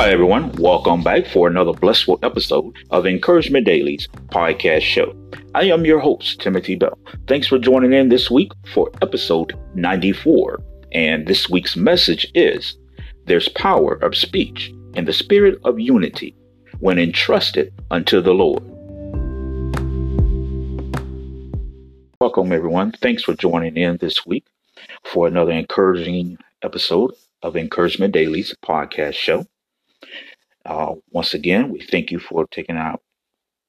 Hi, 0.00 0.08
everyone. 0.08 0.50
Welcome 0.52 1.02
back 1.02 1.26
for 1.26 1.46
another 1.46 1.74
blissful 1.74 2.18
episode 2.22 2.74
of 2.90 3.04
Encouragement 3.04 3.66
Daily's 3.66 4.08
podcast 4.28 4.80
show. 4.80 5.14
I 5.54 5.64
am 5.64 5.84
your 5.84 5.98
host, 5.98 6.40
Timothy 6.40 6.74
Bell. 6.74 6.98
Thanks 7.26 7.46
for 7.48 7.58
joining 7.58 7.92
in 7.92 8.08
this 8.08 8.30
week 8.30 8.50
for 8.72 8.90
episode 9.02 9.52
94. 9.74 10.58
And 10.92 11.26
this 11.26 11.50
week's 11.50 11.76
message 11.76 12.26
is 12.34 12.78
There's 13.26 13.50
power 13.50 13.96
of 13.96 14.16
speech 14.16 14.72
and 14.94 15.06
the 15.06 15.12
spirit 15.12 15.60
of 15.64 15.78
unity 15.78 16.34
when 16.78 16.98
entrusted 16.98 17.70
unto 17.90 18.22
the 18.22 18.32
Lord. 18.32 18.62
Welcome, 22.22 22.52
everyone. 22.52 22.92
Thanks 23.02 23.22
for 23.22 23.34
joining 23.34 23.76
in 23.76 23.98
this 23.98 24.24
week 24.24 24.46
for 25.04 25.26
another 25.26 25.52
encouraging 25.52 26.38
episode 26.62 27.12
of 27.42 27.54
Encouragement 27.54 28.14
Daily's 28.14 28.54
podcast 28.64 29.12
show. 29.12 29.44
Uh, 30.70 30.94
once 31.10 31.34
again, 31.34 31.70
we 31.70 31.80
thank 31.80 32.12
you 32.12 32.20
for 32.20 32.46
taking 32.46 32.76
out 32.76 33.02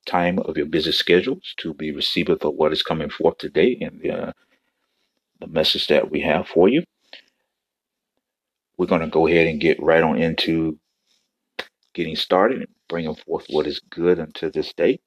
time 0.05 0.37
of 0.39 0.55
your 0.55 0.67
busy 0.67 0.91
schedules 0.91 1.55
to 1.57 1.73
be 1.73 1.91
receiveth 1.91 2.45
of 2.45 2.53
what 2.53 2.71
is 2.71 2.83
coming 2.83 3.09
forth 3.09 3.39
today 3.39 3.75
and 3.81 3.99
the, 4.01 4.11
uh, 4.11 4.31
the 5.39 5.47
message 5.47 5.87
that 5.87 6.11
we 6.11 6.21
have 6.21 6.47
for 6.47 6.69
you. 6.69 6.83
We're 8.77 8.85
going 8.85 9.01
to 9.01 9.07
go 9.07 9.25
ahead 9.27 9.47
and 9.47 9.59
get 9.59 9.81
right 9.81 10.03
on 10.03 10.19
into 10.19 10.77
getting 11.95 12.15
started 12.15 12.59
and 12.59 12.67
bringing 12.87 13.15
forth 13.15 13.47
what 13.49 13.65
is 13.65 13.81
good 13.89 14.19
unto 14.19 14.51
this 14.51 14.71
day. 14.73 14.99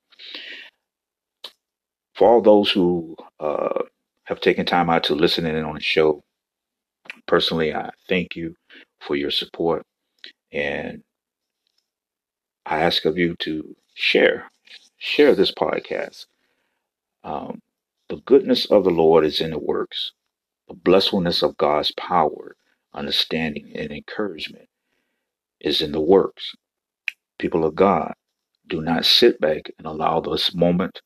For 2.16 2.28
all 2.28 2.42
those 2.42 2.72
who 2.72 3.16
uh, 3.38 3.82
have 4.24 4.40
taken 4.40 4.66
time 4.66 4.90
out 4.90 5.04
to 5.04 5.14
listen 5.14 5.46
in 5.46 5.64
on 5.64 5.76
the 5.76 5.80
show, 5.80 6.24
personally, 7.28 7.72
I 7.72 7.90
thank 8.08 8.34
you 8.34 8.56
for 9.00 9.14
your 9.14 9.30
support. 9.30 9.84
And 10.52 11.04
I 12.66 12.80
ask 12.80 13.04
of 13.04 13.18
you 13.18 13.36
to 13.40 13.76
share, 13.94 14.50
share 14.96 15.34
this 15.34 15.52
podcast. 15.52 16.26
Um, 17.22 17.60
the 18.08 18.16
goodness 18.16 18.66
of 18.66 18.84
the 18.84 18.90
Lord 18.90 19.24
is 19.24 19.40
in 19.40 19.50
the 19.50 19.58
works. 19.58 20.12
The 20.68 20.74
blessedness 20.74 21.42
of 21.42 21.56
God's 21.58 21.92
power, 21.92 22.56
understanding, 22.94 23.72
and 23.74 23.90
encouragement 23.90 24.68
is 25.60 25.82
in 25.82 25.92
the 25.92 26.00
works. 26.00 26.54
People 27.38 27.64
of 27.64 27.74
God, 27.74 28.14
do 28.66 28.80
not 28.80 29.04
sit 29.04 29.40
back 29.40 29.70
and 29.78 29.86
allow 29.86 30.20
this 30.20 30.54
moment 30.54 31.02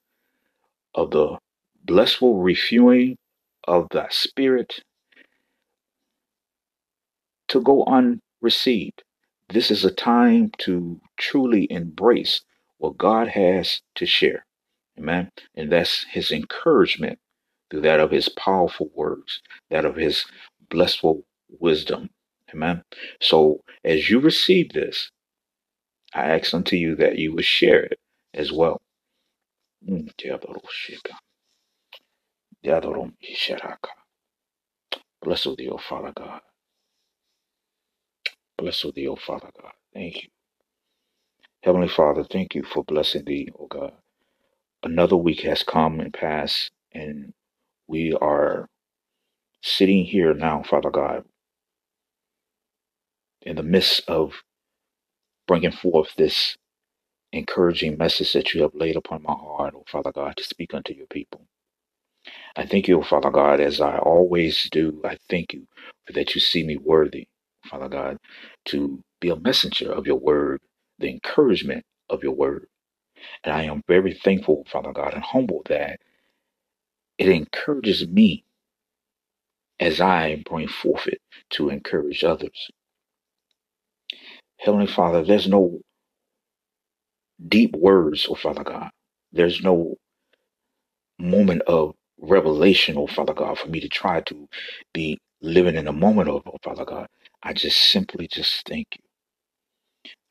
of 0.95 1.11
the 1.11 1.39
blissful 1.85 2.41
refueling 2.41 3.17
of 3.65 3.89
the 3.91 4.07
Spirit 4.11 4.85
to 7.49 7.61
go 7.61 7.85
unreceived. 7.85 9.03
This 9.49 9.71
is 9.71 9.85
a 9.85 9.91
time 9.91 10.51
to 10.59 11.01
truly 11.19 11.69
embrace 11.71 12.43
what 12.79 12.99
God 12.99 13.29
has 13.29 13.83
to 13.97 14.07
share. 14.07 14.47
Amen. 14.99 15.31
And 15.57 15.73
that's 15.73 16.05
his 16.11 16.33
encouragement 16.33 17.19
through 17.71 17.83
that 17.83 18.01
of 18.01 18.11
his 18.13 18.29
powerful 18.31 18.91
words, 18.95 19.43
that 19.71 19.85
of 19.87 19.97
his 19.97 20.25
blissful 20.71 21.25
wisdom. 21.61 22.11
Amen. 22.55 22.83
So 23.21 23.63
as 23.85 24.11
you 24.11 24.21
receive 24.21 24.73
this, 24.73 25.11
I 26.15 26.31
ask 26.37 26.55
unto 26.55 26.77
you 26.77 26.97
that 26.97 27.19
you 27.19 27.35
would 27.35 27.45
share 27.47 27.85
it 27.85 27.99
as 28.35 28.53
well. 28.53 28.81
Mm, 29.89 30.11
Bless 35.23 35.45
thee, 35.45 35.69
O 35.71 35.79
Father 35.79 36.13
God. 36.17 36.41
Bless 38.59 38.85
thee, 38.95 39.09
O 39.09 39.17
Father 39.17 39.51
God. 39.61 39.73
Thank 39.95 40.25
you. 40.25 40.38
Heavenly 41.63 41.89
Father, 41.89 42.25
thank 42.25 42.55
you 42.55 42.65
for 42.65 42.85
blessing 42.85 43.25
thee, 43.27 43.51
O 43.59 43.67
God. 43.67 43.93
Another 44.85 45.17
week 45.17 45.43
has 45.43 45.63
come 45.65 46.01
and 46.01 46.15
passed, 46.15 46.71
and 46.93 47.35
we 47.89 48.15
are 48.15 48.69
sitting 49.63 50.05
here 50.05 50.35
now, 50.35 50.63
Father 50.65 50.91
God, 50.91 51.25
in 53.43 53.57
the 53.57 53.63
midst 53.65 54.09
of 54.09 54.35
bringing 55.49 55.73
forth 55.73 56.15
this 56.17 56.57
encouraging 57.33 57.99
message 57.99 58.33
that 58.35 58.55
you 58.55 58.63
have 58.63 58.75
laid 58.75 58.97
upon 58.97 59.23
my 59.23 59.33
heart, 59.35 59.75
O 59.77 59.85
Father 59.89 60.13
God, 60.13 60.37
to 60.39 60.45
speak 60.45 60.75
unto 60.75 60.95
your 60.95 61.07
people. 61.09 61.43
I 62.57 62.67
thank 62.67 62.89
you, 62.89 62.99
O 63.01 63.03
Father 63.03 63.31
God, 63.31 63.61
as 63.61 63.81
I 63.81 63.99
always 63.99 64.69
do. 64.71 65.01
I 65.05 65.19
thank 65.31 65.55
you 65.55 65.67
for 66.07 66.13
that 66.15 66.35
you 66.35 66.41
see 66.41 66.65
me 66.65 66.77
worthy 66.79 67.29
Father 67.71 67.89
God, 67.89 68.19
to 68.67 69.03
be 69.21 69.31
a 69.31 69.37
messenger 69.37 69.93
of 69.93 70.07
your 70.07 70.19
word, 70.19 70.61
the 70.99 71.11
encouragement 71.11 71.85
of 72.11 72.23
your 72.25 72.35
word. 72.35 72.69
And 73.45 73.55
I 73.55 73.65
am 73.65 73.83
very 73.89 74.15
thankful, 74.15 74.67
Father 74.71 74.93
God, 74.93 75.15
and 75.15 75.23
humble 75.25 75.63
that 75.69 76.01
it 77.19 77.29
encourages 77.29 78.07
me 78.09 78.45
as 79.81 80.01
I 80.01 80.43
bring 80.49 80.69
forth 80.69 81.07
it 81.09 81.21
to 81.53 81.71
encourage 81.71 82.25
others. 82.25 82.71
Heavenly 84.59 84.89
Father, 84.89 85.25
there's 85.25 85.49
no 85.49 85.81
deep 87.49 87.75
words, 87.77 88.27
oh 88.31 88.35
Father 88.37 88.65
God. 88.65 88.91
There's 89.33 89.63
no 89.63 89.97
moment 91.21 91.63
of 91.65 91.95
revelation, 92.21 92.97
oh 92.99 93.09
Father 93.09 93.35
God, 93.35 93.59
for 93.59 93.69
me 93.69 93.81
to 93.81 93.89
try 93.91 94.23
to 94.23 94.49
be 94.95 95.19
living 95.43 95.77
in 95.77 95.89
a 95.89 95.93
moment 95.95 96.31
of, 96.31 96.43
oh 96.47 96.59
Father 96.65 96.87
God. 96.87 97.09
I 97.43 97.55
just 97.55 97.79
simply 97.91 98.29
just 98.29 98.67
thank 98.69 98.89
you. 98.97 99.08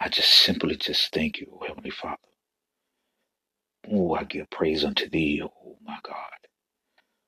I 0.02 0.10
just 0.10 0.30
simply 0.32 0.78
just 0.78 1.14
thank 1.14 1.40
you, 1.40 1.48
oh, 1.54 1.66
Heavenly 1.68 1.92
Father. 1.92 2.18
Oh, 3.92 4.16
I 4.16 4.24
give 4.26 4.50
praise 4.52 4.86
unto 4.86 5.10
thee, 5.10 5.42
oh 5.44 5.78
my 5.86 5.98
God. 6.04 6.16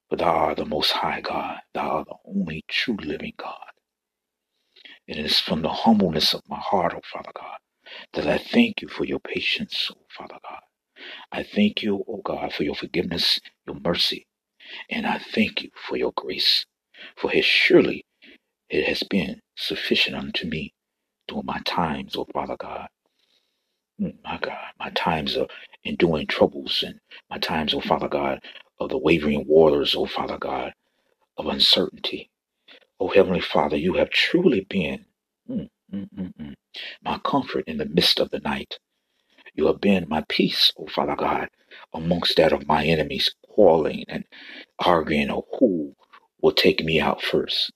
For 0.10 0.18
thou 0.18 0.32
art 0.36 0.58
the 0.58 0.66
most 0.66 0.92
high 0.92 1.22
God. 1.22 1.60
Thou 1.74 1.90
art 1.90 2.08
the 2.10 2.16
only 2.26 2.64
true 2.70 2.98
living 3.04 3.34
God. 3.38 3.58
And 5.08 5.20
it 5.20 5.26
is 5.26 5.40
from 5.40 5.62
the 5.64 5.70
humbleness 5.70 6.34
of 6.34 6.42
my 6.50 6.60
heart, 6.60 6.94
oh 6.96 7.02
Father 7.12 7.32
God, 7.36 7.60
that 8.14 8.28
I 8.28 8.38
thank 8.40 8.82
you 8.82 8.90
for 8.90 9.06
your 9.06 9.20
patience, 9.20 9.92
oh 9.94 10.02
Father 10.10 10.38
God. 10.50 10.62
I 11.32 11.44
thank 11.44 11.84
you, 11.84 12.06
oh 12.08 12.22
God, 12.26 12.54
for 12.54 12.64
your 12.64 12.76
forgiveness, 12.76 13.40
your 13.68 13.78
mercy. 13.84 14.28
And 14.90 15.08
I 15.08 15.20
thank 15.20 15.64
you 15.64 15.72
for 15.88 15.98
your 15.98 16.14
grace. 16.16 16.66
For 17.18 17.32
his 17.32 17.46
surely 17.46 18.06
it 18.70 18.86
has 18.88 19.04
been 19.04 19.42
sufficient 19.58 20.16
unto 20.18 20.48
me 20.48 20.74
during 21.30 21.48
my 21.48 21.62
times, 21.66 22.18
oh 22.18 22.28
Father 22.34 22.58
God. 22.60 22.90
Mm, 24.02 24.16
my 24.24 24.40
God, 24.42 24.58
my 24.80 24.92
times 24.92 25.38
of 25.38 25.50
enduring 25.86 26.28
troubles 26.28 26.84
and 26.88 27.00
my 27.30 27.40
times, 27.40 27.74
oh 27.74 27.82
Father 27.82 28.10
God, 28.10 28.42
of 28.80 28.90
the 28.90 28.98
wavering 29.00 29.46
waters, 29.48 29.96
oh 29.96 30.08
Father 30.08 30.38
God, 30.40 30.74
of 31.38 31.48
uncertainty. 31.48 32.32
Oh 33.00 33.10
Heavenly 33.10 33.42
Father, 33.42 33.78
you 33.78 33.96
have 33.96 34.10
truly 34.12 34.62
been 34.62 35.06
mm, 35.50 35.70
mm, 35.94 36.56
my 37.04 37.20
comfort 37.26 37.66
in 37.68 37.78
the 37.78 37.86
midst 37.86 38.20
of 38.20 38.32
the 38.32 38.40
night. 38.40 38.80
You 39.56 39.68
have 39.68 39.82
been 39.82 40.08
my 40.10 40.24
peace, 40.30 40.74
oh 40.78 40.88
Father 40.88 41.16
God, 41.18 41.50
amongst 41.94 42.38
that 42.38 42.54
of 42.54 42.68
my 42.68 42.86
enemies, 42.86 43.36
quarreling 43.48 44.06
and 44.10 44.26
arguing 44.80 45.30
of 45.32 45.46
who 45.60 45.96
will 46.42 46.54
take 46.54 46.84
me 46.86 47.00
out 47.02 47.22
first. 47.24 47.72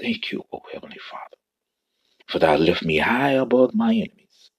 Thank 0.00 0.32
you, 0.32 0.44
O 0.52 0.60
Heavenly 0.72 0.98
Father, 1.10 1.36
for 2.28 2.38
thou 2.40 2.56
lift 2.56 2.84
me 2.84 2.98
high 2.98 3.32
above 3.32 3.74
my 3.74 3.92
enemies. 3.94 4.50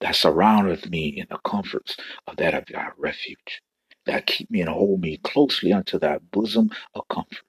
Thou 0.00 0.12
surroundeth 0.12 0.88
me 0.90 1.08
in 1.08 1.26
the 1.30 1.38
comforts 1.38 1.96
of 2.26 2.36
that 2.38 2.54
of 2.54 2.66
thy 2.66 2.88
refuge. 2.98 3.62
Thou 4.06 4.20
keep 4.26 4.50
me 4.50 4.60
and 4.60 4.70
hold 4.70 5.00
me 5.00 5.18
closely 5.18 5.72
unto 5.72 5.98
thy 5.98 6.18
bosom 6.18 6.70
of 6.94 7.08
comfort. 7.08 7.44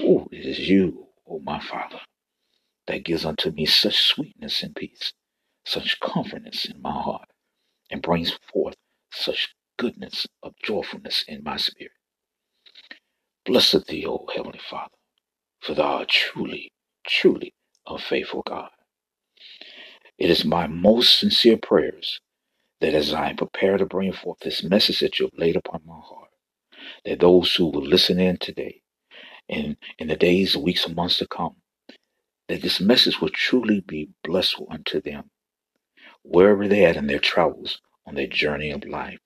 Oh, 0.00 0.28
it 0.32 0.46
is 0.46 0.60
you, 0.70 1.08
O 1.28 1.40
my 1.40 1.60
Father, 1.60 2.00
that 2.88 3.04
gives 3.04 3.24
unto 3.26 3.50
me 3.52 3.66
such 3.66 3.98
sweetness 3.98 4.62
and 4.62 4.76
peace, 4.76 5.12
such 5.66 6.00
comfortness 6.00 6.66
in 6.66 6.82
my 6.82 6.92
heart, 6.92 7.28
and 7.90 8.02
brings 8.02 8.38
forth 8.52 8.76
such 9.12 9.54
goodness 9.78 10.26
of 10.42 10.54
joyfulness 10.64 11.24
in 11.28 11.44
my 11.44 11.56
spirit. 11.58 11.92
Blessed 13.46 13.86
thee, 13.86 14.06
O 14.06 14.26
Heavenly 14.34 14.60
Father, 14.70 14.94
for 15.62 15.74
thou 15.74 15.98
art 15.98 16.08
truly, 16.08 16.72
truly 17.06 17.54
a 17.86 17.98
faithful 17.98 18.42
God. 18.46 18.70
It 20.18 20.30
is 20.30 20.44
my 20.44 20.66
most 20.66 21.18
sincere 21.18 21.58
prayers 21.58 22.20
that 22.80 22.94
as 22.94 23.12
I 23.14 23.34
prepare 23.34 23.78
to 23.78 23.86
bring 23.86 24.12
forth 24.12 24.40
this 24.40 24.64
message 24.64 25.00
that 25.00 25.18
you 25.18 25.26
have 25.26 25.38
laid 25.38 25.56
upon 25.56 25.82
my 25.86 25.98
heart, 26.00 26.30
that 27.04 27.20
those 27.20 27.54
who 27.54 27.66
will 27.66 27.84
listen 27.86 28.20
in 28.20 28.38
today 28.38 28.82
and 29.48 29.76
in 29.98 30.08
the 30.08 30.16
days, 30.16 30.56
weeks, 30.56 30.86
and 30.86 30.96
months 30.96 31.18
to 31.18 31.28
come, 31.28 31.56
that 32.48 32.62
this 32.62 32.80
message 32.80 33.20
will 33.20 33.30
truly 33.30 33.80
be 33.80 34.10
blessed 34.24 34.60
unto 34.70 35.00
them, 35.00 35.30
wherever 36.22 36.68
they're 36.68 36.96
in 36.96 37.06
their 37.08 37.18
travels 37.20 37.80
on 38.06 38.14
their 38.16 38.26
journey 38.28 38.70
of 38.70 38.84
life, 38.86 39.18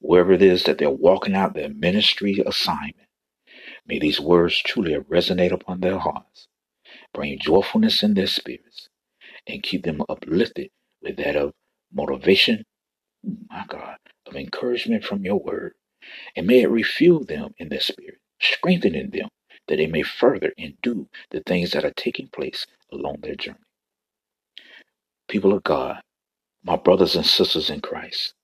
wherever 0.00 0.32
it 0.32 0.42
is 0.42 0.64
that 0.64 0.78
they're 0.78 0.90
walking 0.90 1.34
out 1.36 1.54
their 1.54 1.70
ministry 1.70 2.42
assignment 2.46 2.96
May 3.90 4.00
these 4.00 4.20
words 4.20 4.58
truly 4.62 4.94
resonate 4.94 5.52
upon 5.52 5.80
their 5.82 5.98
hearts 6.00 6.40
Bring 7.14 7.40
joyfulness 7.40 8.04
in 8.04 8.14
their 8.14 8.28
spirits 8.28 8.88
and 9.46 9.62
keep 9.62 9.84
them 9.84 10.02
uplifted 10.08 10.70
with 11.02 11.16
that 11.18 11.36
of 11.36 11.52
motivation, 11.92 12.64
my 13.50 13.64
God, 13.68 13.98
of 14.26 14.36
encouragement 14.36 15.04
from 15.04 15.24
your 15.24 15.38
word. 15.40 15.74
And 16.36 16.46
may 16.46 16.62
it 16.62 16.70
refuel 16.70 17.24
them 17.24 17.54
in 17.58 17.70
their 17.70 17.80
spirit, 17.80 18.18
strengthening 18.40 19.10
them 19.10 19.28
that 19.68 19.76
they 19.76 19.86
may 19.86 20.02
further 20.02 20.52
and 20.58 20.74
do 20.82 21.08
the 21.30 21.42
things 21.46 21.72
that 21.72 21.84
are 21.84 21.94
taking 21.96 22.28
place 22.28 22.66
along 22.92 23.18
their 23.22 23.36
journey. 23.36 23.58
People 25.28 25.52
of 25.54 25.64
God, 25.64 26.02
my 26.64 26.76
brothers 26.76 27.16
and 27.16 27.26
sisters 27.26 27.70
in 27.70 27.80
Christ, 27.80 28.34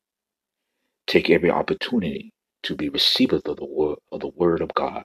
take 1.06 1.31
every 1.31 1.50
opportunity 1.50 2.32
to 2.64 2.76
be 2.76 2.88
receivers 2.90 3.42
of 3.46 3.56
the 3.56 3.66
word 3.66 3.99
of 4.12 4.20
the 4.20 4.28
word 4.28 4.62
of 4.62 4.75
God. 4.75 5.04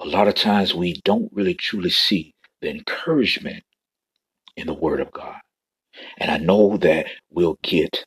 A 0.00 0.06
lot 0.06 0.28
of 0.28 0.34
times 0.34 0.74
we 0.74 1.00
don't 1.04 1.30
really 1.32 1.54
truly 1.54 1.90
see 1.90 2.34
the 2.62 2.70
encouragement 2.70 3.64
in 4.56 4.66
the 4.66 4.74
word 4.74 5.00
of 5.00 5.12
God. 5.12 5.38
And 6.18 6.30
I 6.30 6.38
know 6.38 6.76
that 6.78 7.06
we'll 7.30 7.58
get 7.62 8.04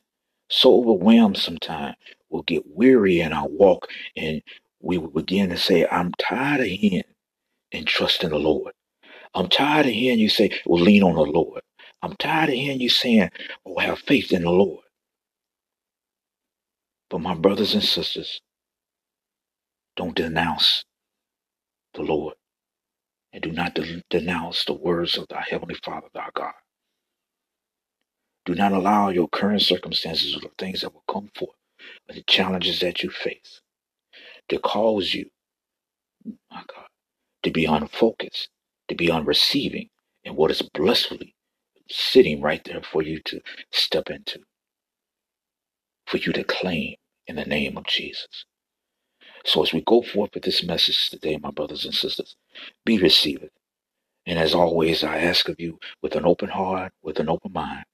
so 0.50 0.80
overwhelmed 0.80 1.38
sometimes. 1.38 1.96
We'll 2.30 2.42
get 2.42 2.64
weary 2.66 3.20
in 3.20 3.32
our 3.32 3.48
walk 3.48 3.88
and 4.16 4.42
we 4.80 4.98
will 4.98 5.10
begin 5.10 5.50
to 5.50 5.58
say, 5.58 5.86
I'm 5.86 6.12
tired 6.18 6.60
of 6.60 6.66
hearing 6.66 7.04
and 7.72 7.86
trusting 7.86 8.30
the 8.30 8.38
Lord. 8.38 8.72
I'm 9.34 9.48
tired 9.48 9.86
of 9.86 9.92
hearing 9.92 10.18
you 10.18 10.28
say, 10.28 10.50
well, 10.66 10.82
lean 10.82 11.02
on 11.04 11.14
the 11.14 11.22
Lord. 11.22 11.62
I'm 12.02 12.16
tired 12.16 12.50
of 12.50 12.56
hearing 12.56 12.80
you 12.80 12.90
saying, 12.90 13.30
oh, 13.66 13.78
have 13.78 14.00
faith 14.00 14.32
in 14.32 14.42
the 14.42 14.50
Lord. 14.50 14.84
But 17.10 17.20
my 17.20 17.34
brothers 17.34 17.74
and 17.74 17.84
sisters, 17.84 18.40
don't 19.96 20.16
denounce 20.16 20.84
the 21.94 22.02
Lord 22.02 22.34
and 23.34 23.42
do 23.42 23.52
not 23.52 23.74
de- 23.76 24.04
denounce 24.10 24.64
the 24.66 24.74
words 24.74 25.18
of 25.18 25.28
thy 25.28 25.44
heavenly 25.50 25.76
Father, 25.84 26.08
thy 26.14 26.28
God. 26.34 26.54
Do 28.46 28.56
not 28.56 28.72
allow 28.72 29.10
your 29.10 29.28
current 29.28 29.62
circumstances 29.62 30.36
or 30.36 30.40
the 30.40 30.50
things 30.58 30.82
that 30.82 30.94
will 30.94 31.04
come 31.10 31.30
forth, 31.36 31.56
or 32.08 32.14
the 32.14 32.24
challenges 32.28 32.80
that 32.80 33.02
you 33.02 33.10
face, 33.10 33.62
to 34.50 34.58
cause 34.58 35.14
you, 35.14 35.26
my 36.50 36.62
God, 36.74 36.86
to 37.44 37.50
be 37.50 37.66
unfocused, 37.66 38.50
to 38.88 38.96
be 38.96 39.08
unreceiving 39.08 39.90
in 40.24 40.36
what 40.36 40.50
is 40.52 40.62
blissfully 40.62 41.34
sitting 41.90 42.40
right 42.42 42.64
there 42.64 42.82
for 42.82 43.02
you 43.02 43.20
to 43.26 43.40
step 43.72 44.10
into, 44.10 44.40
for 46.06 46.18
you 46.18 46.32
to 46.32 46.44
claim 46.44 46.96
in 47.28 47.36
the 47.36 47.44
name 47.46 47.78
of 47.78 47.86
Jesus. 47.86 48.46
So 49.44 49.62
as 49.62 49.72
we 49.72 49.82
go 49.82 50.02
forth 50.02 50.30
with 50.34 50.44
this 50.44 50.64
message 50.64 51.10
today, 51.10 51.38
my 51.42 51.50
brothers 51.50 51.84
and 51.84 51.94
sisters, 51.94 52.36
be 52.84 52.98
received. 52.98 53.50
And 54.26 54.38
as 54.38 54.54
always, 54.54 55.04
I 55.04 55.18
ask 55.18 55.48
of 55.48 55.60
you 55.60 55.78
with 56.02 56.16
an 56.16 56.26
open 56.26 56.48
heart, 56.50 56.92
with 57.02 57.20
an 57.20 57.28
open 57.28 57.52
mind, 57.52 57.84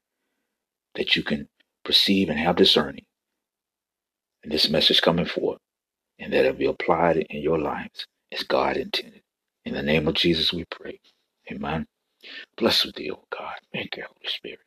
that 0.96 1.16
you 1.16 1.24
can 1.24 1.48
perceive 1.84 2.30
and 2.30 2.38
have 2.38 2.56
discerning 2.56 3.06
in 4.44 4.50
this 4.50 4.70
message 4.70 5.02
coming 5.02 5.26
forth, 5.26 5.58
and 6.18 6.32
that 6.32 6.46
it 6.46 6.58
be 6.58 6.66
applied 6.66 7.18
in 7.18 7.42
your 7.42 7.58
lives 7.58 8.06
as 8.32 8.42
God 8.44 8.76
intended. 8.76 9.22
In 9.64 9.74
the 9.74 9.82
name 9.82 10.08
of 10.08 10.14
Jesus, 10.14 10.52
we 10.52 10.64
pray. 10.66 11.00
Amen. 11.52 11.86
Blessed 12.58 12.86
with 12.86 12.96
thee, 12.96 13.10
O 13.12 13.24
God. 13.30 13.54
Thank 13.72 13.96
you, 13.96 14.04
Holy 14.04 14.28
Spirit. 14.28 14.60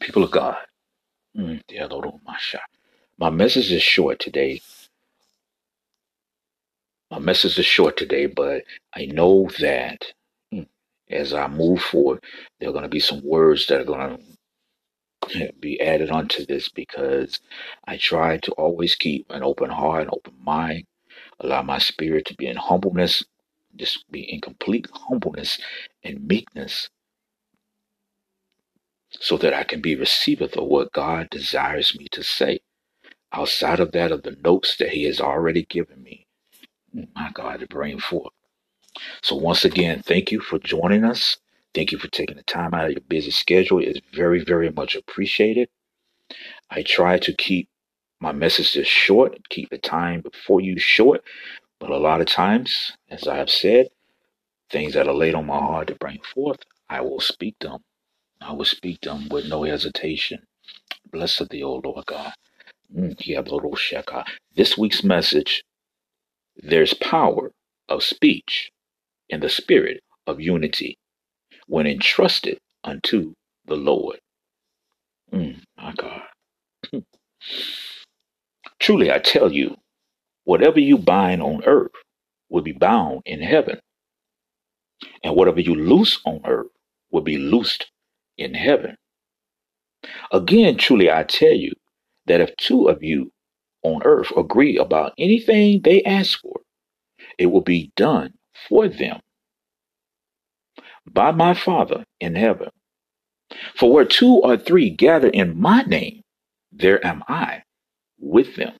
People 0.00 0.24
of 0.24 0.32
God. 0.32 0.56
mm, 1.36 1.62
My 3.18 3.30
message 3.30 3.72
is 3.72 3.82
short 3.82 4.20
today. 4.20 4.62
My 7.12 7.18
message 7.20 7.58
is 7.58 7.66
short 7.66 7.98
today, 7.98 8.24
but 8.24 8.64
I 8.96 9.04
know 9.04 9.50
that 9.60 10.06
mm, 10.54 10.66
as 11.10 11.34
I 11.34 11.46
move 11.46 11.82
forward, 11.82 12.24
there 12.58 12.70
are 12.70 12.72
going 12.72 12.84
to 12.84 12.88
be 12.88 13.00
some 13.00 13.20
words 13.22 13.66
that 13.66 13.82
are 13.82 13.84
going 13.84 14.18
to 15.28 15.52
be 15.60 15.78
added 15.82 16.10
onto 16.10 16.46
this 16.46 16.70
because 16.70 17.38
I 17.86 17.98
try 17.98 18.38
to 18.38 18.52
always 18.52 18.94
keep 18.96 19.26
an 19.30 19.42
open 19.42 19.70
heart, 19.70 20.04
an 20.04 20.10
open 20.14 20.34
mind, 20.42 20.84
allow 21.40 21.62
my 21.62 21.78
spirit 21.78 22.26
to 22.28 22.36
be 22.36 22.46
in 22.46 22.56
humbleness, 22.56 23.22
just 23.76 24.10
be 24.10 24.22
in 24.22 24.40
complete 24.40 24.88
humbleness 24.94 25.58
and 26.04 26.26
meekness 26.26 26.88
so 29.10 29.36
that 29.38 29.54
I 29.54 29.64
can 29.64 29.82
be 29.82 29.96
receiveth 29.96 30.56
of 30.56 30.66
what 30.66 30.92
God 30.92 31.30
desires 31.30 31.94
me 31.98 32.08
to 32.12 32.24
say. 32.24 32.60
Outside 33.32 33.80
of 33.80 33.92
that, 33.92 34.12
of 34.12 34.22
the 34.22 34.36
notes 34.44 34.76
that 34.78 34.90
He 34.90 35.04
has 35.04 35.20
already 35.20 35.64
given 35.64 36.02
me, 36.02 36.26
my 37.16 37.30
God, 37.34 37.60
to 37.60 37.66
bring 37.68 37.98
forth. 38.00 38.32
So, 39.22 39.36
once 39.36 39.64
again, 39.64 40.02
thank 40.02 40.32
you 40.32 40.40
for 40.40 40.58
joining 40.60 41.04
us. 41.04 41.38
Thank 41.74 41.92
you 41.92 41.98
for 41.98 42.08
taking 42.08 42.36
the 42.36 42.42
time 42.44 42.74
out 42.74 42.86
of 42.86 42.92
your 42.92 43.02
busy 43.08 43.30
schedule. 43.32 43.80
It's 43.80 44.00
very, 44.14 44.44
very 44.44 44.70
much 44.70 44.96
appreciated. 44.96 45.68
I 46.70 46.82
try 46.82 47.18
to 47.20 47.34
keep 47.34 47.68
my 48.20 48.32
messages 48.32 48.86
short, 48.88 49.38
keep 49.50 49.70
the 49.70 49.78
time 49.78 50.22
before 50.22 50.60
you 50.60 50.78
short, 50.78 51.22
but 51.80 51.90
a 51.90 51.98
lot 51.98 52.20
of 52.20 52.28
times, 52.28 52.92
as 53.10 53.28
I 53.28 53.36
have 53.38 53.50
said, 53.50 53.88
things 54.70 54.94
that 54.94 55.08
are 55.08 55.14
laid 55.14 55.34
on 55.34 55.46
my 55.46 55.58
heart 55.58 55.88
to 55.88 55.96
bring 55.96 56.20
forth, 56.34 56.60
I 56.90 57.02
will 57.02 57.20
speak 57.20 57.56
them. 57.60 57.80
I 58.40 58.52
will 58.52 58.64
speak 58.66 59.00
them 59.02 59.28
with 59.30 59.46
no 59.48 59.64
hesitation. 59.64 60.40
Blessed 61.12 61.48
the 61.50 61.62
O 61.64 61.76
Lord 61.84 62.06
God. 62.06 62.32
Mm, 62.96 63.18
This 64.56 64.78
week's 64.78 65.04
message 65.04 65.64
there's 66.56 66.94
power 66.94 67.52
of 67.88 68.02
speech 68.02 68.70
in 69.30 69.40
the 69.40 69.48
spirit 69.48 70.02
of 70.26 70.40
unity 70.40 70.98
when 71.68 71.86
entrusted 71.86 72.58
unto 72.84 73.34
the 73.66 73.76
Lord. 73.76 74.20
Mm, 75.32 75.60
my 75.78 75.92
God. 75.96 76.22
Truly, 78.80 79.12
I 79.12 79.18
tell 79.18 79.52
you, 79.52 79.76
whatever 80.44 80.80
you 80.80 80.98
bind 80.98 81.42
on 81.42 81.64
earth 81.64 81.92
will 82.50 82.62
be 82.62 82.72
bound 82.72 83.22
in 83.26 83.40
heaven, 83.42 83.80
and 85.24 85.36
whatever 85.36 85.60
you 85.60 85.74
loose 85.74 86.20
on 86.26 86.40
earth 86.46 86.68
will 87.12 87.22
be 87.22 87.38
loosed 87.38 87.90
in 88.38 88.54
heaven. 88.54 88.96
Again, 90.32 90.76
truly, 90.78 91.10
I 91.10 91.24
tell 91.24 91.52
you 91.54 91.72
that 92.26 92.40
if 92.40 92.54
two 92.56 92.88
of 92.88 93.02
you 93.02 93.32
on 93.84 94.02
earth 94.04 94.32
agree 94.36 94.78
about 94.78 95.14
anything 95.18 95.82
they 95.82 96.02
ask 96.04 96.40
for, 96.40 96.60
it 97.38 97.46
will 97.46 97.62
be 97.62 97.92
done 97.96 98.34
for 98.68 98.88
them 98.88 99.20
by 101.10 101.32
my 101.32 101.54
Father 101.54 102.04
in 102.20 102.34
heaven. 102.36 102.70
For 103.76 103.92
where 103.92 104.06
two 104.06 104.36
or 104.44 104.56
three 104.58 104.90
gather 104.90 105.28
in 105.28 105.60
my 105.60 105.82
name, 105.82 106.22
there 106.72 107.04
am 107.06 107.24
I 107.28 107.64
with 108.20 108.56
them. 108.56 108.74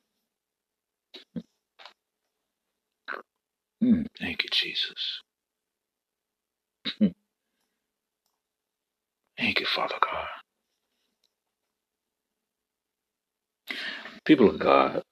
Mm, 3.83 4.07
thank 4.21 4.45
you, 4.45 4.51
Jesus. 4.53 5.23
Mm, 7.01 7.15
thank 9.39 9.61
you, 9.61 9.67
Father 9.67 9.97
God. 10.01 10.42
People 14.25 14.51
of 14.51 14.59
God, 14.59 15.03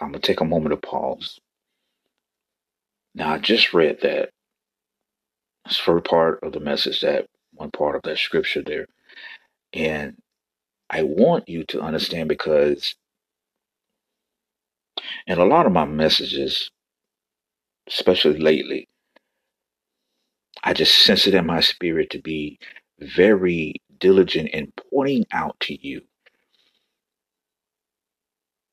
I'm 0.00 0.10
going 0.12 0.20
to 0.22 0.26
take 0.26 0.40
a 0.40 0.44
moment 0.44 0.72
to 0.80 0.88
pause. 0.88 1.40
Now, 3.14 3.34
I 3.34 3.38
just 3.38 3.74
read 3.74 4.00
that 4.02 4.30
first 5.70 6.04
part 6.06 6.40
of 6.42 6.52
the 6.52 6.60
message, 6.60 7.00
that 7.02 7.26
one 7.54 7.70
part 7.70 7.96
of 7.96 8.02
that 8.02 8.18
scripture 8.18 8.62
there. 8.62 8.86
And 9.74 10.16
I 10.90 11.02
want 11.04 11.48
you 11.48 11.64
to 11.66 11.80
understand 11.80 12.28
because 12.28 12.94
in 15.26 15.38
a 15.38 15.44
lot 15.44 15.66
of 15.66 15.72
my 15.72 15.84
messages, 15.86 16.70
especially 17.88 18.38
lately, 18.38 18.88
I 20.64 20.74
just 20.74 20.98
sense 21.04 21.26
it 21.26 21.34
in 21.34 21.46
my 21.46 21.60
spirit 21.60 22.10
to 22.10 22.20
be 22.20 22.58
very 23.00 23.74
diligent 23.98 24.50
in 24.50 24.72
pointing 24.92 25.26
out 25.32 25.58
to 25.60 25.86
you 25.86 26.02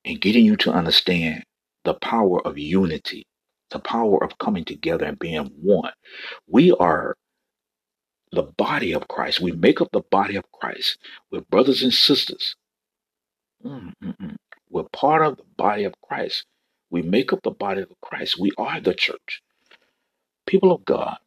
and 0.07 0.21
getting 0.21 0.45
you 0.45 0.57
to 0.57 0.71
understand 0.73 1.45
the 1.85 1.95
power 1.95 2.45
of 2.47 2.59
unity, 2.59 3.27
the 3.71 3.79
power 3.79 4.23
of 4.23 4.39
coming 4.39 4.65
together 4.65 5.05
and 5.05 5.19
being 5.19 5.51
one. 5.61 5.93
We 6.47 6.73
are 6.73 7.15
the 8.33 8.43
body 8.43 8.93
of 8.93 9.07
Christ. 9.09 9.41
We 9.41 9.53
make 9.53 9.81
up 9.81 9.89
the 9.93 10.03
body 10.11 10.37
of 10.37 10.45
Christ. 10.53 10.99
We're 11.31 11.41
brothers 11.41 11.83
and 11.83 11.93
sisters. 11.93 12.55
Mm, 13.65 13.93
mm, 14.03 14.17
mm. 14.17 14.35
We're 14.69 14.85
part 14.93 15.25
of 15.25 15.37
the 15.37 15.45
body 15.57 15.85
of 15.85 15.95
Christ. 16.01 16.45
We 16.91 17.03
make 17.03 17.33
up 17.33 17.41
the 17.43 17.51
body 17.51 17.81
of 17.83 17.89
Christ. 18.01 18.39
We 18.39 18.51
are 18.57 18.81
the 18.81 18.95
church. 18.95 19.41
People 20.47 20.71
of 20.73 20.85
God, 20.85 21.17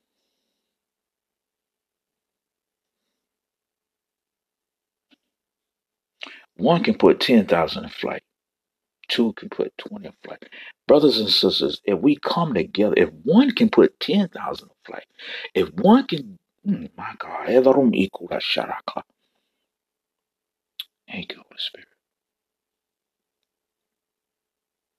one 6.57 6.85
can 6.85 6.97
put 6.97 7.21
10,000 7.21 7.85
in 7.85 7.91
flight, 7.91 8.23
two 9.11 9.35
can 9.35 9.51
put 9.51 9.79
20 9.79 10.07
in 10.09 10.15
flight. 10.25 10.45
Brothers 10.89 11.21
and 11.21 11.31
sisters, 11.31 11.83
if 11.85 12.01
we 12.01 12.19
come 12.19 12.55
together, 12.55 12.95
if 12.99 13.11
one 13.25 13.53
can 13.53 13.71
put 13.71 14.01
10,000 14.01 14.65
in 14.69 14.71
flight, 14.87 15.07
if 15.55 15.71
one 15.75 16.07
can, 16.09 16.39
mm, 16.69 16.91
my 16.99 17.15
God, 17.19 17.49
Evarum 17.49 17.93
ikura 17.95 18.41
sharaka. 18.41 19.03
Thank 21.11 21.33
you, 21.33 21.39
Holy 21.39 21.59
Spirit. 21.59 21.89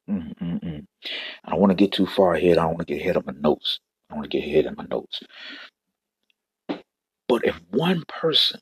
Mm, 0.10 0.38
mm, 0.40 0.64
mm. 0.64 0.86
I 1.46 1.52
don't 1.52 1.60
want 1.62 1.72
to 1.72 1.76
get 1.76 1.94
too 1.94 2.08
far 2.08 2.36
ahead. 2.36 2.58
I 2.58 2.64
don't 2.64 2.76
want 2.76 2.88
to 2.88 2.94
get 2.94 3.02
ahead 3.02 3.18
of 3.18 3.26
my 3.28 3.34
notes. 3.40 3.80
I 4.10 4.14
don't 4.16 4.22
want 4.22 4.32
to 4.32 4.38
get 4.40 4.48
ahead 4.48 4.68
of 4.68 4.78
my 4.78 4.86
notes. 4.90 5.22
But 7.28 7.46
if 7.46 7.60
one 7.72 8.04
person, 8.08 8.62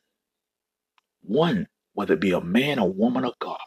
one, 1.23 1.67
whether 1.93 2.15
it 2.15 2.21
be 2.21 2.31
a 2.33 2.41
man 2.41 2.79
or 2.79 2.91
woman 2.91 3.25
of 3.25 3.33
God, 3.39 3.59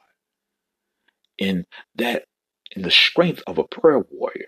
in 1.39 1.67
that 1.97 2.25
in 2.77 2.83
the 2.83 2.91
strength 2.91 3.43
of 3.47 3.59
a 3.59 3.65
prayer 3.65 4.01
warrior, 4.11 4.47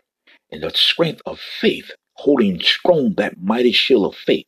in 0.51 0.63
the 0.63 0.71
strength 0.71 1.23
of 1.27 1.41
faith, 1.41 1.91
holding 2.15 2.61
strong 2.61 3.15
that 3.17 3.41
mighty 3.43 3.73
shield 3.73 4.07
of 4.07 4.17
faith, 4.17 4.47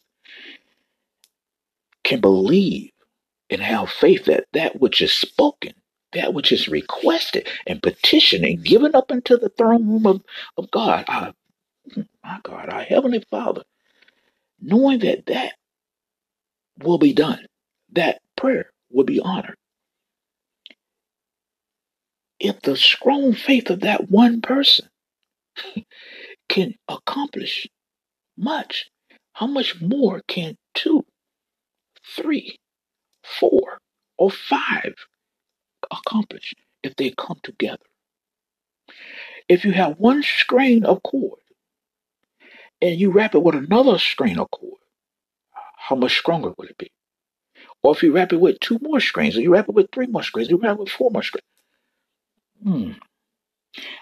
can 2.05 2.21
believe 2.21 2.91
and 3.51 3.61
have 3.63 3.91
faith 3.91 4.25
that 4.27 4.47
that 4.53 4.81
which 4.81 5.01
is 5.01 5.13
spoken, 5.13 5.73
that 6.13 6.35
which 6.35 6.53
is 6.53 6.69
requested 6.69 7.49
and 7.67 7.83
petitioned 7.83 8.45
and 8.45 8.65
given 8.65 8.95
up 8.95 9.11
into 9.11 9.37
the 9.37 9.49
throne 9.51 9.89
room 9.89 10.07
of, 10.07 10.23
of 10.57 10.71
God, 10.71 11.05
our, 11.09 11.33
my 12.25 12.41
God, 12.43 12.69
our 12.71 12.83
Heavenly 12.83 13.25
Father, 13.31 13.63
knowing 14.61 15.01
that 15.01 15.27
that 15.27 15.55
will 16.83 16.99
be 16.99 17.13
done, 17.13 17.47
that 17.93 18.21
prayer 18.37 18.71
will 18.91 19.05
be 19.05 19.21
honored. 19.21 19.57
If 22.39 22.61
the 22.63 22.77
strong 22.77 23.33
faith 23.35 23.71
of 23.71 23.81
that 23.81 24.11
one 24.11 24.41
person 24.41 24.89
can 26.49 26.75
accomplish 26.89 27.69
much, 28.37 28.91
how 29.33 29.47
much 29.47 29.81
more 29.81 30.23
can 30.29 30.57
two, 30.75 31.05
three, 32.17 32.59
four, 33.25 33.79
or 34.19 34.31
five 34.31 34.95
accomplish 35.91 36.55
if 36.83 36.95
they 36.97 37.11
come 37.11 37.41
together? 37.43 37.85
If 39.49 39.65
you 39.65 39.73
have 39.73 39.99
one 39.99 40.23
strain 40.23 40.85
of 40.85 41.03
cord 41.03 41.41
and 42.83 42.99
you 42.99 43.11
wrap 43.11 43.35
it 43.35 43.43
with 43.43 43.55
another 43.55 43.99
strain 43.99 44.39
of 44.39 44.51
cord, 44.51 44.81
how 45.77 45.97
much 45.97 46.19
stronger 46.19 46.53
would 46.59 46.71
it 46.71 46.79
be? 46.79 46.93
Or 47.83 47.95
if 47.95 48.03
you 48.03 48.13
wrap 48.13 48.33
it 48.33 48.41
with 48.41 48.61
two 48.61 48.79
more 48.83 49.01
strains, 49.01 49.37
or 49.37 49.41
you 49.41 49.53
wrap 49.53 49.69
it 49.69 49.75
with 49.75 49.91
three 49.93 50.07
more 50.07 50.23
strains, 50.23 50.51
you 50.51 50.59
wrap 50.59 50.75
it 50.75 50.81
with 50.81 50.89
four 50.91 51.11
more 51.11 51.23
strains. 51.23 51.45
Hmm. 52.63 52.93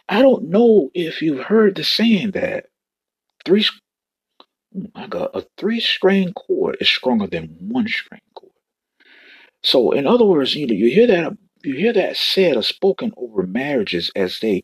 I 0.08 0.23
don't 0.23 0.49
know 0.50 0.90
if 0.94 1.23
you've 1.23 1.44
heard 1.44 1.76
the 1.76 1.84
saying 1.84 2.32
that 2.32 2.66
three, 3.44 3.66
my 4.94 5.06
God, 5.06 5.30
a 5.34 5.44
three 5.58 5.80
string 5.80 6.32
cord 6.34 6.76
is 6.80 6.88
stronger 6.88 7.26
than 7.26 7.56
one 7.61 7.88
string 7.88 8.20
cord. 8.34 8.52
So, 9.62 9.92
in 9.92 10.06
other 10.06 10.25
words, 10.26 10.54
you 10.54 10.66
know, 10.66 10.75
you 10.75 10.90
hear 10.90 11.06
that 11.08 11.37
you 11.64 11.75
hear 11.75 11.92
that 11.94 12.16
said 12.16 12.56
or 12.56 12.62
spoken 12.62 13.12
over 13.16 13.46
marriages 13.46 14.11
as 14.14 14.38
they 14.40 14.62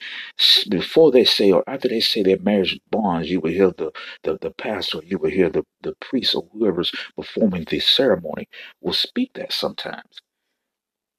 before 0.68 1.10
they 1.10 1.24
say 1.24 1.50
or 1.50 1.64
after 1.66 1.88
they 1.88 2.00
say 2.00 2.22
their 2.22 2.38
marriage 2.40 2.78
bonds 2.90 3.30
you 3.30 3.40
will 3.40 3.50
hear 3.50 3.70
the 3.78 3.90
the, 4.22 4.38
the 4.40 4.50
pastor 4.50 5.00
you 5.04 5.18
will 5.18 5.30
hear 5.30 5.48
the, 5.48 5.64
the 5.82 5.94
priest 6.00 6.34
or 6.34 6.46
whoever's 6.52 6.92
performing 7.16 7.64
the 7.70 7.80
ceremony 7.80 8.48
will 8.82 8.92
speak 8.92 9.32
that 9.34 9.52
sometimes 9.52 10.20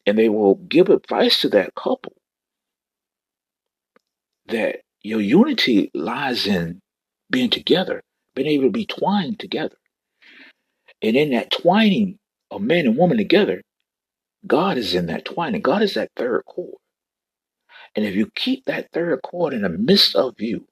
and 0.06 0.18
they 0.18 0.30
will 0.30 0.56
give 0.56 0.90
advice 0.90 1.42
to 1.42 1.50
that 1.50 1.74
couple 1.76 2.14
that 4.48 4.82
your 5.04 5.22
unity 5.22 5.92
lies 5.94 6.48
in 6.48 6.80
being 7.32 7.50
together 7.50 8.02
being 8.36 8.48
able 8.48 8.66
to 8.66 8.72
be 8.72 8.86
twined 8.86 9.40
together 9.40 9.78
and 11.02 11.16
in 11.16 11.32
that 11.32 11.52
twining 11.52 12.18
of 12.52 12.62
man 12.62 12.86
and 12.88 12.98
woman 12.98 13.18
together 13.18 13.62
God 14.48 14.78
is 14.78 14.96
in 14.96 15.08
that 15.08 15.26
twining. 15.26 15.62
God 15.62 15.82
is 15.82 15.94
that 15.94 16.12
third 16.16 16.44
cord. 16.46 16.76
And 17.96 18.06
if 18.06 18.16
you 18.16 18.30
keep 18.36 18.66
that 18.66 18.90
third 18.94 19.22
cord 19.24 19.54
in 19.54 19.62
the 19.62 19.70
midst 19.70 20.16
of 20.16 20.36
you 20.40 20.68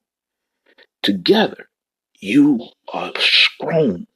together, 1.03 1.69
you 2.19 2.67
are 2.93 3.11
strong 3.17 4.07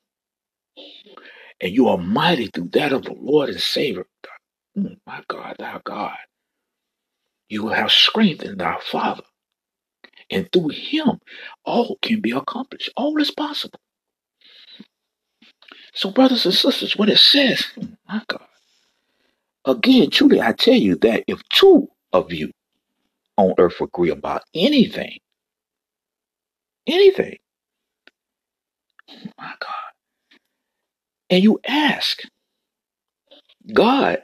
and 1.62 1.74
you 1.74 1.88
are 1.88 1.98
mighty 1.98 2.48
through 2.48 2.70
that 2.74 2.94
of 2.94 3.04
the 3.04 3.14
Lord 3.14 3.50
and 3.50 3.60
Savior. 3.60 4.06
Mm, 4.78 4.98
my 5.06 5.24
God, 5.28 5.58
our 5.62 5.82
God. 5.84 6.18
You 7.50 7.64
will 7.64 7.74
have 7.74 7.92
strength 7.92 8.44
in 8.44 8.58
thy 8.58 8.80
Father. 8.92 9.24
And 10.34 10.52
through 10.54 10.70
Him, 10.70 11.20
all 11.66 11.98
can 12.04 12.22
be 12.22 12.32
accomplished. 12.32 12.92
All 12.98 13.22
is 13.22 13.32
possible. 13.32 13.80
So, 15.94 16.12
brothers 16.12 16.46
and 16.46 16.56
sisters, 16.56 16.98
what 16.98 17.10
it 17.10 17.20
says, 17.20 17.66
mm, 17.78 17.98
my 18.08 18.22
God, 18.28 18.42
Again, 19.66 20.10
truly, 20.10 20.42
I 20.42 20.54
tell 20.54 20.76
you 20.76 20.96
that 20.98 21.24
if 21.28 21.42
two 21.50 21.90
of 22.14 22.34
you 22.34 22.52
on 23.38 23.54
earth 23.60 23.82
agree 23.82 24.12
about 24.12 24.44
anything, 24.56 25.20
anything, 26.88 27.38
my 29.40 29.54
God, 29.60 29.82
and 31.30 31.44
you 31.44 31.60
ask 31.68 32.22
God 33.74 34.24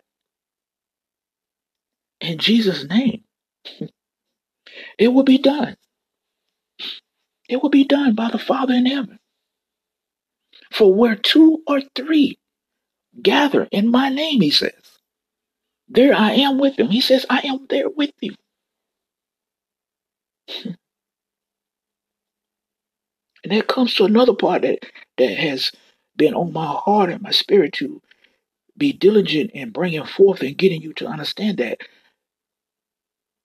in 2.22 2.38
Jesus' 2.40 2.86
name, 2.90 3.24
it 5.00 5.10
will 5.10 5.24
be 5.24 5.40
done. 5.40 5.78
It 7.50 7.64
will 7.64 7.72
be 7.72 7.86
done 7.86 8.16
by 8.16 8.32
the 8.32 8.40
Father 8.40 8.76
in 8.76 8.88
heaven. 8.88 9.20
For 10.72 10.94
where 10.94 11.16
two 11.16 11.64
or 11.68 11.82
three 11.96 12.40
gather 13.22 13.68
in 13.72 13.90
my 13.92 14.10
name, 14.10 14.42
he 14.42 14.52
says, 14.52 14.74
there 15.90 16.16
I 16.16 16.34
am 16.34 16.60
with 16.60 16.78
them. 16.78 16.90
He 16.90 17.02
says, 17.02 17.26
I 17.30 17.42
am 17.46 17.68
there 17.70 17.90
with 17.90 18.12
you. 18.22 18.36
And 23.44 23.54
that 23.54 23.68
comes 23.68 23.96
to 23.96 24.06
another 24.06 24.34
part 24.36 24.64
that, 24.64 24.80
that 25.18 25.38
has 25.38 25.72
been 26.18 26.34
on 26.36 26.54
my 26.54 26.66
heart 26.66 27.10
and 27.12 27.22
my 27.22 27.32
spirit 27.32 27.74
to 27.76 28.02
be 28.78 28.94
diligent 28.94 29.52
in 29.52 29.72
bringing 29.72 30.06
forth 30.06 30.42
and 30.42 30.58
getting 30.58 30.82
you 30.82 30.94
to 30.96 31.08
understand 31.08 31.60
that 31.60 31.80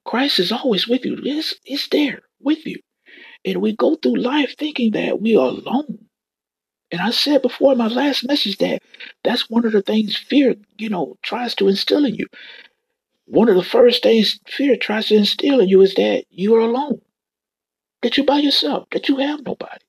Christ 0.04 0.38
is 0.40 0.52
always 0.52 0.88
with 0.88 1.04
you. 1.04 1.18
It's, 1.25 1.54
it's 1.64 1.88
there 1.88 2.23
with 2.40 2.66
you. 2.66 2.78
And 3.45 3.61
we 3.61 3.77
go 3.77 3.97
through 3.97 4.17
life 4.17 4.57
thinking 4.59 4.93
that 4.93 5.21
we 5.21 5.37
are 5.37 5.49
alone. 5.49 6.07
And 6.91 7.01
I 7.01 7.11
said 7.11 7.43
before 7.43 7.73
in 7.73 7.79
my 7.79 7.89
last 7.89 8.27
message 8.27 8.59
that 8.59 8.83
that's 9.25 9.51
one 9.51 9.67
of 9.67 9.73
the 9.73 9.83
things 9.83 10.17
fear, 10.17 10.55
you 10.79 10.89
know, 10.89 11.17
tries 11.23 11.55
to 11.57 11.69
instill 11.69 12.05
in 12.05 12.15
you. 12.15 12.27
One 13.27 13.49
of 13.49 13.57
the 13.57 13.65
first 13.65 14.03
things 14.03 14.39
fear 14.47 14.77
tries 14.77 15.09
to 15.09 15.17
instill 15.17 15.61
in 15.61 15.69
you 15.69 15.83
is 15.83 15.95
that 15.95 16.25
you 16.31 16.55
are 16.55 16.61
alone, 16.61 17.01
that 18.03 18.17
you're 18.17 18.27
by 18.27 18.39
yourself, 18.39 18.89
that 18.93 19.09
you 19.09 19.17
have 19.19 19.45
nobody, 19.45 19.85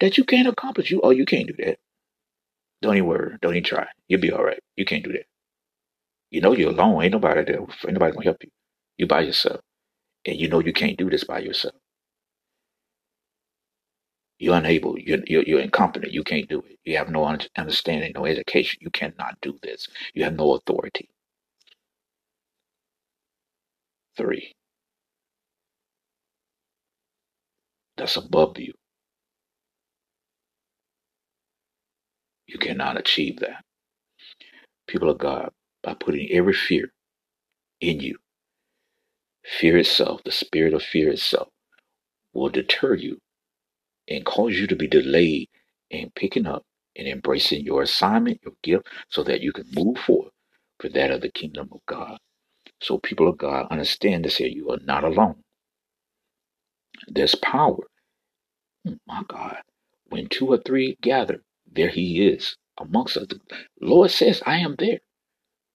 that 0.00 0.18
you 0.18 0.24
can't 0.24 0.48
accomplish. 0.48 0.90
You 0.90 1.00
oh, 1.02 1.10
you 1.10 1.26
can't 1.26 1.46
do 1.46 1.54
that. 1.64 1.78
Don't 2.82 2.96
even 2.96 3.08
worry. 3.08 3.36
Don't 3.42 3.52
even 3.52 3.64
try. 3.64 3.86
You'll 4.08 4.20
be 4.20 4.32
all 4.32 4.44
right. 4.44 4.60
You 4.76 4.84
can't 4.86 5.04
do 5.04 5.12
that. 5.12 5.26
You 6.30 6.40
know 6.40 6.52
you're 6.52 6.70
alone. 6.70 7.02
Ain't 7.02 7.12
nobody 7.12 7.44
there. 7.44 7.60
Ain't 7.60 7.92
nobody 7.92 8.12
gonna 8.12 8.24
help 8.24 8.42
you. 8.42 8.50
You 8.96 9.06
by 9.06 9.20
yourself, 9.22 9.60
and 10.30 10.40
you 10.40 10.48
know 10.48 10.60
you 10.60 10.74
can't 10.74 10.98
do 10.98 11.10
this 11.10 11.24
by 11.24 11.40
yourself. 11.40 11.76
You're 14.40 14.56
unable. 14.56 14.98
You're, 15.00 15.20
you're, 15.26 15.44
you're 15.44 15.60
incompetent. 15.60 16.12
You 16.12 16.24
can't 16.24 16.48
do 16.50 16.60
it. 16.60 16.78
You 16.84 16.98
have 16.98 17.10
no 17.10 17.24
understanding, 17.58 18.12
no 18.14 18.26
education. 18.26 18.80
You 18.82 18.90
cannot 18.90 19.38
do 19.42 19.58
this. 19.62 19.88
You 20.14 20.24
have 20.24 20.36
no 20.36 20.54
authority. 20.54 21.10
Three. 24.16 24.54
That's 27.96 28.16
above 28.16 28.58
you. 28.58 28.74
You 32.46 32.58
cannot 32.58 32.98
achieve 32.98 33.40
that. 33.40 33.64
People 34.88 35.10
of 35.10 35.18
God, 35.18 35.50
by 35.82 35.94
putting 35.94 36.30
every 36.32 36.54
fear 36.54 36.92
in 37.80 38.00
you, 38.00 38.18
fear 39.58 39.78
itself, 39.78 40.22
the 40.24 40.32
spirit 40.32 40.74
of 40.74 40.82
fear 40.82 41.10
itself, 41.10 41.48
will 42.34 42.50
deter 42.50 42.94
you 42.94 43.18
and 44.08 44.24
cause 44.24 44.56
you 44.56 44.66
to 44.66 44.76
be 44.76 44.86
delayed 44.88 45.48
in 45.90 46.10
picking 46.14 46.46
up 46.46 46.64
and 46.96 47.08
embracing 47.08 47.64
your 47.64 47.82
assignment, 47.82 48.40
your 48.44 48.54
gift, 48.62 48.86
so 49.08 49.22
that 49.24 49.40
you 49.40 49.52
can 49.52 49.66
move 49.74 49.98
forward 49.98 50.32
for 50.80 50.88
that 50.90 51.10
of 51.10 51.20
the 51.22 51.30
kingdom 51.30 51.68
of 51.72 51.80
God. 51.86 52.18
So, 52.80 52.98
people 52.98 53.28
of 53.28 53.38
God, 53.38 53.68
understand 53.70 54.24
this 54.24 54.36
here. 54.38 54.48
You 54.48 54.70
are 54.70 54.78
not 54.84 55.04
alone. 55.04 55.42
There's 57.08 57.36
power. 57.36 57.84
Oh 58.88 58.96
my 59.06 59.22
God. 59.28 59.58
When 60.08 60.28
two 60.28 60.48
or 60.48 60.58
three 60.58 60.98
gather, 61.02 61.42
there 61.72 61.88
he 61.90 62.26
is 62.28 62.56
amongst 62.80 63.16
us. 63.16 63.28
The 63.28 63.40
Lord 63.80 64.10
says, 64.10 64.42
I 64.46 64.58
am 64.58 64.76
there. 64.78 65.00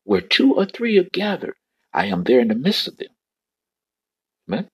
Where 0.06 0.22
two 0.22 0.56
or 0.56 0.66
three 0.66 0.98
are 1.00 1.10
gathered, 1.14 1.56
I 1.94 2.08
am 2.08 2.24
there 2.26 2.40
in 2.42 2.50
the 2.50 2.56
midst 2.56 2.88
of 2.88 2.98
them. 2.98 3.10
Amen. 4.48 4.68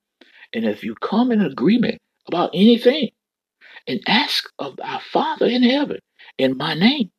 And 0.53 0.65
if 0.65 0.83
you 0.83 0.95
come 0.95 1.31
in 1.31 1.41
agreement 1.41 1.99
about 2.27 2.51
anything 2.53 3.09
and 3.87 4.01
ask 4.07 4.49
of 4.59 4.79
our 4.83 5.01
Father 5.01 5.45
in 5.45 5.63
heaven 5.63 5.99
in 6.37 6.57
my 6.57 6.73
name, 6.73 7.11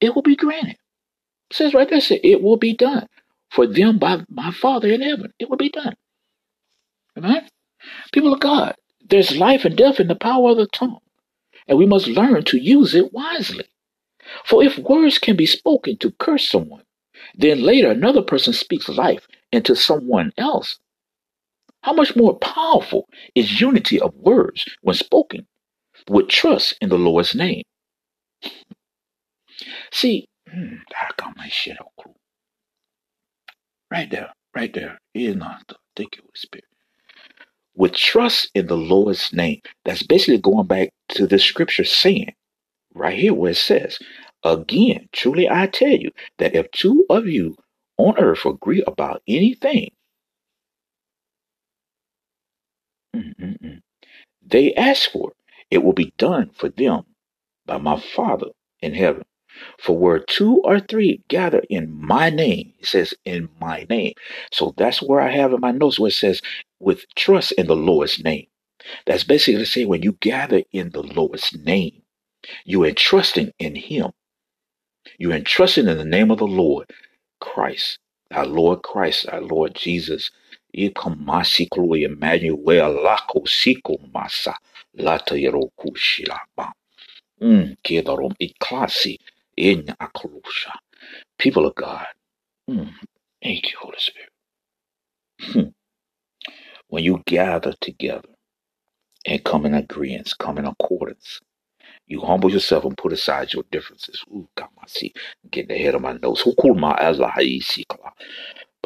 it 0.00 0.14
will 0.14 0.22
be 0.22 0.36
granted. 0.36 0.76
It 1.50 1.56
says 1.56 1.74
right 1.74 1.88
there, 1.88 2.00
say, 2.00 2.20
it 2.22 2.42
will 2.42 2.56
be 2.56 2.74
done 2.74 3.06
for 3.50 3.66
them 3.66 3.98
by 3.98 4.24
my 4.28 4.50
Father 4.50 4.88
in 4.88 5.02
heaven. 5.02 5.32
It 5.38 5.48
will 5.50 5.56
be 5.56 5.70
done. 5.70 5.94
Amen. 7.16 7.48
People 8.12 8.32
of 8.32 8.40
God, 8.40 8.74
there's 9.08 9.36
life 9.36 9.64
and 9.64 9.76
death 9.76 10.00
in 10.00 10.08
the 10.08 10.16
power 10.16 10.50
of 10.50 10.56
the 10.56 10.66
tongue, 10.66 11.00
and 11.68 11.78
we 11.78 11.86
must 11.86 12.08
learn 12.08 12.44
to 12.44 12.58
use 12.58 12.94
it 12.94 13.12
wisely. 13.12 13.64
For 14.44 14.62
if 14.62 14.78
words 14.78 15.18
can 15.18 15.36
be 15.36 15.46
spoken 15.46 15.98
to 15.98 16.12
curse 16.12 16.48
someone, 16.48 16.82
then 17.34 17.62
later 17.62 17.90
another 17.90 18.22
person 18.22 18.52
speaks 18.52 18.88
life 18.88 19.26
into 19.52 19.76
someone 19.76 20.32
else. 20.36 20.78
How 21.86 21.92
much 21.92 22.16
more 22.16 22.36
powerful 22.38 23.08
is 23.36 23.60
unity 23.60 24.00
of 24.00 24.12
words 24.16 24.64
when 24.82 24.96
spoken 24.96 25.46
with 26.08 26.26
trust 26.26 26.76
in 26.80 26.88
the 26.88 26.98
Lord's 26.98 27.32
name? 27.32 27.62
See, 29.92 30.26
hmm, 30.50 30.78
I 31.00 31.10
got 31.16 31.36
my 31.36 31.46
shit 31.46 31.78
all 31.80 31.92
cool. 32.02 32.16
Right 33.88 34.10
there, 34.10 34.32
right 34.52 34.74
there. 34.74 34.98
Not 35.14 35.74
the 35.94 36.06
Spirit. 36.34 36.64
With 37.76 37.94
trust 37.94 38.50
in 38.52 38.66
the 38.66 38.76
Lord's 38.76 39.32
name. 39.32 39.60
That's 39.84 40.02
basically 40.02 40.38
going 40.38 40.66
back 40.66 40.88
to 41.10 41.28
the 41.28 41.38
scripture 41.38 41.84
saying, 41.84 42.34
right 42.94 43.16
here 43.16 43.32
where 43.32 43.52
it 43.52 43.58
says, 43.58 44.00
Again, 44.42 45.08
truly 45.12 45.48
I 45.48 45.68
tell 45.68 45.90
you 45.90 46.10
that 46.38 46.56
if 46.56 46.68
two 46.72 47.06
of 47.08 47.28
you 47.28 47.54
on 47.96 48.18
earth 48.18 48.44
agree 48.44 48.82
about 48.88 49.22
anything, 49.28 49.92
mm-mm-mm, 53.16 53.80
they 54.46 54.74
ask 54.74 55.10
for, 55.10 55.32
it 55.70 55.84
will 55.84 55.94
be 55.94 56.12
done 56.18 56.50
for 56.54 56.68
them 56.70 57.04
by 57.66 57.78
my 57.78 58.00
Father 58.00 58.48
in 58.82 58.94
heaven. 58.94 59.24
For 59.78 59.96
where 59.98 60.18
two 60.20 60.60
or 60.64 60.80
three 60.80 61.22
gather 61.28 61.62
in 61.70 61.90
my 61.92 62.30
name, 62.30 62.74
it 62.80 62.86
says 62.86 63.14
in 63.24 63.48
my 63.60 63.86
name. 63.90 64.14
So 64.52 64.74
that's 64.76 65.02
where 65.02 65.20
I 65.20 65.30
have 65.30 65.52
in 65.52 65.60
my 65.60 65.72
notes 65.72 65.98
where 66.00 66.08
it 66.08 66.14
says 66.14 66.42
with 66.80 67.04
trust 67.16 67.52
in 67.52 67.66
the 67.66 67.76
Lord's 67.76 68.22
name. 68.22 68.46
That's 69.06 69.24
basically 69.24 69.60
to 69.60 69.66
say 69.66 69.84
when 69.84 70.02
you 70.02 70.12
gather 70.20 70.62
in 70.72 70.90
the 70.90 71.02
Lord's 71.02 71.56
name, 71.64 72.02
you 72.64 72.84
are 72.84 72.88
in 73.58 73.74
Him. 73.76 74.12
You 75.18 75.32
are 75.32 75.36
in 75.36 75.98
the 75.98 76.04
name 76.04 76.30
of 76.30 76.38
the 76.38 76.46
Lord 76.46 76.90
Christ, 77.40 77.98
our 78.32 78.46
Lord 78.46 78.82
Christ, 78.82 79.26
our 79.30 79.40
Lord 79.40 79.74
Jesus. 79.74 80.30
Ikamasikulo 80.76 81.96
Emmanuel 81.96 82.94
lako 83.04 83.46
siko 83.46 83.98
masa 84.14 84.58
lata 84.94 85.36
yeroku 85.36 85.96
shilaba. 85.96 86.72
Mm, 87.42 87.76
kedarom 87.84 88.34
iklasi 88.40 89.18
in 89.56 89.86
akrusha. 90.00 90.72
People 91.38 91.66
of 91.66 91.74
God. 91.76 92.06
Mm, 92.70 92.92
thank 93.42 93.72
you, 93.72 93.78
Holy 93.80 93.98
Spirit. 93.98 94.30
Hmm. 95.42 95.70
When 96.88 97.04
you 97.04 97.22
gather 97.26 97.74
together 97.80 98.28
and 99.26 99.44
come 99.44 99.66
in 99.66 99.74
agreement, 99.74 100.32
come 100.38 100.58
in 100.58 100.66
accordance, 100.66 101.40
you 102.06 102.20
humble 102.20 102.50
yourself 102.50 102.84
and 102.84 102.96
put 102.96 103.12
aside 103.12 103.52
your 103.52 103.64
differences. 103.72 104.24
Ooh, 104.32 104.48
God, 104.56 104.68
my 104.76 104.84
see, 104.88 105.12
getting 105.50 105.76
ahead 105.76 105.94
of 105.96 106.02
my 106.02 106.14
nose. 106.14 106.40
Who 106.42 106.54
called 106.54 106.78
my 106.80 106.96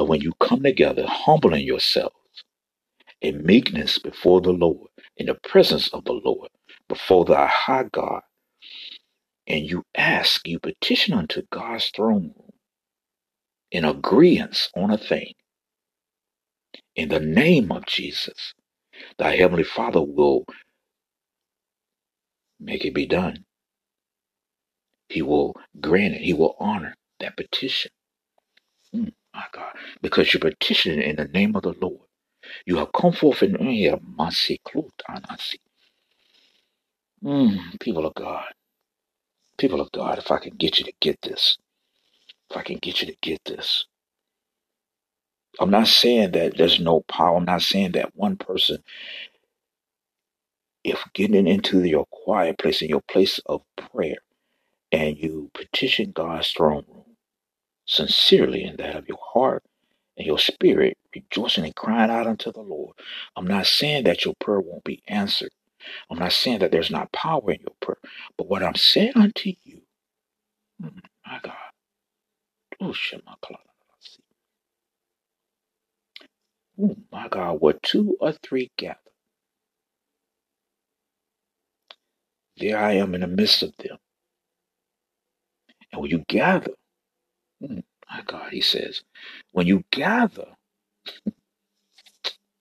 But 0.01 0.07
when 0.09 0.23
you 0.23 0.33
come 0.41 0.65
together, 0.65 1.07
humbling 1.07 1.67
yourselves 1.67 2.17
in 3.21 3.45
meekness 3.47 3.99
before 3.99 4.41
the 4.41 4.53
Lord, 4.53 4.89
in 5.17 5.27
the 5.27 5.35
presence 5.35 5.89
of 5.89 6.05
the 6.05 6.13
Lord, 6.15 6.51
before 6.89 7.25
the 7.25 7.47
high 7.47 7.85
God, 7.93 8.23
and 9.47 9.69
you 9.71 9.85
ask, 9.97 10.47
you 10.49 10.61
petition 10.61 11.15
unto 11.15 11.43
God's 11.53 11.89
throne 11.91 12.35
room 12.37 12.51
in 13.73 13.85
agreement 13.85 14.71
on 14.77 14.91
a 14.93 14.99
thing, 14.99 15.35
in 16.97 17.09
the 17.11 17.21
name 17.21 17.73
of 17.73 17.87
Jesus, 17.87 18.55
thy 19.19 19.37
heavenly 19.37 19.65
Father 19.65 20.03
will 20.03 20.45
make 22.61 22.85
it 22.85 22.95
be 22.95 23.07
done. 23.07 23.45
He 25.09 25.23
will 25.23 25.57
grant 25.81 26.15
it. 26.15 26.23
He 26.23 26.35
will 26.35 26.57
honor 26.61 26.95
that 27.21 27.37
petition. 27.37 27.93
Mm, 28.95 29.13
my 29.35 29.45
God. 29.53 29.73
Because 30.03 30.33
you're 30.35 30.41
petitioning 30.41 31.03
in 31.03 31.17
the 31.17 31.27
name 31.27 31.57
of 31.57 31.63
the 31.65 31.75
Lord. 31.81 32.01
You 32.67 32.79
have 32.79 32.93
come 32.93 33.13
forth 33.13 33.43
in 33.43 33.57
here, 33.67 33.99
mm, 37.25 37.81
people 37.81 38.07
of 38.07 38.15
God. 38.15 38.47
People 39.59 39.81
of 39.81 39.93
God, 39.93 40.19
if 40.19 40.31
I 40.31 40.39
can 40.39 40.57
get 40.57 40.79
you 40.81 40.87
to 40.87 40.93
get 41.01 41.21
this, 41.23 41.59
if 42.51 42.57
I 42.57 42.63
can 42.63 42.79
get 42.79 43.01
you 43.03 43.09
to 43.09 43.17
get 43.23 43.41
this. 43.47 43.87
I'm 45.61 45.71
not 45.71 45.89
saying 45.89 46.33
that 46.33 46.57
there's 46.59 46.81
no 46.81 47.01
power. 47.03 47.37
I'm 47.37 47.47
not 47.47 47.63
saying 47.63 47.93
that 47.93 48.17
one 48.17 48.37
person, 48.37 48.83
if 50.85 51.05
getting 51.15 51.47
into 51.49 51.85
your 51.85 52.07
quiet 52.11 52.59
place, 52.59 52.83
in 52.83 52.89
your 52.91 53.03
place 53.11 53.41
of 53.47 53.63
prayer, 53.77 54.19
and 54.93 55.19
you 55.19 55.51
petition 55.55 56.13
God's 56.13 56.51
throne 56.53 56.85
room 56.89 57.10
sincerely 57.91 58.65
in 58.65 58.77
that 58.79 58.97
of 58.97 59.09
your 59.09 59.19
heart 59.23 59.65
and 60.19 60.27
your 60.27 60.39
spirit, 60.41 60.99
rejoicing 61.15 61.65
and 61.65 61.77
crying 61.77 62.11
out 62.11 62.29
unto 62.29 62.53
the 62.53 62.63
Lord. 62.63 62.97
I'm 63.37 63.49
not 63.49 63.67
saying 63.67 64.05
that 64.05 64.25
your 64.27 64.35
prayer 64.41 64.61
won't 64.61 64.85
be 64.85 65.03
answered. 65.09 65.51
I'm 66.11 66.19
not 66.19 66.33
saying 66.33 66.61
that 66.61 66.73
there's 66.73 66.91
not 66.91 67.13
power 67.13 67.53
in 67.53 67.61
your 67.61 67.75
prayer. 67.81 67.99
But 68.39 68.49
what 68.49 68.63
I'm 68.63 68.77
saying 68.77 69.13
unto 69.17 69.53
you, 69.65 69.83
mm, 70.83 71.01
my 71.27 71.41
God, 71.43 71.55
oh, 72.81 72.95
oh 76.83 76.97
my 77.13 77.29
God, 77.29 77.61
where 77.61 77.75
two 77.83 78.17
or 78.21 78.33
three 78.33 78.71
gather, 78.79 78.99
there 82.59 82.79
I 82.79 82.95
am 82.95 83.15
in 83.15 83.23
the 83.23 83.29
midst 83.29 83.63
of 83.63 83.75
them. 83.79 83.99
And 85.93 86.03
when 86.03 86.11
you 86.11 86.25
gather, 86.29 86.73
my 87.61 88.23
God, 88.27 88.53
he 88.53 88.61
says, 88.63 89.03
when 89.53 89.67
you 89.67 89.85
gather, 89.93 90.49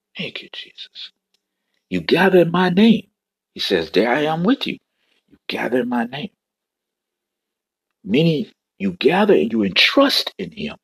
thank 0.17 0.43
you, 0.43 0.49
Jesus, 0.53 1.11
you 1.89 2.01
gather 2.01 2.39
in 2.39 2.51
my 2.51 2.69
name. 2.69 3.07
He 3.55 3.61
says, 3.61 3.91
There 3.91 4.11
I 4.11 4.21
am 4.23 4.43
with 4.43 4.67
you. 4.67 4.77
You 5.29 5.37
gather 5.47 5.81
in 5.81 5.89
my 5.89 6.05
name. 6.05 6.31
Meaning, 8.03 8.47
you 8.79 8.93
gather 8.93 9.33
and 9.35 9.51
you 9.51 9.63
entrust 9.63 10.33
in 10.39 10.51
him. 10.51 10.77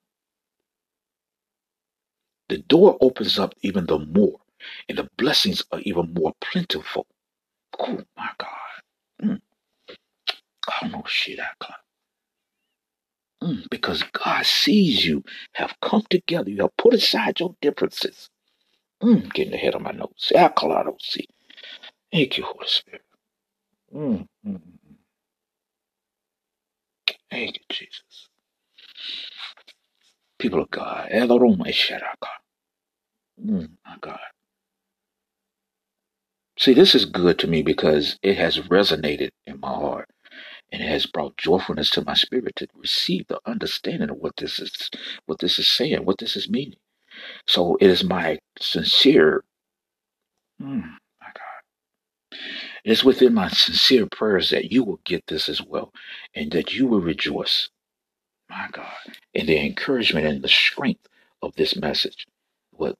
The 2.50 2.60
door 2.60 2.98
opens 3.02 3.40
up 3.40 3.56
even 3.64 3.88
the 3.88 4.00
more, 4.00 4.40
and 4.90 4.98
the 5.00 5.10
blessings 5.18 5.64
are 5.72 5.80
even 5.82 6.14
more 6.14 6.34
plentiful. 6.42 7.08
Oh 7.80 8.02
my 8.18 8.30
God. 8.40 8.50
Mm. 9.24 9.42
I 10.70 10.74
don't 10.82 10.92
know 10.94 11.04
shit 11.08 11.40
I 11.40 11.48
got. 11.62 11.85
Mm, 13.46 13.70
because 13.72 14.04
God 14.04 14.46
sees 14.46 15.06
you 15.06 15.24
have 15.54 15.76
come 15.82 16.04
together. 16.10 16.52
You 16.52 16.64
have 16.64 16.78
put 16.78 16.96
aside 16.96 17.40
your 17.42 17.56
differences. 17.62 18.30
Mm, 19.04 19.34
getting 19.34 19.54
ahead 19.54 19.76
of 19.76 19.82
my 19.84 19.92
nose. 19.92 20.32
see. 21.02 21.28
Thank 22.12 22.38
you, 22.38 22.46
Holy 22.46 22.68
Spirit. 22.68 23.02
Mm, 23.96 24.28
mm, 24.48 24.54
mm. 24.54 24.62
Thank 27.32 27.58
you, 27.58 27.64
Jesus. 27.70 28.30
People 30.40 30.62
of 30.62 30.72
God. 30.72 31.10
Mm, 33.46 33.72
my 33.86 33.98
God. 34.02 34.20
See, 36.60 36.74
this 36.74 36.96
is 36.96 37.06
good 37.06 37.40
to 37.40 37.48
me 37.48 37.64
because 37.64 38.18
it 38.24 38.38
has 38.38 38.60
resonated 38.60 39.32
in 39.48 39.60
my 39.60 39.70
heart 39.74 40.10
and 40.72 40.82
it 40.84 40.90
has 40.90 41.06
brought 41.08 41.38
joyfulness 41.38 41.90
to 41.92 42.04
my 42.06 42.16
spirit 42.16 42.56
to 42.58 42.68
receive 42.76 43.28
the 43.28 43.40
understanding 43.46 44.10
of 44.10 44.18
what 44.18 44.38
this 44.38 44.60
is 44.60 44.90
what 45.28 45.40
this 45.40 45.60
is 45.60 45.68
saying, 45.68 46.06
what 46.06 46.20
this 46.20 46.36
is 46.36 46.50
meaning. 46.50 46.80
So 47.48 47.78
it 47.82 47.88
is 47.90 48.04
my 48.04 48.40
sincere 48.60 49.44
mm, 50.62 50.82
my 51.22 51.28
God. 51.28 51.56
It 52.86 52.92
is 52.92 53.04
within 53.04 53.34
my 53.34 53.50
sincere 53.50 54.08
prayers 54.08 54.50
that 54.52 54.72
you 54.72 54.84
will 54.84 55.00
get 55.06 55.28
this 55.28 55.50
as 55.50 55.62
well 55.62 55.94
and 56.36 56.52
that 56.52 56.74
you 56.74 56.88
will 56.88 57.02
rejoice, 57.02 57.70
my 58.50 58.68
God, 58.72 59.18
in 59.34 59.48
the 59.48 59.60
encouragement 59.66 60.28
and 60.28 60.44
the 60.44 60.50
strength 60.50 61.08
of 61.42 61.56
this 61.56 61.76
message, 61.76 62.28
what 62.72 62.96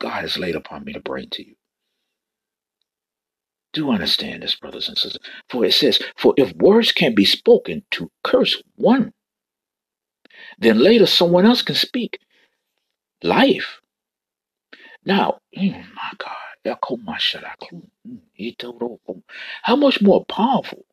God 0.00 0.22
has 0.22 0.38
laid 0.38 0.56
upon 0.56 0.84
me 0.84 0.92
to 0.94 1.00
bring 1.00 1.28
to 1.30 1.46
you. 1.46 1.54
Do 3.72 3.92
understand 3.92 4.42
this, 4.42 4.56
brothers 4.56 4.88
and 4.88 4.98
sisters. 4.98 5.22
For 5.50 5.64
it 5.64 5.74
says, 5.74 6.00
For 6.16 6.34
if 6.38 6.54
words 6.56 6.92
can 6.92 7.14
be 7.14 7.26
spoken 7.26 7.84
to 7.92 8.10
curse 8.24 8.62
one, 8.76 9.12
then 10.58 10.78
later 10.80 11.06
someone 11.06 11.46
else 11.46 11.62
can 11.62 11.76
speak 11.76 12.20
life. 13.22 13.80
Now, 15.04 15.40
mm, 15.56 15.84
my 15.94 16.12
God, 16.18 16.32
how 19.62 19.76
much 19.76 20.02
more 20.02 20.24
powerful 20.26 20.86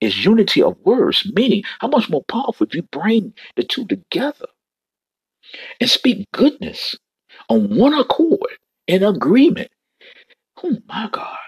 is 0.00 0.24
unity 0.24 0.62
of 0.62 0.78
words? 0.84 1.30
Meaning, 1.34 1.64
how 1.80 1.88
much 1.88 2.10
more 2.10 2.24
powerful 2.24 2.66
if 2.66 2.74
you 2.74 2.82
bring 2.82 3.34
the 3.56 3.64
two 3.64 3.86
together 3.86 4.46
and 5.80 5.90
speak 5.90 6.28
goodness 6.32 6.96
on 7.48 7.76
one 7.76 7.94
accord 7.94 8.58
in 8.88 9.04
agreement? 9.04 9.70
Oh, 10.62 10.78
my 10.88 11.08
God 11.12 11.47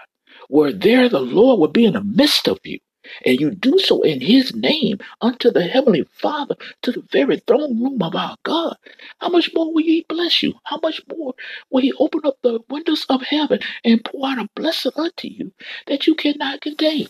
where 0.51 0.73
there 0.73 1.09
the 1.09 1.21
Lord 1.21 1.59
will 1.61 1.69
be 1.69 1.85
in 1.85 1.93
the 1.93 2.03
midst 2.03 2.47
of 2.49 2.59
you. 2.65 2.79
And 3.25 3.39
you 3.39 3.51
do 3.51 3.79
so 3.79 4.03
in 4.03 4.21
his 4.21 4.55
name 4.55 4.99
unto 5.21 5.51
the 5.51 5.63
heavenly 5.63 6.05
Father, 6.13 6.55
to 6.83 6.91
the 6.93 7.03
very 7.11 7.39
throne 7.39 7.81
room 7.83 8.03
of 8.03 8.15
our 8.15 8.37
God. 8.43 8.77
How 9.19 9.29
much 9.29 9.51
more 9.55 9.73
will 9.73 9.83
he 9.83 10.05
bless 10.09 10.43
you? 10.43 10.55
How 10.65 10.79
much 10.83 11.01
more 11.09 11.35
will 11.71 11.81
he 11.83 11.93
open 11.99 12.21
up 12.25 12.37
the 12.43 12.61
windows 12.69 13.05
of 13.09 13.23
heaven 13.23 13.59
and 13.85 14.05
pour 14.05 14.29
out 14.29 14.39
a 14.39 14.49
blessing 14.55 14.93
unto 14.97 15.29
you 15.29 15.53
that 15.87 16.07
you 16.07 16.15
cannot 16.15 16.61
contain? 16.61 17.07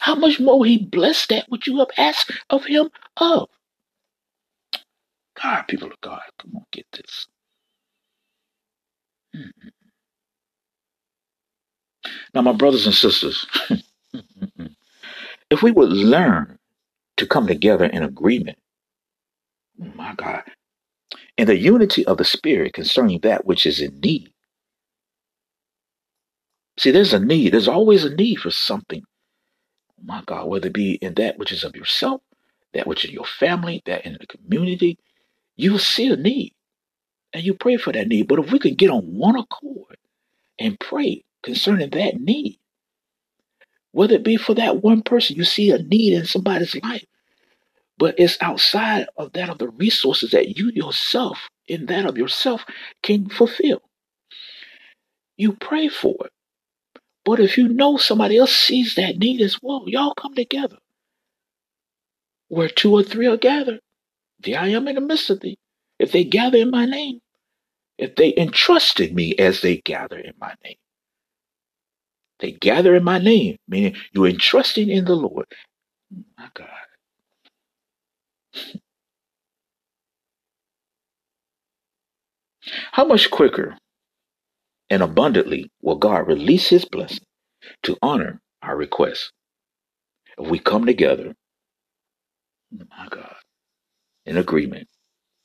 How 0.00 0.14
much 0.16 0.40
more 0.40 0.58
will 0.58 0.68
he 0.68 0.78
bless 0.78 1.26
that 1.28 1.46
which 1.50 1.66
you 1.68 1.78
have 1.80 1.90
asked 1.98 2.32
of 2.50 2.66
him 2.66 2.90
of? 3.18 3.48
God, 5.42 5.64
people 5.68 5.88
of 5.92 6.00
God, 6.02 6.22
come 6.40 6.56
on, 6.56 6.66
get 6.72 6.86
this. 6.92 7.28
Mm-hmm. 9.36 9.68
Now, 12.34 12.42
my 12.42 12.52
brothers 12.52 12.86
and 12.86 12.94
sisters, 12.94 13.46
if 15.50 15.62
we 15.62 15.72
would 15.72 15.90
learn 15.90 16.58
to 17.18 17.26
come 17.26 17.46
together 17.46 17.86
in 17.86 18.02
agreement, 18.02 18.58
my 19.78 20.14
God, 20.16 20.42
in 21.38 21.46
the 21.46 21.56
unity 21.56 22.04
of 22.06 22.18
the 22.18 22.24
Spirit 22.24 22.74
concerning 22.74 23.20
that 23.20 23.46
which 23.46 23.66
is 23.66 23.80
in 23.80 24.00
need. 24.00 24.32
See, 26.78 26.90
there's 26.90 27.14
a 27.14 27.20
need. 27.20 27.52
There's 27.52 27.68
always 27.68 28.04
a 28.04 28.14
need 28.14 28.36
for 28.36 28.50
something. 28.50 29.02
My 30.02 30.22
God, 30.26 30.48
whether 30.48 30.68
it 30.68 30.74
be 30.74 30.94
in 30.94 31.14
that 31.14 31.38
which 31.38 31.52
is 31.52 31.64
of 31.64 31.76
yourself, 31.76 32.22
that 32.74 32.86
which 32.86 33.04
is 33.04 33.12
your 33.12 33.24
family, 33.24 33.82
that 33.86 34.04
in 34.06 34.16
the 34.20 34.26
community, 34.26 34.98
you 35.56 35.72
will 35.72 35.78
see 35.78 36.08
a 36.08 36.16
need 36.16 36.54
and 37.32 37.44
you 37.44 37.54
pray 37.54 37.76
for 37.76 37.92
that 37.92 38.08
need. 38.08 38.28
But 38.28 38.40
if 38.40 38.52
we 38.52 38.58
could 38.58 38.78
get 38.78 38.90
on 38.90 39.02
one 39.02 39.36
accord 39.36 39.96
and 40.58 40.78
pray 40.80 41.24
concerning 41.42 41.90
that 41.90 42.20
need, 42.20 42.58
whether 43.92 44.14
it 44.16 44.24
be 44.24 44.36
for 44.36 44.54
that 44.54 44.82
one 44.82 45.02
person, 45.02 45.36
you 45.36 45.44
see 45.44 45.70
a 45.70 45.78
need 45.78 46.14
in 46.14 46.26
somebody's 46.26 46.74
life, 46.82 47.04
but 47.98 48.14
it's 48.18 48.38
outside 48.40 49.06
of 49.16 49.32
that 49.34 49.50
of 49.50 49.58
the 49.58 49.68
resources 49.70 50.32
that 50.32 50.56
you 50.58 50.70
yourself, 50.74 51.38
in 51.68 51.86
that 51.86 52.06
of 52.06 52.18
yourself, 52.18 52.64
can 53.02 53.28
fulfill. 53.28 53.82
You 55.36 55.54
pray 55.54 55.88
for 55.88 56.16
it. 56.26 56.32
But 57.24 57.40
if 57.40 57.58
you 57.58 57.68
know 57.68 57.96
somebody 57.98 58.38
else 58.38 58.52
sees 58.52 58.94
that 58.96 59.18
need 59.18 59.40
as 59.40 59.58
well, 59.62 59.84
y'all 59.86 60.14
come 60.14 60.34
together. 60.34 60.78
Where 62.48 62.68
two 62.68 62.92
or 62.92 63.02
three 63.02 63.26
are 63.26 63.36
gathered, 63.36 63.80
there 64.40 64.60
I 64.60 64.68
am 64.68 64.88
in 64.88 64.96
the 64.96 65.00
midst 65.00 65.30
of 65.30 65.40
thee. 65.40 65.58
If 65.98 66.12
they 66.12 66.24
gather 66.24 66.58
in 66.58 66.70
my 66.70 66.86
name, 66.86 67.20
if 67.98 68.16
they 68.16 68.34
entrust 68.36 69.00
in 69.00 69.14
me 69.14 69.34
as 69.36 69.60
they 69.62 69.78
gather 69.78 70.18
in 70.18 70.34
my 70.40 70.54
name. 70.64 70.76
They 72.42 72.52
gather 72.52 72.96
in 72.96 73.04
my 73.04 73.20
name, 73.20 73.58
meaning 73.68 73.96
you're 74.12 74.28
entrusting 74.28 74.90
in 74.90 75.06
the 75.06 75.16
Lord. 75.16 75.46
My 76.38 76.48
God. 76.54 76.68
How 82.92 83.04
much 83.04 83.30
quicker 83.30 83.76
and 84.90 85.02
abundantly 85.02 85.70
will 85.82 85.96
God 85.96 86.28
release 86.28 86.68
his 86.68 86.84
blessing 86.84 87.24
to 87.84 87.96
honor 88.02 88.40
our 88.62 88.76
requests 88.76 89.32
if 90.38 90.48
we 90.48 90.58
come 90.58 90.86
together, 90.86 91.34
my 92.72 93.08
God, 93.10 93.36
in 94.26 94.38
agreement, 94.38 94.88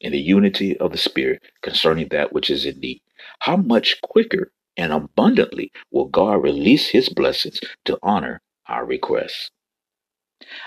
in 0.02 0.12
the 0.12 0.20
unity 0.20 0.78
of 0.78 0.92
the 0.92 0.98
Spirit 0.98 1.44
concerning 1.64 2.10
that 2.10 2.34
which 2.34 2.50
is 2.50 2.66
in 2.66 2.80
need? 2.80 3.02
How 3.40 3.58
much 3.58 4.02
quicker 4.02 4.52
and 4.78 4.94
abundantly 4.94 5.72
will 5.92 6.06
God 6.06 6.44
release 6.44 6.90
his 6.90 7.10
blessings 7.10 7.60
to 7.86 8.00
honor 8.04 8.42
our 8.68 8.86
requests? 8.86 9.52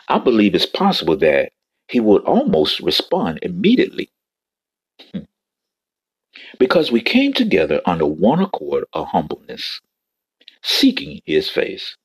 I 0.09 0.19
believe 0.19 0.55
it's 0.55 0.67
possible 0.67 1.17
that 1.19 1.53
he 1.89 2.01
would 2.01 2.25
almost 2.25 2.81
respond 2.81 3.39
immediately. 3.43 4.11
Hmm. 5.13 5.21
Because 6.59 6.93
we 6.93 7.01
came 7.01 7.33
together 7.33 7.81
under 7.87 8.07
one 8.07 8.41
accord 8.41 8.85
of 8.93 9.09
humbleness, 9.09 9.81
seeking 10.63 11.21
his 11.25 11.49
face 11.49 11.97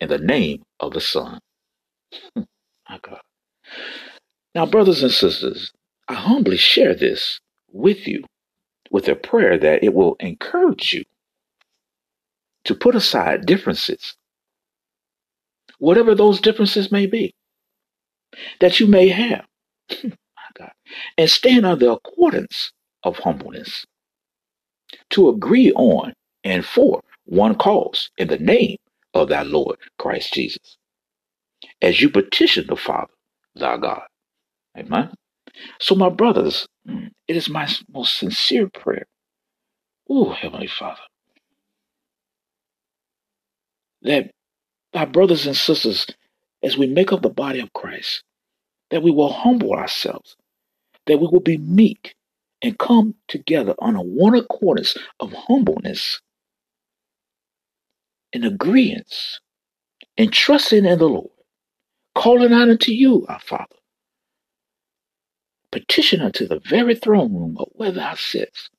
in 0.00 0.08
the 0.08 0.18
name 0.18 0.62
of 0.80 0.92
the 0.92 1.00
Son. 1.00 1.40
Hmm. 2.34 2.42
My 2.88 2.98
God. 3.02 3.20
Now, 4.54 4.66
brothers 4.66 5.02
and 5.02 5.12
sisters, 5.12 5.72
I 6.08 6.14
humbly 6.14 6.56
share 6.56 6.94
this 6.94 7.40
with 7.70 8.08
you 8.08 8.24
with 8.90 9.08
a 9.08 9.14
prayer 9.14 9.58
that 9.58 9.84
it 9.84 9.94
will 9.94 10.16
encourage 10.20 10.94
you 10.94 11.04
to 12.68 12.76
put 12.76 12.96
aside 12.96 13.46
differences, 13.46 14.16
whatever 15.78 16.14
those 16.14 16.40
differences 16.40 16.92
may 16.92 17.06
be, 17.06 17.34
that 18.60 18.80
you 18.80 18.86
may 18.86 19.08
have, 19.08 19.46
my 20.04 20.10
God, 20.58 20.72
and 21.18 21.30
stand 21.30 21.66
on 21.66 21.78
the 21.80 21.92
accordance 21.92 22.72
of 23.04 23.18
humbleness 23.18 23.86
to 25.10 25.28
agree 25.28 25.72
on 25.72 26.12
and 26.44 26.64
for 26.64 27.02
one 27.24 27.54
cause 27.56 28.10
in 28.18 28.28
the 28.28 28.38
name 28.38 28.76
of 29.14 29.28
thy 29.28 29.42
Lord 29.42 29.78
Christ 29.98 30.34
Jesus, 30.34 30.78
as 31.82 32.00
you 32.00 32.10
petition 32.10 32.66
the 32.68 32.76
Father, 32.76 33.12
thy 33.56 33.78
God. 33.78 34.02
Amen. 34.78 35.12
So, 35.80 35.94
my 35.96 36.10
brothers, 36.10 36.66
mm, 36.88 37.10
it 37.28 37.36
is 37.36 37.50
my 37.50 37.68
most 37.92 38.18
sincere 38.18 38.68
prayer. 38.68 39.06
Oh, 40.10 40.32
Heavenly 40.32 40.68
Father, 40.68 41.00
that 44.02 44.30
our 44.94 45.06
brothers 45.06 45.46
and 45.46 45.56
sisters, 45.56 46.06
as 46.62 46.76
we 46.78 46.86
make 46.86 47.12
up 47.12 47.22
the 47.22 47.28
body 47.28 47.60
of 47.60 47.72
Christ, 47.72 48.22
that 48.90 49.02
we 49.02 49.10
will 49.10 49.32
humble 49.32 49.72
ourselves, 49.74 50.36
that 51.06 51.18
we 51.18 51.26
will 51.26 51.40
be 51.40 51.58
meek 51.58 52.14
and 52.62 52.78
come 52.78 53.14
together 53.28 53.74
on 53.78 53.96
a 53.96 54.02
one 54.02 54.34
accordance 54.34 54.96
of 55.20 55.32
humbleness 55.32 56.20
and 58.32 58.44
agreement 58.44 59.14
and 60.16 60.32
trusting 60.32 60.84
in 60.84 60.98
the 60.98 61.08
Lord, 61.08 61.30
calling 62.14 62.52
out 62.52 62.68
unto 62.68 62.92
you, 62.92 63.24
our 63.28 63.40
Father, 63.40 63.76
petition 65.70 66.20
unto 66.20 66.46
the 66.46 66.60
very 66.60 66.94
throne 66.94 67.32
room 67.34 67.56
of 67.58 67.68
where 67.72 67.92
thou 67.92 68.14
sits 68.14 68.70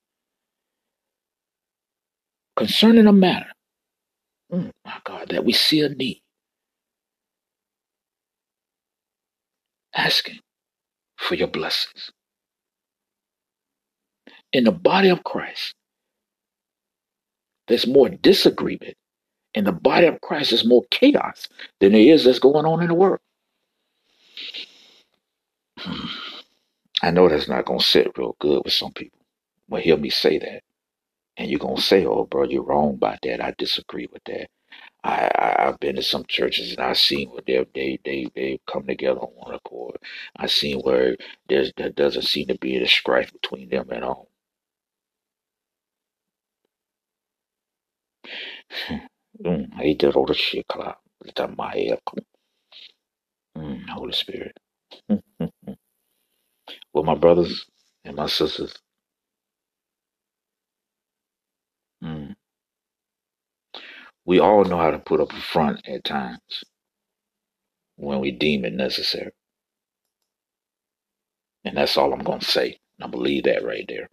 concerning 2.55 3.08
a 3.08 3.13
matter, 3.13 3.51
my 4.89 4.99
God, 5.06 5.30
that 5.30 5.45
we 5.45 5.54
see 5.54 5.82
a 5.82 5.89
need, 5.89 6.23
asking 9.95 10.39
for 11.17 11.36
your 11.36 11.47
blessings. 11.49 12.12
In 14.54 14.65
the 14.65 14.71
body 14.71 15.10
of 15.10 15.23
Christ, 15.23 15.75
there's 17.67 17.88
more 17.88 18.10
disagreement. 18.10 18.95
In 19.56 19.65
the 19.65 19.71
body 19.73 20.08
of 20.08 20.21
Christ, 20.21 20.52
there's 20.52 20.65
more 20.65 20.84
chaos 20.91 21.47
than 21.80 21.93
there 21.93 22.02
is 22.02 22.25
that's 22.25 22.39
going 22.39 22.65
on 22.65 22.82
in 22.82 22.89
the 22.89 22.95
world. 22.95 23.21
Hmm. 25.78 26.08
I 27.02 27.12
know 27.12 27.30
that's 27.30 27.49
not 27.49 27.65
going 27.65 27.80
to 27.80 27.86
sit 27.86 28.17
real 28.17 28.36
good 28.39 28.63
with 28.65 28.73
some 28.73 28.93
people. 28.93 29.19
Will 29.69 29.82
hear 29.82 29.97
me 29.97 30.10
say 30.10 30.39
that. 30.39 30.63
And 31.38 31.49
you're 31.49 31.60
going 31.60 31.78
to 31.78 31.82
say, 31.82 32.06
oh, 32.06 32.25
bro, 32.25 32.45
you're 32.45 32.63
wrong 32.63 32.95
about 32.95 33.19
that. 33.23 33.43
I 33.43 33.56
disagree 33.58 34.08
with 34.12 34.23
that. 34.25 34.47
I, 35.04 35.32
I 35.38 35.66
have 35.66 35.80
been 35.80 35.96
to 35.98 36.04
some 36.04 36.26
churches 36.28 36.72
and 36.74 36.82
I've 36.82 36.98
seen 37.00 37.30
where 37.32 37.42
they 37.48 37.66
they 37.76 38.00
they 38.06 38.28
they 38.36 38.60
come 38.68 38.88
together 38.88 39.20
on 39.22 39.30
one 39.36 39.56
accord. 39.56 39.98
I've 40.38 40.52
seen 40.52 40.80
where 40.82 41.18
there's 41.50 41.74
there 41.78 41.90
doesn't 41.92 42.24
seem 42.24 42.48
to 42.50 42.58
be 42.60 42.78
a 42.78 42.88
strife 42.88 43.32
between 43.34 43.70
them 43.70 43.90
at 43.92 44.04
all. 44.04 44.30
mm, 53.58 53.88
Holy 53.90 54.14
Spirit. 54.14 54.58
well, 56.94 57.04
my 57.06 57.16
brothers 57.16 57.66
and 58.06 58.16
my 58.18 58.28
sisters, 58.28 58.76
mm, 62.04 62.36
we 64.30 64.39
all 64.39 64.65
know 64.65 64.80
how 64.80 64.92
to 64.92 65.00
put 65.00 65.22
up 65.22 65.34
a 65.34 65.42
front 65.42 65.88
at 65.89 66.06
times 66.06 66.63
when 67.98 68.20
we 68.22 68.32
deem 68.32 68.65
it 68.65 68.74
necessary. 68.74 69.32
And 71.65 71.78
that's 71.78 71.98
all 71.98 72.13
I'm 72.13 72.24
going 72.24 72.39
to 72.42 72.46
say. 72.46 72.80
And 73.00 73.06
I 73.06 73.08
believe 73.08 73.46
that 73.46 73.65
right 73.65 73.86
there. 73.89 74.10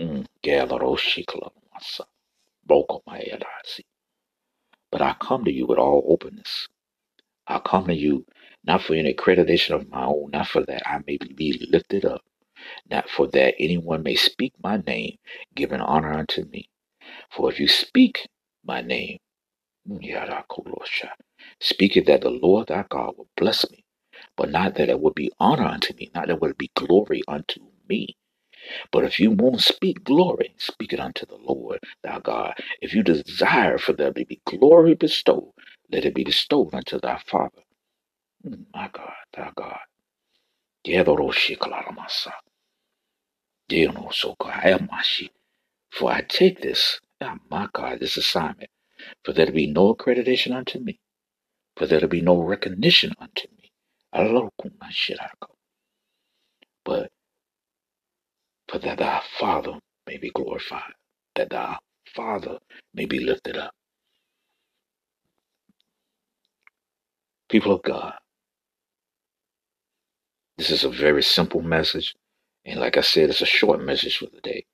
Mm, 0.00 0.26
But 4.92 5.02
I 5.02 5.14
come 5.20 5.44
to 5.46 5.52
you 5.52 5.66
with 5.66 5.78
all 5.78 6.04
openness. 6.08 6.68
I 7.48 7.60
come 7.60 7.88
to 7.88 7.94
you 7.94 8.26
not 8.64 8.82
for 8.82 8.94
any 8.94 9.14
accreditation 9.14 9.72
of 9.72 9.90
my 9.90 10.04
own, 10.06 10.30
not 10.32 10.48
for 10.48 10.64
that 10.66 10.82
I 10.88 11.00
may 11.06 11.18
be 11.18 11.66
lifted 11.70 12.04
up, 12.06 12.22
not 12.90 13.10
for 13.10 13.28
that 13.28 13.54
anyone 13.60 14.02
may 14.02 14.16
speak 14.16 14.54
my 14.62 14.78
name, 14.78 15.16
giving 15.54 15.80
honor 15.80 16.12
unto 16.14 16.44
me. 16.46 16.68
For 17.30 17.52
if 17.52 17.60
you 17.60 17.68
speak 17.68 18.28
my 18.64 18.82
name, 18.82 19.18
Yarakolosha, 19.88 21.10
speak 21.60 21.96
it 21.96 22.06
that 22.06 22.22
the 22.22 22.30
Lord 22.30 22.68
thy 22.68 22.84
God 22.88 23.14
will 23.18 23.28
bless 23.36 23.70
me, 23.70 23.84
but 24.36 24.50
not 24.50 24.76
that 24.76 24.90
it 24.90 25.00
would 25.00 25.14
be 25.14 25.32
honor 25.40 25.66
unto 25.66 25.94
me, 25.94 26.10
not 26.14 26.28
that 26.28 26.34
it 26.34 26.40
would 26.42 26.58
be 26.58 26.70
glory 26.76 27.22
unto 27.28 27.60
me. 27.88 28.16
But 28.92 29.04
if 29.04 29.20
you 29.20 29.32
won't 29.32 29.60
speak 29.62 30.04
glory, 30.04 30.54
speak 30.58 30.92
it 30.94 31.00
unto 31.00 31.26
the 31.26 31.36
Lord 31.36 31.80
thy 32.02 32.20
God. 32.20 32.54
If 32.80 32.94
you 32.94 33.02
desire 33.02 33.78
for 33.78 33.92
there 33.94 34.12
to 34.12 34.26
be 34.26 34.40
glory 34.46 34.94
bestowed, 34.94 35.52
let 35.92 36.06
it 36.06 36.14
be 36.14 36.24
bestowed 36.24 36.74
unto 36.74 37.00
thy 37.00 37.18
Father. 37.26 37.62
Mm, 38.46 38.66
My 38.74 38.90
God, 38.92 39.12
thy 39.34 39.50
God. 39.56 39.80
Yedoroshiklaramasa, 40.86 42.32
Deonosokaemashi. 43.70 45.30
For 45.92 46.12
I 46.12 46.22
take 46.22 46.60
this, 46.62 47.00
ah, 47.22 47.36
my 47.50 47.68
God, 47.72 48.00
this 48.00 48.16
assignment, 48.18 48.70
for 49.24 49.32
there 49.32 49.46
to 49.46 49.52
be 49.52 49.66
no 49.66 49.94
accreditation 49.94 50.54
unto 50.54 50.78
me, 50.78 51.00
for 51.76 51.86
there 51.86 52.00
to 52.00 52.08
be 52.08 52.20
no 52.20 52.40
recognition 52.42 53.12
unto 53.18 53.48
me. 53.58 53.72
But 56.84 57.10
for 58.68 58.78
that 58.78 58.98
thy 58.98 59.22
Father 59.38 59.78
may 60.06 60.18
be 60.18 60.30
glorified, 60.30 60.92
that 61.34 61.50
thy 61.50 61.78
Father 62.14 62.58
may 62.94 63.06
be 63.06 63.20
lifted 63.20 63.56
up. 63.56 63.74
People 67.48 67.72
of 67.74 67.82
God, 67.82 68.14
this 70.58 70.70
is 70.70 70.84
a 70.84 70.90
very 70.90 71.22
simple 71.22 71.62
message. 71.62 72.14
And 72.64 72.80
like 72.80 72.96
I 72.96 73.02
said, 73.02 73.30
it's 73.30 73.42
a 73.42 73.46
short 73.46 73.80
message 73.82 74.18
for 74.18 74.26
the 74.26 74.40
day. 74.40 74.64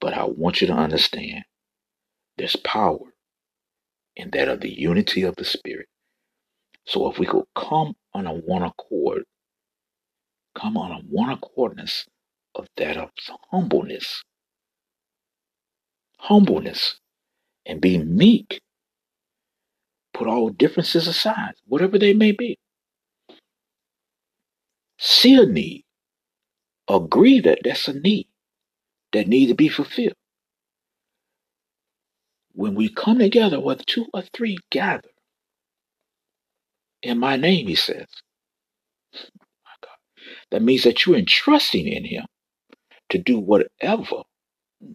But 0.00 0.14
I 0.14 0.24
want 0.24 0.60
you 0.60 0.66
to 0.68 0.74
understand 0.74 1.44
there's 2.40 2.56
power 2.56 3.12
in 4.16 4.30
that 4.30 4.48
of 4.48 4.60
the 4.60 4.72
unity 4.72 5.22
of 5.22 5.36
the 5.36 5.44
Spirit. 5.44 5.86
So 6.86 7.10
if 7.10 7.18
we 7.18 7.26
could 7.26 7.44
come 7.54 7.94
on 8.14 8.26
a 8.26 8.32
one 8.32 8.62
accord, 8.62 9.24
come 10.54 10.78
on 10.78 10.90
a 10.90 11.00
one 11.10 11.30
accordness 11.30 12.06
of 12.54 12.66
that 12.78 12.96
of 12.96 13.10
humbleness, 13.50 14.22
humbleness, 16.18 16.98
and 17.66 17.78
be 17.78 17.98
meek, 17.98 18.62
put 20.14 20.26
all 20.26 20.48
differences 20.48 21.06
aside, 21.06 21.52
whatever 21.66 21.98
they 21.98 22.14
may 22.14 22.32
be. 22.32 22.56
See 24.98 25.34
a 25.34 25.44
need, 25.44 25.84
agree 26.88 27.40
that 27.40 27.58
that's 27.64 27.86
a 27.86 27.92
need 27.92 28.28
that 29.12 29.28
needs 29.28 29.52
to 29.52 29.54
be 29.54 29.68
fulfilled. 29.68 30.14
When 32.54 32.74
we 32.74 32.88
come 32.90 33.18
together 33.20 33.60
with 33.60 33.86
two 33.86 34.06
or 34.14 34.22
three 34.34 34.58
gather 34.70 35.10
in 37.02 37.18
my 37.18 37.36
name, 37.36 37.68
he 37.68 37.76
says, 37.76 38.06
my 39.64 39.72
God, 39.82 39.96
that 40.52 40.62
means 40.62 40.84
that 40.84 41.06
you're 41.06 41.16
entrusting 41.18 41.88
in 41.88 42.04
him 42.04 42.26
to 43.10 43.18
do 43.18 43.38
whatever 43.38 44.16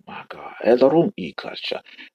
My 0.08 0.26
God, 0.30 0.56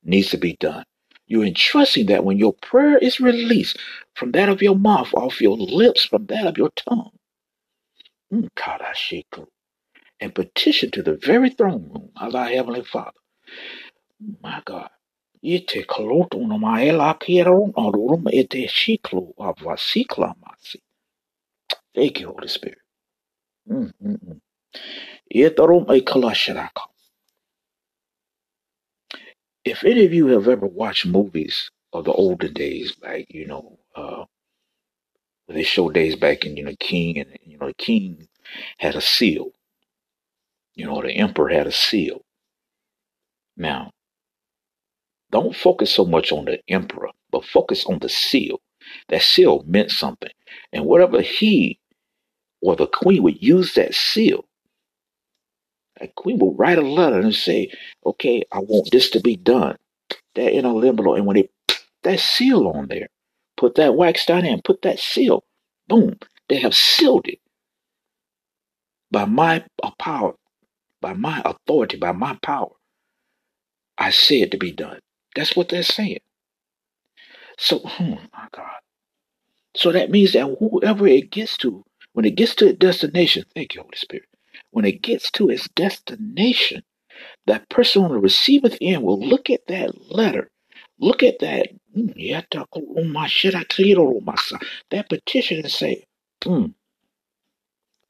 needs 0.05 0.31
to 0.31 0.39
be 0.39 0.57
done. 0.61 0.85
You're 1.27 1.45
entrusting 1.47 2.07
that 2.07 2.25
when 2.25 2.39
your 2.39 2.55
prayer 2.55 2.99
is 2.99 3.21
released 3.21 3.79
from 4.15 4.33
that 4.33 4.49
of 4.51 4.63
your 4.63 4.77
mouth, 4.77 5.15
off 5.15 5.41
your 5.41 5.57
lips, 5.59 6.05
from 6.05 6.27
that 6.27 6.47
of 6.47 6.59
your 6.59 6.71
tongue, 6.77 7.11
mm, 8.33 8.49
and 10.21 10.35
petition 10.35 10.91
to 10.93 11.03
the 11.03 11.17
very 11.17 11.51
throne 11.51 11.91
room 11.95 12.11
of 12.17 12.35
our 12.35 12.49
Heavenly 12.49 12.85
Father. 12.85 13.13
My 14.43 14.63
God. 14.65 14.91
Ite. 15.45 15.87
Thank 21.95 22.21
you, 22.21 22.29
Holy 22.29 22.49
Spirit. 22.49 22.79
Mm, 23.71 23.93
mm, 24.05 24.19
mm. 24.25 24.41
E 25.33 25.45
kalashiraka. 26.03 26.83
If 29.65 29.85
any 29.85 30.07
of 30.07 30.15
you 30.15 30.29
have 30.29 30.49
ever 30.49 30.67
watched 30.67 31.07
movies 31.07 31.71
of 31.93 32.05
the 32.05 32.13
olden 32.13 32.53
days, 32.55 32.97
like, 33.03 33.27
you 33.31 33.47
know, 33.47 33.79
uh, 33.95 34.25
they 35.49 35.63
show 35.65 35.91
days 35.91 36.17
back 36.17 36.45
in, 36.47 36.57
you 36.57 36.65
know, 36.65 36.75
King 36.81 37.19
and, 37.19 37.37
you 37.45 37.59
know, 37.59 37.69
the 37.69 37.75
King 37.75 38.29
had 38.79 38.97
a 38.97 39.01
seal. 39.01 39.53
You 40.75 40.87
know, 40.87 41.03
the 41.03 41.13
Emperor 41.13 41.51
had 41.51 41.67
a 41.67 41.73
seal. 41.73 42.23
Now, 43.57 43.93
don't 45.31 45.55
focus 45.55 45.93
so 45.93 46.05
much 46.05 46.33
on 46.33 46.47
the 46.47 46.61
Emperor, 46.69 47.11
but 47.31 47.45
focus 47.45 47.85
on 47.87 47.99
the 48.01 48.09
seal. 48.09 48.61
That 49.09 49.23
seal 49.23 49.65
meant 49.67 49.91
something. 49.91 50.33
And 50.73 50.85
whatever 50.85 51.21
he 51.21 51.79
or 52.61 52.77
the 52.77 52.87
Queen 52.87 53.23
would 53.23 53.43
use 53.43 53.75
that 53.75 53.95
seal, 53.95 54.45
that 56.01 56.15
Queen 56.17 56.39
would 56.39 56.59
write 56.59 56.79
a 56.79 56.83
letter 56.83 57.21
and 57.21 57.35
say, 57.35 57.71
okay, 58.05 58.43
I 58.53 58.59
want 58.59 58.91
this 58.91 59.11
to 59.11 59.21
be 59.21 59.37
done. 59.37 59.77
That 60.35 60.53
in 60.53 60.65
a 60.65 60.75
limbo. 60.75 61.15
And 61.15 61.27
when 61.27 61.37
they 61.37 61.49
put 61.69 61.81
that 62.03 62.21
seal 62.21 62.69
on 62.69 62.89
there. 62.89 63.09
Put 63.57 63.75
that 63.77 63.95
wax 63.95 64.27
down 64.27 64.43
there 64.43 64.53
and 64.53 64.65
put 64.65 64.83
that 64.83 64.99
seal. 64.99 65.45
Boom. 65.87 66.19
They 66.49 66.59
have 66.61 66.75
sealed 66.75 67.27
it 67.29 67.39
by 69.11 69.27
my 69.27 69.65
power, 69.99 70.35
by 71.01 71.13
my 71.13 71.43
authority, 71.45 71.97
by 71.97 72.13
my 72.13 72.39
power. 72.43 72.71
I 73.99 74.11
say 74.11 74.41
it 74.41 74.51
to 74.53 74.57
be 74.57 74.73
done. 74.73 74.99
That's 75.37 75.57
what 75.57 75.69
they're 75.71 75.83
saying. 75.83 76.21
So, 77.59 77.81
oh 77.85 78.19
my 78.33 78.49
God. 78.53 78.71
So 79.77 79.93
that 79.93 80.11
means 80.11 80.33
that 80.33 80.57
whoever 80.59 81.07
it 81.07 81.31
gets 81.31 81.57
to, 81.59 81.85
when 82.13 82.25
it 82.25 82.35
gets 82.37 82.55
to 82.57 82.69
its 82.69 82.79
destination, 82.79 83.45
thank 83.55 83.75
you, 83.75 83.83
Holy 83.83 83.97
Spirit. 83.97 84.27
When 84.71 84.85
it 84.85 85.03
gets 85.03 85.31
to 85.33 85.49
its 85.51 85.69
destination, 85.71 86.83
that 87.47 87.69
person 87.69 88.05
on 88.05 88.13
the 88.13 88.19
receiveth 88.19 88.79
end 88.81 89.03
will 89.03 89.21
look 89.21 89.51
at 89.51 89.67
that 89.69 90.11
letter, 90.11 90.51
look 90.99 91.23
at 91.23 91.39
that, 91.41 91.69
mm, 91.97 92.15
that 94.91 95.09
petition 95.09 95.59
and 95.61 95.71
say, 95.71 96.05
mm, 96.45 96.75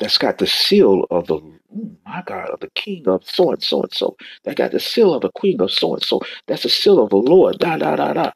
that's 0.00 0.18
got 0.18 0.38
the 0.38 0.48
seal 0.48 1.06
of 1.12 1.28
the, 1.28 1.36
mm, 1.40 1.96
my 2.06 2.24
God, 2.26 2.50
of 2.50 2.60
the 2.60 2.70
king 2.76 3.08
of 3.08 3.24
so 3.28 3.52
and 3.52 3.62
so 3.62 3.82
and 3.82 3.94
so. 3.94 4.16
That 4.44 4.58
got 4.58 4.72
the 4.72 4.80
seal 4.80 5.14
of 5.14 5.22
the 5.22 5.32
queen 5.32 5.60
of 5.62 5.72
so 5.72 5.94
and 5.94 6.04
so. 6.04 6.22
That's 6.48 6.64
the 6.64 6.70
seal 6.70 7.02
of 7.02 7.10
the 7.10 7.18
Lord. 7.18 7.58
Da 7.60 7.78
da 7.78 7.96
da 7.96 8.14
da. 8.14 8.32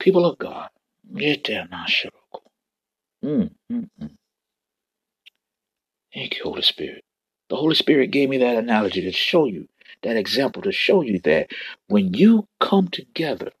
People 0.00 0.26
of 0.26 0.38
God. 0.38 0.70
Mm, 3.24 3.50
mm, 3.72 3.90
mm. 4.02 4.10
Thank 6.14 6.38
you, 6.38 6.44
Holy 6.44 6.62
Spirit. 6.62 7.04
The 7.50 7.56
Holy 7.56 7.76
Spirit 7.76 8.12
gave 8.12 8.30
me 8.30 8.38
that 8.38 8.56
analogy 8.58 9.02
to 9.02 9.12
show 9.12 9.46
you, 9.46 9.68
that 10.02 10.16
example 10.16 10.62
to 10.62 10.72
show 10.72 11.02
you 11.02 11.20
that 11.20 11.50
when 11.88 12.14
you 12.14 12.48
come 12.60 12.88
together, 12.88 13.52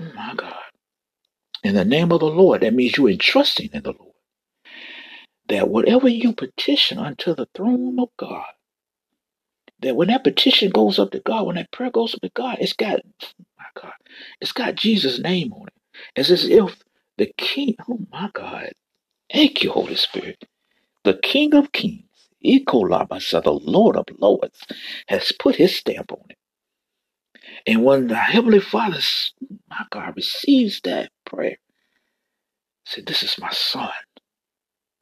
oh 0.00 0.12
my 0.14 0.34
God, 0.36 0.54
in 1.64 1.74
the 1.74 1.84
name 1.84 2.12
of 2.12 2.20
the 2.20 2.26
Lord, 2.26 2.62
that 2.62 2.74
means 2.74 2.96
you're 2.96 3.10
entrusting 3.10 3.70
in 3.72 3.82
the 3.84 3.92
Lord. 3.92 4.05
That 5.48 5.68
whatever 5.70 6.08
you 6.08 6.32
petition 6.34 6.98
unto 6.98 7.34
the 7.34 7.48
throne 7.54 7.98
of 8.00 8.10
God, 8.18 8.46
that 9.80 9.96
when 9.96 10.08
that 10.08 10.24
petition 10.24 10.70
goes 10.70 10.98
up 10.98 11.12
to 11.12 11.20
God, 11.20 11.46
when 11.46 11.56
that 11.56 11.72
prayer 11.72 11.90
goes 11.90 12.14
up 12.14 12.20
to 12.22 12.30
God, 12.30 12.58
it's 12.60 12.72
got, 12.74 13.00
my 13.58 13.66
God, 13.82 13.92
it's 14.40 14.52
got 14.52 14.76
Jesus' 14.76 15.20
name 15.20 15.52
on 15.52 15.68
it. 15.68 15.74
It's 16.16 16.30
as 16.30 16.46
if 16.46 16.76
the 17.18 17.32
King, 17.38 17.76
oh 17.88 18.00
my 18.12 18.30
God, 18.34 18.72
thank 19.32 19.62
you, 19.64 19.72
Holy 19.72 19.96
Spirit, 19.96 20.44
the 21.04 21.14
King 21.22 21.54
of 21.54 21.72
Kings, 21.72 22.04
Ekolabasa, 22.44 23.42
the 23.44 23.52
Lord 23.52 23.96
of 23.96 24.06
Lords, 24.18 24.60
has 25.08 25.32
put 25.38 25.56
his 25.56 25.76
stamp 25.76 26.12
on 26.12 26.24
it. 26.30 26.38
And 27.66 27.84
when 27.84 28.08
the 28.08 28.16
Heavenly 28.16 28.60
Father, 28.60 29.00
my 29.70 29.84
God, 29.90 30.14
receives 30.16 30.80
that 30.82 31.10
prayer, 31.26 31.58
said, 32.86 33.06
This 33.06 33.22
is 33.22 33.38
my 33.38 33.50
son. 33.52 33.90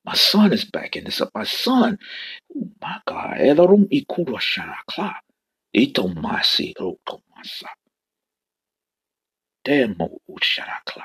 My 0.05 0.15
son 0.15 0.53
is 0.53 0.65
back 0.67 0.97
in 0.97 1.05
this 1.05 1.21
up. 1.21 1.31
My 1.35 1.45
son, 1.45 1.99
oh 2.57 2.69
my 2.83 2.99
God, 3.07 3.39
Elorum 3.39 3.89
Ikuro 3.91 4.39
Sharakla, 4.41 5.15
Itomasi 5.77 6.75
Rotomasa, 6.77 7.69
Demo 9.65 10.19
Usharakla, 10.31 11.05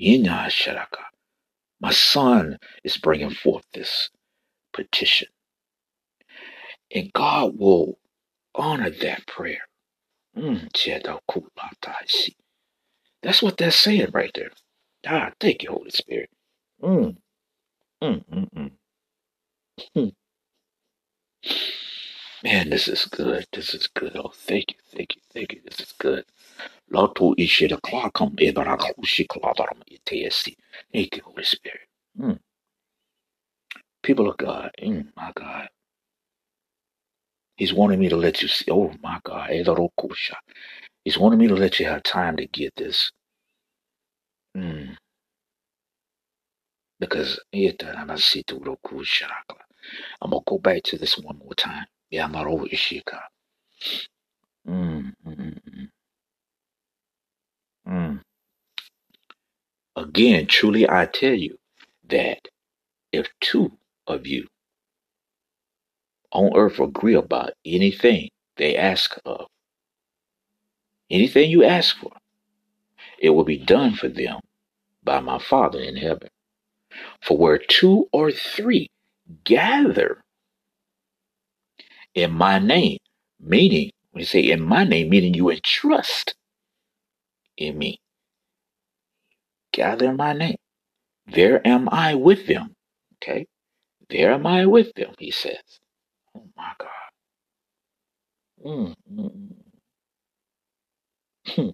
Yina 0.00 0.46
Sharaka. 0.48 1.04
My 1.80 1.92
son 1.92 2.58
is 2.84 2.96
bringing 2.98 3.30
forth 3.30 3.64
this 3.74 4.10
petition. 4.74 5.28
And 6.94 7.12
God 7.12 7.58
will 7.58 7.98
honor 8.54 8.90
that 8.90 9.26
prayer. 9.26 9.62
Mm, 10.36 10.68
That's 13.22 13.42
what 13.42 13.56
that's 13.58 13.76
saying 13.76 14.08
right 14.12 14.30
there. 14.34 14.50
Ah, 15.06 15.32
thank 15.40 15.62
you, 15.62 15.70
Holy 15.70 15.90
Spirit. 15.90 16.30
Mm, 16.84 17.16
mm, 18.02 18.24
mm, 18.30 18.50
mm. 18.56 18.72
Hmm. 19.94 20.08
Man, 22.44 22.70
this 22.70 22.88
is 22.88 23.06
good. 23.06 23.46
This 23.52 23.74
is 23.74 23.88
good. 23.88 24.16
Oh, 24.16 24.32
thank 24.34 24.72
you, 24.72 24.78
thank 24.96 25.16
you, 25.16 25.22
thank 25.34 25.52
you. 25.54 25.60
This 25.64 25.80
is 25.80 25.94
good. 25.98 26.24
Lotu 26.92 27.34
ishira 27.38 27.78
klakam 27.80 28.36
ebarakushi 28.38 29.26
kladaram 29.28 29.82
itesi. 29.90 30.56
Thank 30.92 31.16
you, 31.16 31.22
Holy 31.24 31.44
Spirit. 31.44 31.88
Mm. 32.20 32.38
People 34.02 34.30
of 34.30 34.38
God, 34.38 34.70
mm, 34.82 35.06
my 35.16 35.32
God. 35.34 35.68
He's 37.56 37.74
wanting 37.74 38.00
me 38.00 38.08
to 38.10 38.16
let 38.16 38.42
you 38.42 38.48
see. 38.48 38.70
Oh, 38.70 38.92
my 39.02 39.20
God. 39.24 39.50
Edarokusha. 39.50 40.34
He's 41.04 41.18
wanting 41.18 41.40
me 41.40 41.48
to 41.48 41.56
let 41.56 41.80
you 41.80 41.86
have 41.86 42.02
time 42.04 42.36
to 42.38 42.46
get 42.48 42.74
this. 42.76 43.12
Mm. 44.56 44.96
Because. 47.00 47.40
I'm 50.20 50.30
to 50.32 50.40
go 50.46 50.58
back 50.58 50.82
to 50.84 50.98
this 50.98 51.18
one 51.18 51.38
more 51.38 51.54
time. 51.54 51.86
Yamaro 52.12 52.66
ishika. 52.72 53.20
Mm, 54.68 55.12
mm, 55.26 55.36
mm, 55.36 55.60
mm. 55.70 55.88
mm. 57.88 58.20
Again, 59.96 60.46
truly 60.46 60.88
I 60.88 61.06
tell 61.06 61.34
you 61.34 61.56
that 62.08 62.48
if 63.12 63.28
two 63.40 63.72
of 64.06 64.26
you 64.26 64.46
on 66.32 66.56
earth 66.56 66.80
agree 66.80 67.14
about 67.14 67.52
anything 67.66 68.30
they 68.56 68.76
ask 68.76 69.16
of, 69.24 69.46
anything 71.10 71.50
you 71.50 71.64
ask 71.64 71.96
for, 71.98 72.12
it 73.18 73.30
will 73.30 73.44
be 73.44 73.58
done 73.58 73.94
for 73.94 74.08
them 74.08 74.40
by 75.04 75.20
my 75.20 75.38
Father 75.38 75.80
in 75.80 75.96
heaven. 75.96 76.28
For 77.22 77.36
where 77.38 77.58
two 77.58 78.08
or 78.12 78.32
three 78.32 78.88
gather 79.44 80.22
in 82.14 82.32
my 82.32 82.58
name, 82.60 82.98
meaning, 83.40 83.90
when 84.12 84.20
you 84.22 84.26
say 84.26 84.40
in 84.40 84.62
my 84.62 84.84
name, 84.84 85.10
meaning 85.10 85.34
you 85.34 85.50
entrust 85.50 86.34
in 87.58 87.78
me, 87.78 87.98
gather 89.72 90.06
in 90.10 90.16
my 90.16 90.32
name. 90.34 90.56
There 91.26 91.66
am 91.66 91.88
I 91.90 92.14
with 92.16 92.46
them. 92.48 92.74
Okay? 93.16 93.46
There 94.10 94.32
am 94.32 94.46
I 94.46 94.66
with 94.66 94.94
them, 94.94 95.14
he 95.18 95.30
says. 95.32 95.60
Oh 96.36 96.44
my 96.56 96.72
God. 96.78 96.88
Mm, 98.66 98.94
mm, 99.12 99.30
mm. 99.32 99.54
Hmm. 101.56 101.70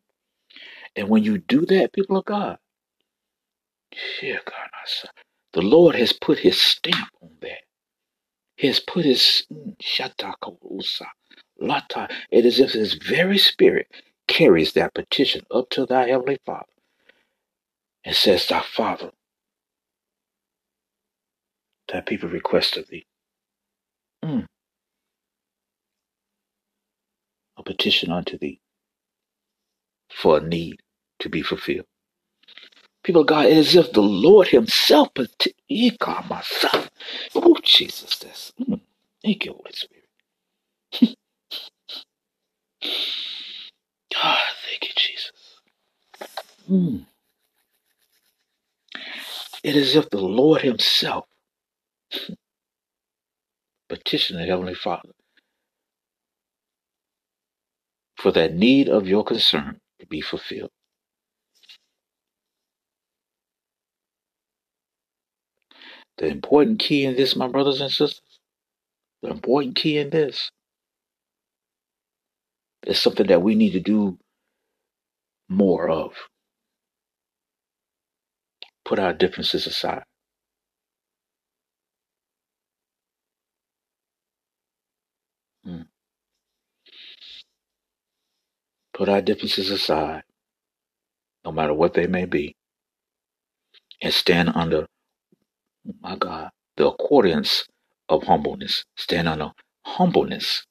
And 0.96 1.08
when 1.10 1.24
you 1.24 1.38
do 1.38 1.66
that, 1.66 1.92
people 1.94 2.18
of 2.18 2.26
God, 2.26 2.58
the 5.52 5.62
Lord 5.62 5.96
has 5.96 6.12
put 6.12 6.38
his 6.40 6.60
stamp 6.60 7.10
on 7.22 7.30
that. 7.42 7.62
He 8.56 8.68
has 8.68 8.80
put 8.80 9.04
his 9.04 9.46
mm, 9.52 9.76
lata. 11.60 12.08
It 12.30 12.46
is 12.46 12.60
if 12.60 12.72
his 12.72 12.94
very 12.94 13.38
spirit 13.38 13.88
carries 14.28 14.74
that 14.74 14.94
petition 14.94 15.42
up 15.52 15.70
to 15.70 15.86
thy 15.86 16.08
heavenly 16.08 16.38
Father 16.46 16.66
and 18.04 18.14
says, 18.16 18.46
Thy 18.48 18.62
Father, 18.62 19.12
thy 21.92 22.00
people 22.02 22.28
request 22.28 22.76
of 22.76 22.88
thee. 22.88 23.06
Mm, 24.24 24.46
a 27.58 27.62
petition 27.62 28.12
unto 28.12 28.38
thee 28.38 28.60
for 30.10 30.38
a 30.38 30.40
need 30.40 30.80
to 31.20 31.28
be 31.28 31.42
fulfilled. 31.42 31.86
People 33.10 33.24
God, 33.24 33.46
it 33.46 33.58
is 33.58 33.76
if 33.76 33.92
the 33.92 34.02
Lord 34.02 34.48
Himself, 34.48 35.14
peti- 35.14 35.56
myself. 36.30 36.90
Oh, 37.34 37.56
Jesus, 37.64 38.18
this. 38.18 38.52
Mm, 38.60 38.80
thank 39.24 39.46
you, 39.46 39.52
Holy 39.54 39.72
Spirit. 39.72 41.18
Ah, 44.16 44.40
thank 44.68 44.84
you, 44.84 44.94
Jesus. 44.96 45.32
Mm. 46.70 47.06
It 49.64 49.76
is 49.76 49.96
if 49.96 50.10
the 50.10 50.20
Lord 50.20 50.62
Himself 50.62 51.26
petition 53.88 54.38
the 54.38 54.46
Heavenly 54.46 54.74
Father 54.74 55.10
for 58.18 58.32
that 58.32 58.54
need 58.54 58.88
of 58.88 59.08
your 59.08 59.24
concern 59.24 59.80
to 60.00 60.06
be 60.06 60.20
fulfilled. 60.22 60.70
The 66.20 66.26
important 66.26 66.80
key 66.80 67.06
in 67.06 67.16
this, 67.16 67.34
my 67.34 67.48
brothers 67.48 67.80
and 67.80 67.90
sisters, 67.90 68.20
the 69.22 69.30
important 69.30 69.74
key 69.74 69.96
in 69.96 70.10
this 70.10 70.50
is 72.86 73.00
something 73.00 73.26
that 73.28 73.40
we 73.40 73.54
need 73.54 73.70
to 73.70 73.80
do 73.80 74.18
more 75.48 75.88
of. 75.88 76.12
Put 78.84 78.98
our 78.98 79.14
differences 79.14 79.66
aside. 79.66 80.04
Mm. 85.66 85.86
Put 88.92 89.08
our 89.08 89.22
differences 89.22 89.70
aside, 89.70 90.24
no 91.46 91.52
matter 91.52 91.72
what 91.72 91.94
they 91.94 92.06
may 92.06 92.26
be, 92.26 92.56
and 94.02 94.12
stand 94.12 94.50
under, 94.54 94.86
my 96.00 96.16
God, 96.16 96.50
the 96.76 96.88
accordance 96.88 97.66
of 98.08 98.24
humbleness. 98.24 98.84
Stand 98.96 99.28
under 99.28 99.52
humbleness. 99.86 100.64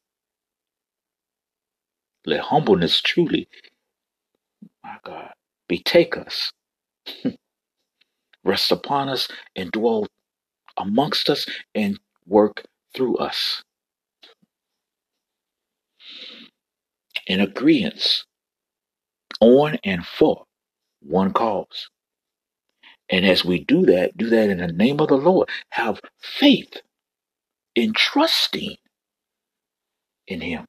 Let 2.25 2.41
humbleness 2.41 3.01
truly, 3.01 3.49
my 4.83 4.97
God, 5.05 5.31
betake 5.69 6.17
us, 6.17 6.51
rest 8.43 8.71
upon 8.71 9.09
us, 9.09 9.27
and 9.55 9.71
dwell 9.71 10.07
amongst 10.77 11.29
us, 11.29 11.47
and 11.75 11.99
work 12.27 12.63
through 12.95 13.17
us 13.17 13.63
in 17.27 17.41
agreement 17.41 18.25
on 19.41 19.77
and 19.83 20.05
for 20.05 20.45
one 21.01 21.33
cause. 21.33 21.89
And 23.11 23.25
as 23.25 23.45
we 23.45 23.63
do 23.65 23.85
that, 23.87 24.17
do 24.17 24.29
that 24.31 24.49
in 24.49 24.59
the 24.59 24.67
name 24.67 24.99
of 25.01 25.09
the 25.09 25.17
Lord. 25.17 25.49
Have 25.71 26.01
faith 26.19 26.77
in 27.75 27.93
trusting 27.93 28.77
in 30.27 30.41
Him 30.41 30.65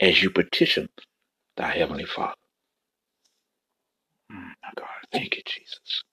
as 0.00 0.22
you 0.22 0.30
petition 0.30 0.88
thy 1.56 1.72
Heavenly 1.72 2.06
Father. 2.06 2.34
Mm, 4.32 4.38
my 4.62 4.70
God, 4.76 4.88
thank 5.12 5.36
you, 5.36 5.42
Jesus. 5.46 6.04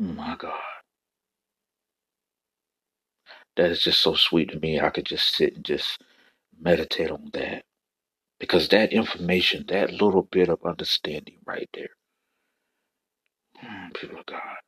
Mm, 0.00 0.16
my 0.16 0.36
God, 0.38 0.60
that 3.56 3.70
is 3.70 3.82
just 3.82 4.00
so 4.00 4.14
sweet 4.14 4.50
to 4.52 4.60
me. 4.60 4.80
I 4.80 4.90
could 4.90 5.06
just 5.06 5.34
sit 5.34 5.56
and 5.56 5.64
just 5.64 6.02
meditate 6.60 7.10
on 7.10 7.30
that 7.34 7.64
because 8.40 8.68
that 8.68 8.92
information, 8.92 9.64
that 9.68 9.92
little 9.92 10.24
bit 10.24 10.48
of 10.50 10.60
understanding 10.64 11.38
right 11.46 11.68
there, 11.74 11.90
mm, 13.64 13.94
people 13.94 14.20
of 14.20 14.26
God, 14.26 14.58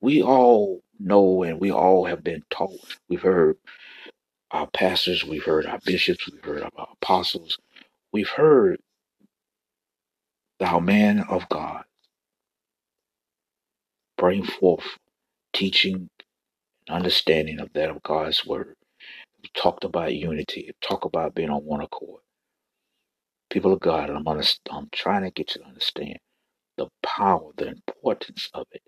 we 0.00 0.22
all 0.22 0.82
know 1.00 1.42
and 1.44 1.60
we 1.60 1.72
all 1.72 2.06
have 2.06 2.24
been 2.24 2.42
taught. 2.50 2.98
We've 3.08 3.22
heard 3.22 3.56
our 4.52 4.68
pastors, 4.68 5.24
we've 5.24 5.44
heard 5.44 5.66
our 5.66 5.80
bishops, 5.84 6.30
we've 6.30 6.44
heard 6.44 6.62
our 6.62 6.88
apostles, 7.02 7.58
we've 8.12 8.28
heard 8.30 8.80
thou 10.60 10.80
man 10.80 11.20
of 11.30 11.48
God 11.50 11.84
bring 14.18 14.44
forth 14.44 14.98
teaching 15.54 16.10
and 16.88 16.96
understanding 16.96 17.60
of 17.60 17.72
that 17.74 17.90
of 17.90 18.02
God's 18.02 18.46
word. 18.46 18.76
We 19.42 19.50
talked 19.54 19.84
about 19.84 20.14
unity, 20.14 20.70
talk 20.82 21.04
about 21.06 21.34
being 21.34 21.50
on 21.50 21.64
one 21.64 21.82
accord. 21.82 22.22
People 23.50 23.74
of 23.74 23.80
God, 23.80 24.10
I'm, 24.10 24.26
I'm 24.28 24.88
trying 24.92 25.24
to 25.24 25.30
get 25.32 25.54
you 25.56 25.62
to 25.62 25.68
understand 25.68 26.18
the 26.78 26.88
power, 27.02 27.50
the 27.56 27.68
importance 27.68 28.50
of 28.54 28.66
it. 28.72 28.82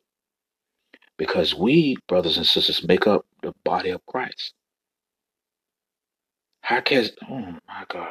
Because 1.19 1.55
we, 1.55 1.97
brothers 2.09 2.39
and 2.39 2.47
sisters, 2.47 2.87
make 2.87 3.07
up 3.07 3.27
the 3.43 3.55
body 3.65 3.91
of 3.91 4.05
Christ. 4.07 4.55
How 6.63 6.81
can, 6.81 7.07
oh 7.31 7.41
my 7.69 7.85
God. 7.89 8.09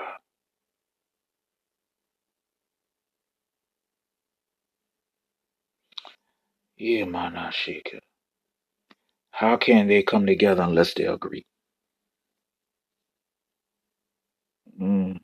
Yeah. 6.77 7.05
How 9.31 9.57
can 9.57 9.87
they 9.87 10.03
come 10.03 10.25
together 10.27 10.63
unless 10.63 10.93
they 10.95 11.05
agree? 11.05 11.45
Mm. 14.81 15.19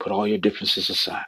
Put 0.00 0.12
all 0.12 0.28
your 0.28 0.38
differences 0.38 0.90
aside. 0.90 1.26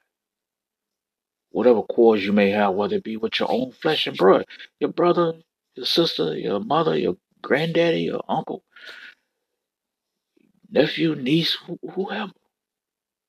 Whatever 1.51 1.83
quarrels 1.83 2.25
you 2.25 2.33
may 2.33 2.51
have, 2.51 2.75
whether 2.75 2.97
it 2.97 3.05
be 3.05 3.17
with 3.19 3.41
your 3.41 3.51
own 3.51 3.73
flesh 3.73 4.07
and 4.07 4.17
blood, 4.17 4.47
your 4.81 4.91
brother, 4.93 5.35
your 5.77 5.87
sister, 5.87 6.37
your 6.37 6.61
mother, 6.61 6.97
your 6.99 7.17
granddaddy, 7.43 8.03
your 8.03 8.23
uncle, 8.29 8.65
nephew, 10.71 11.15
niece, 11.17 11.57
wh- 11.69 11.93
whoever. 11.95 12.33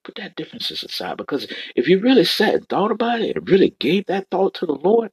Put 0.03 0.15
that 0.15 0.35
differences 0.35 0.83
aside 0.83 1.17
because 1.17 1.47
if 1.75 1.87
you 1.87 1.99
really 1.99 2.25
sat 2.25 2.55
and 2.55 2.69
thought 2.69 2.91
about 2.91 3.21
it 3.21 3.37
and 3.37 3.49
really 3.49 3.75
gave 3.79 4.07
that 4.07 4.27
thought 4.31 4.55
to 4.55 4.67
the 4.67 4.73
Lord, 4.75 5.11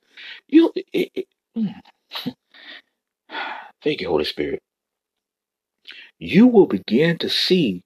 you. 0.48 0.72
It, 0.76 1.10
it, 1.14 1.26
mm. 1.56 1.74
Thank 3.84 4.00
you, 4.02 4.08
Holy 4.08 4.24
Spirit. 4.24 4.62
You 6.18 6.46
will 6.46 6.66
begin 6.66 7.18
to 7.18 7.28
see 7.28 7.82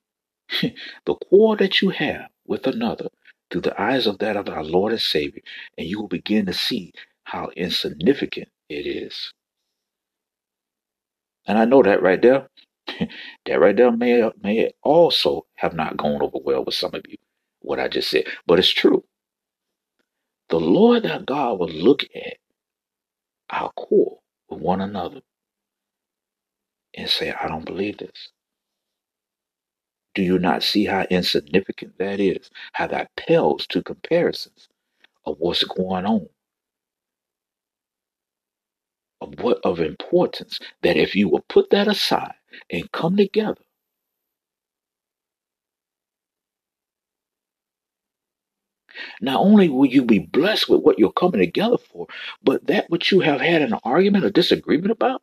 the 1.06 1.14
quarrel 1.14 1.56
that 1.56 1.82
you 1.82 1.90
have 1.90 2.28
with 2.46 2.66
another 2.66 3.08
through 3.50 3.62
the 3.62 3.80
eyes 3.80 4.06
of 4.06 4.18
that 4.18 4.36
of 4.36 4.48
our 4.48 4.64
Lord 4.64 4.92
and 4.92 5.00
Savior, 5.00 5.42
and 5.76 5.86
you 5.86 6.00
will 6.00 6.08
begin 6.08 6.46
to 6.46 6.52
see 6.52 6.92
how 7.24 7.50
insignificant 7.56 8.48
it 8.68 8.86
is. 8.86 9.32
And 11.46 11.58
I 11.58 11.64
know 11.64 11.82
that 11.82 12.02
right 12.02 12.20
there, 12.20 12.48
that 13.46 13.60
right 13.60 13.76
there 13.76 13.92
may 13.92 14.30
may 14.42 14.72
also 14.82 15.46
have 15.56 15.74
not 15.74 15.96
gone 15.96 16.22
over 16.22 16.38
well 16.44 16.64
with 16.64 16.74
some 16.74 16.94
of 16.94 17.02
you, 17.08 17.16
what 17.60 17.80
I 17.80 17.88
just 17.88 18.10
said, 18.10 18.24
but 18.46 18.58
it's 18.58 18.70
true. 18.70 19.04
The 20.50 20.60
Lord 20.60 21.06
our 21.06 21.20
God 21.20 21.58
will 21.58 21.68
look 21.68 22.04
at 22.14 22.38
our 23.50 23.70
quarrel 23.76 24.22
with 24.48 24.60
one 24.60 24.80
another 24.80 25.20
and 26.98 27.10
say, 27.10 27.32
I 27.32 27.48
don't 27.48 27.66
believe 27.66 27.98
this. 27.98 28.30
Do 30.14 30.22
you 30.22 30.38
not 30.38 30.64
see 30.64 30.86
how 30.86 31.04
insignificant 31.10 31.98
that 31.98 32.20
is? 32.20 32.50
How 32.74 32.88
that 32.88 33.14
pales 33.16 33.66
to 33.68 33.82
comparisons 33.82 34.68
of 35.26 35.36
what's 35.38 35.64
going 35.64 36.06
on, 36.06 36.28
of 39.20 39.34
what 39.40 39.60
of 39.64 39.80
importance 39.80 40.58
that 40.82 40.96
if 40.96 41.14
you 41.14 41.28
will 41.28 41.44
put 41.48 41.70
that 41.70 41.88
aside 41.88 42.34
and 42.70 42.90
come 42.92 43.16
together, 43.16 43.62
not 49.20 49.40
only 49.40 49.68
will 49.68 49.86
you 49.86 50.04
be 50.04 50.18
blessed 50.20 50.68
with 50.68 50.82
what 50.82 50.98
you're 50.98 51.12
coming 51.12 51.40
together 51.40 51.78
for, 51.78 52.08
but 52.42 52.66
that 52.66 52.90
which 52.90 53.12
you 53.12 53.20
have 53.20 53.40
had 53.40 53.62
an 53.62 53.74
argument 53.84 54.24
or 54.24 54.30
disagreement 54.30 54.90
about 54.90 55.22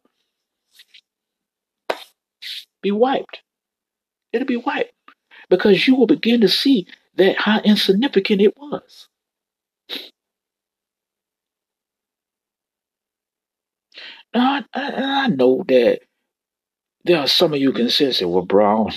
be 2.86 2.92
wiped. 2.94 3.42
It'll 4.34 4.48
be 4.48 4.58
wiped 4.58 4.94
because 5.50 5.88
you 5.88 5.96
will 5.96 6.08
begin 6.08 6.42
to 6.42 6.50
see 6.50 6.88
that 7.18 7.38
how 7.38 7.62
insignificant 7.62 8.42
it 8.42 8.58
was. 8.58 9.08
Now, 14.36 14.64
I, 14.74 14.82
I, 14.82 15.24
I 15.26 15.28
know 15.28 15.64
that 15.68 16.02
there 17.06 17.20
are 17.20 17.28
some 17.28 17.54
of 17.54 17.62
you 17.62 17.74
can 17.74 17.90
say, 17.90 18.12
say, 18.12 18.26
well, 18.26 18.46
Brown, 18.46 18.92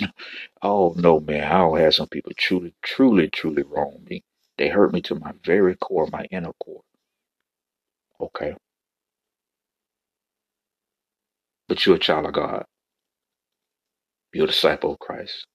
oh 0.63 0.95
no, 0.97 1.21
man, 1.21 1.45
I 1.53 1.59
don't 1.59 1.79
have 1.81 1.95
some 1.95 2.09
people 2.09 2.33
truly, 2.39 2.75
truly, 2.83 3.29
truly 3.31 3.65
wrong 3.65 4.05
me. 4.09 4.25
They 4.59 4.69
hurt 4.69 4.93
me 4.93 5.03
to 5.03 5.17
my 5.17 5.33
very 5.45 5.77
core, 5.77 6.09
my 6.13 6.27
inner 6.31 6.53
core. 6.65 6.83
Okay. 8.21 8.55
But 11.69 11.87
you're 11.87 11.97
a 11.97 12.01
child 12.01 12.27
of 12.27 12.35
God. 12.35 12.65
You're 14.39 14.45
a 14.47 14.51
disciple 14.51 14.93
of 14.93 15.01
Christ. 15.01 15.49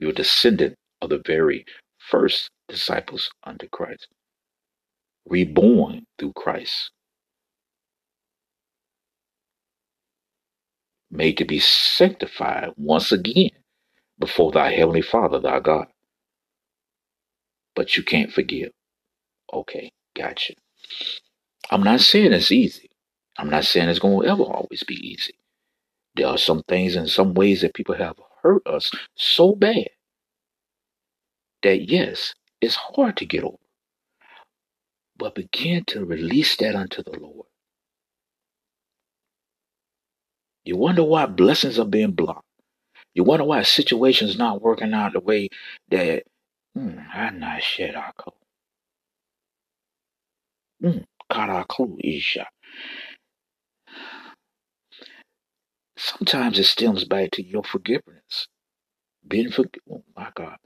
You're 0.00 0.10
a 0.10 0.14
descendant 0.14 0.74
of 1.00 1.10
the 1.10 1.22
very 1.24 1.64
first 2.10 2.50
disciples 2.68 3.30
under 3.44 3.68
Christ, 3.68 4.08
reborn 5.28 6.06
through 6.18 6.32
Christ, 6.34 6.90
made 11.10 11.38
to 11.38 11.44
be 11.44 11.60
sanctified 11.60 12.72
once 12.76 13.12
again 13.12 13.50
before 14.18 14.50
thy 14.50 14.72
heavenly 14.72 15.02
Father, 15.02 15.38
thy 15.38 15.60
God. 15.60 15.86
But 17.76 17.96
you 17.96 18.02
can't 18.02 18.32
forgive. 18.32 18.72
Okay, 19.52 19.92
gotcha. 20.16 20.54
I'm 21.70 21.84
not 21.84 22.00
saying 22.00 22.32
it's 22.32 22.52
easy. 22.52 22.90
I'm 23.38 23.50
not 23.50 23.66
saying 23.66 23.88
it's 23.88 24.00
going 24.00 24.22
to 24.22 24.32
ever 24.32 24.42
always 24.42 24.82
be 24.82 24.96
easy. 24.96 25.34
There 26.16 26.28
are 26.28 26.38
some 26.38 26.64
things 26.68 26.96
and 26.96 27.10
some 27.10 27.34
ways 27.34 27.62
that 27.62 27.74
people 27.74 27.96
have 27.96 28.16
hurt 28.42 28.66
us 28.66 28.92
so 29.16 29.54
bad 29.56 29.88
that, 31.62 31.90
yes, 31.90 32.34
it's 32.60 32.76
hard 32.76 33.16
to 33.18 33.26
get 33.26 33.44
over. 33.44 33.56
But 35.18 35.34
begin 35.36 35.84
to 35.86 36.04
release 36.04 36.56
that 36.58 36.76
unto 36.76 37.02
the 37.02 37.18
Lord. 37.18 37.46
You 40.64 40.76
wonder 40.76 41.04
why 41.04 41.26
blessings 41.26 41.78
are 41.78 41.86
being 41.86 42.12
blocked. 42.12 42.44
You 43.14 43.24
wonder 43.24 43.44
why 43.44 43.62
situations 43.64 44.38
not 44.38 44.62
working 44.62 44.94
out 44.94 45.14
the 45.14 45.20
way 45.20 45.48
that 45.90 46.24
mm, 46.76 47.06
I 47.14 47.30
not 47.30 47.62
shed 47.62 47.94
our 47.96 48.12
code. 48.18 48.34
Mm, 50.82 51.04
Karaku 51.30 51.98
Isha. 52.02 52.46
Sometimes 55.96 56.58
it 56.58 56.64
stems 56.64 57.04
back 57.04 57.30
to 57.32 57.42
your 57.42 57.62
forgiveness. 57.64 58.48
Being 59.26 59.50
for 59.50 59.64
oh 59.90 60.04
my 60.16 60.30
God. 60.34 60.56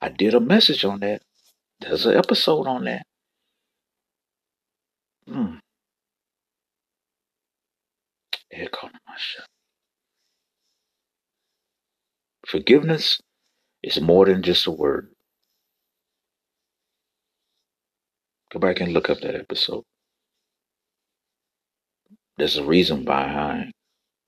I 0.00 0.10
did 0.10 0.34
a 0.34 0.40
message 0.40 0.84
on 0.84 1.00
that. 1.00 1.22
There's 1.80 2.06
an 2.06 2.16
episode 2.16 2.66
on 2.66 2.84
that. 2.84 3.02
Mm. 5.28 5.60
Ekonomasha. 8.54 9.44
Forgiveness 12.46 13.20
is 13.82 14.00
more 14.00 14.26
than 14.26 14.42
just 14.42 14.66
a 14.66 14.70
word. 14.70 15.10
Go 18.52 18.60
back 18.60 18.80
and 18.80 18.92
look 18.92 19.10
up 19.10 19.20
that 19.20 19.34
episode. 19.34 19.82
There's 22.38 22.56
a 22.56 22.64
reason 22.64 23.04
behind 23.04 23.72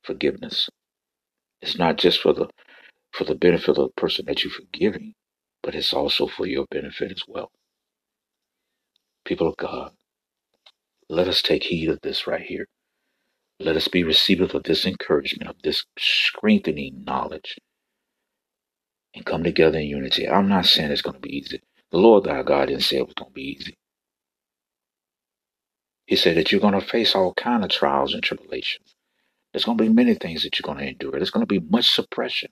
forgiveness. 0.04 0.68
It's 1.62 1.78
not 1.78 1.98
just 1.98 2.20
for 2.20 2.32
the 2.32 2.48
for 3.12 3.24
the 3.24 3.34
benefit 3.34 3.70
of 3.70 3.76
the 3.76 3.88
person 3.96 4.26
that 4.26 4.44
you're 4.44 4.52
forgiving, 4.52 5.14
but 5.62 5.74
it's 5.74 5.92
also 5.92 6.26
for 6.26 6.46
your 6.46 6.66
benefit 6.70 7.12
as 7.12 7.22
well. 7.28 7.50
People 9.24 9.48
of 9.48 9.56
God, 9.56 9.92
let 11.08 11.28
us 11.28 11.42
take 11.42 11.64
heed 11.64 11.88
of 11.90 12.00
this 12.02 12.26
right 12.26 12.42
here. 12.42 12.66
Let 13.60 13.76
us 13.76 13.88
be 13.88 14.04
receivers 14.04 14.54
of 14.54 14.64
this 14.64 14.86
encouragement, 14.86 15.50
of 15.50 15.56
this 15.62 15.84
strengthening 15.98 17.04
knowledge, 17.04 17.58
and 19.14 19.26
come 19.26 19.44
together 19.44 19.78
in 19.78 19.86
unity. 19.86 20.28
I'm 20.28 20.48
not 20.48 20.66
saying 20.66 20.92
it's 20.92 21.02
going 21.02 21.16
to 21.16 21.20
be 21.20 21.36
easy. 21.36 21.60
The 21.90 21.98
Lord 21.98 22.24
thy 22.24 22.42
God 22.42 22.66
didn't 22.68 22.84
say 22.84 22.98
it 22.98 23.06
was 23.06 23.14
going 23.14 23.30
to 23.30 23.34
be 23.34 23.56
easy. 23.58 23.76
He 26.06 26.16
said 26.16 26.36
that 26.36 26.52
you're 26.52 26.60
going 26.60 26.78
to 26.78 26.86
face 26.86 27.14
all 27.14 27.34
kind 27.34 27.64
of 27.64 27.70
trials 27.70 28.14
and 28.14 28.22
tribulations. 28.22 28.94
There's 29.52 29.64
going 29.64 29.78
to 29.78 29.84
be 29.84 29.90
many 29.90 30.14
things 30.14 30.42
that 30.42 30.58
you're 30.58 30.66
going 30.66 30.78
to 30.84 30.90
endure. 30.90 31.12
There's 31.12 31.30
going 31.30 31.46
to 31.46 31.60
be 31.60 31.60
much 31.60 31.90
suppression. 31.90 32.50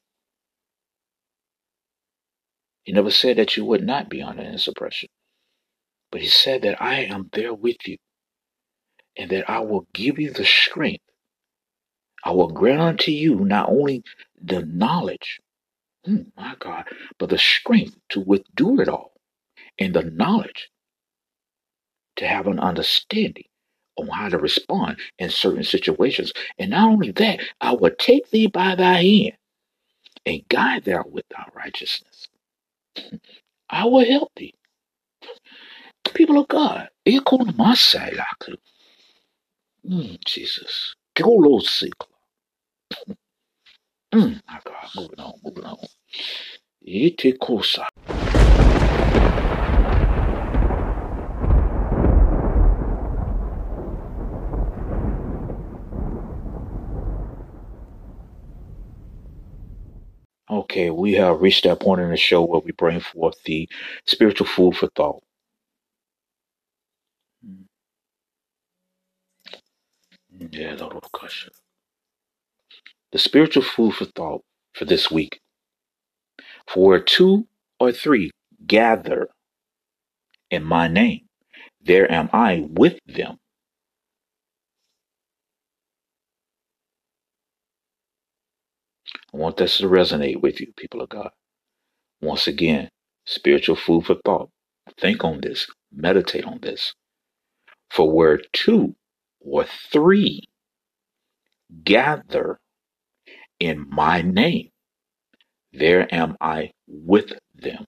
He 2.85 2.93
never 2.93 3.11
said 3.11 3.37
that 3.37 3.57
you 3.57 3.65
would 3.65 3.85
not 3.85 4.09
be 4.09 4.23
under 4.23 4.43
any 4.43 4.59
suppression. 4.59 5.09
But 6.11 6.21
he 6.23 6.29
said 6.29 6.63
that 6.63 6.81
I 6.81 7.01
am 7.01 7.29
there 7.33 7.53
with 7.53 7.77
you 7.87 7.99
and 9.17 9.31
that 9.31 9.51
I 9.51 9.61
will 9.61 9.87
give 9.93 10.19
you 10.19 10.31
the 10.33 10.45
strength. 10.45 11.05
I 12.25 12.31
will 12.33 12.49
grant 12.49 12.81
unto 12.81 13.11
you 13.11 13.37
not 13.37 13.69
only 13.69 14.03
the 14.41 14.63
knowledge, 14.65 15.41
hmm, 16.05 16.23
my 16.37 16.55
God, 16.59 16.87
but 17.19 17.31
the 17.31 17.39
strength 17.39 17.97
to 18.11 18.21
withdo 18.25 18.81
it 18.81 18.89
all 18.89 19.13
and 19.79 19.95
the 19.95 20.03
knowledge 20.03 20.71
to 22.17 22.27
have 22.27 22.47
an 22.47 22.59
understanding 22.61 23.45
on 23.97 24.09
how 24.09 24.29
to 24.29 24.39
respond 24.39 24.99
in 25.19 25.31
certain 25.31 25.65
situations. 25.65 26.33
And 26.59 26.71
not 26.71 26.91
only 26.91 27.13
that, 27.13 27.41
I 27.61 27.73
will 27.73 27.93
take 27.99 28.31
thee 28.31 28.47
by 28.49 28.75
thy 28.75 29.03
hand 29.03 29.37
and 30.27 30.49
guide 30.49 30.85
thou 30.85 31.05
with 31.07 31.25
thy 31.31 31.47
righteousness. 31.55 32.29
I 33.71 33.85
will 33.87 34.05
help 34.05 34.33
thee. 34.37 34.55
People 36.15 36.39
of 36.39 36.49
God, 36.49 36.89
mm, 39.87 40.25
Jesus. 40.25 40.95
Mm, 44.15 44.41
my 44.49 44.61
God, 44.65 44.89
moving 44.97 45.21
on, 45.21 45.35
moving 45.45 45.65
on. 45.65 45.79
Ite 46.87 47.39
Okay, 60.51 60.91
we 60.91 61.15
have 61.15 61.43
reached 61.43 61.65
that 61.65 61.81
point 61.81 62.01
in 62.03 62.11
the 62.11 62.17
show 62.17 62.45
where 62.45 62.61
we 62.61 62.73
bring 62.73 63.01
forth 63.01 63.37
the 63.45 63.69
spiritual 64.07 64.47
food 64.47 64.77
for 64.77 64.89
thought. 64.97 65.23
Mm-hmm. 67.47 67.77
Yeah, 70.53 70.77
Lord, 70.81 71.05
gosh. 71.13 71.49
The 73.13 73.19
spiritual 73.19 73.63
food 73.63 73.95
for 73.95 74.07
thought 74.07 74.43
for 74.75 74.85
this 74.87 75.11
week. 75.11 75.41
For 76.69 76.87
where 76.87 77.01
two 77.01 77.47
or 77.81 77.93
three 77.93 78.31
gather 78.67 79.29
in 80.51 80.65
my 80.65 80.89
name, 80.89 81.27
there 81.83 82.11
am 82.11 82.31
I 82.33 82.67
with 82.71 82.99
them. 83.07 83.39
I 89.37 89.39
want 89.39 89.59
this 89.59 89.77
to 89.79 89.87
resonate 89.87 90.41
with 90.41 90.63
you, 90.63 90.73
people 90.79 91.03
of 91.03 91.11
God. 91.11 91.29
Once 92.23 92.47
again, 92.47 92.89
spiritual 93.27 93.77
food 93.77 94.07
for 94.07 94.17
thought. 94.25 94.49
Think 94.99 95.25
on 95.25 95.43
this, 95.43 95.67
meditate 95.93 96.47
on 96.47 96.61
this. 96.63 96.95
For 97.91 98.11
where 98.11 98.41
two 98.55 98.97
or 99.41 99.67
three 99.93 100.41
gather 101.85 102.59
in 103.61 103.87
my 103.91 104.23
name, 104.23 104.71
there 105.71 106.09
am 106.15 106.39
I 106.41 106.71
with 106.89 107.35
them. 107.55 107.85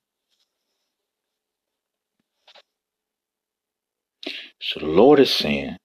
So 4.60 4.80
the 4.80 4.86
Lord 4.86 5.18
is 5.18 5.34
saying, 5.34 5.78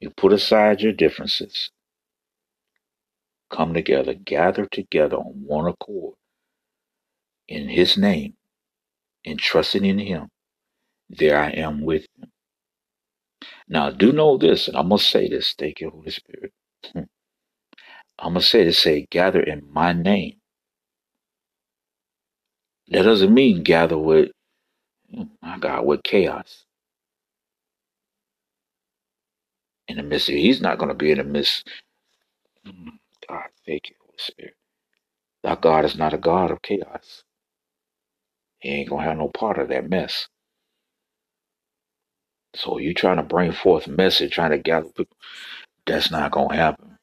you 0.00 0.10
put 0.10 0.34
aside 0.34 0.82
your 0.82 0.92
differences, 0.92 1.70
come 3.50 3.74
together, 3.74 4.14
gather 4.14 4.66
together 4.66 5.16
on 5.16 5.44
one 5.46 5.66
accord 5.68 6.16
in 7.48 7.68
His 7.68 7.98
name, 7.98 8.34
and 9.26 9.38
trusting 9.38 9.84
in 9.84 9.98
Him. 9.98 10.28
There 11.10 11.38
I 11.38 11.50
am 11.50 11.82
with 11.84 12.06
them. 12.18 12.30
Now, 13.68 13.90
do 13.90 14.12
know 14.12 14.38
this, 14.38 14.68
and 14.68 14.76
I 14.76 14.82
must 14.82 15.10
say 15.10 15.28
this. 15.28 15.54
Thank 15.58 15.80
you, 15.80 15.90
Holy 15.90 16.10
Spirit. 16.10 16.52
Hmm. 16.92 17.00
I'm 18.18 18.34
going 18.34 18.42
to 18.42 18.46
say 18.48 18.64
this, 18.64 18.78
say, 18.80 19.06
gather 19.10 19.40
in 19.42 19.64
my 19.72 19.92
name. 19.92 20.36
That 22.88 23.02
doesn't 23.02 23.34
mean 23.34 23.62
gather 23.62 23.98
with, 23.98 24.30
oh 25.18 25.28
my 25.42 25.58
God, 25.58 25.86
with 25.86 26.02
chaos. 26.04 26.64
In 29.88 29.96
the 29.98 30.02
midst 30.04 30.28
of 30.30 30.36
He's 30.36 30.60
not 30.60 30.78
going 30.78 30.90
to 30.90 30.94
be 30.94 31.12
in 31.12 31.18
the 31.18 31.24
midst. 31.24 31.68
God, 33.30 33.48
thank 33.66 33.90
you, 33.90 33.96
Holy 34.00 34.14
Spirit. 34.18 34.54
That 35.44 35.62
God 35.62 35.84
is 35.86 35.96
not 35.96 36.14
a 36.14 36.18
God 36.18 36.50
of 36.52 36.62
chaos. 36.62 37.24
He 38.60 38.70
ain't 38.70 38.90
to 38.90 38.98
have 38.98 39.18
no 39.18 39.28
part 39.28 39.58
of 39.58 39.68
that 39.70 39.88
mess. 39.90 40.28
So 42.56 42.78
you 42.78 42.94
trying 42.94 43.18
to 43.18 43.24
bring 43.24 43.52
forth 43.52 43.88
message, 43.88 44.32
trying 44.32 44.52
to 44.52 44.58
gather 44.58 44.88
people, 44.88 45.16
that's 45.86 46.10
not 46.10 46.32
to 46.32 46.48
happen. 46.54 46.98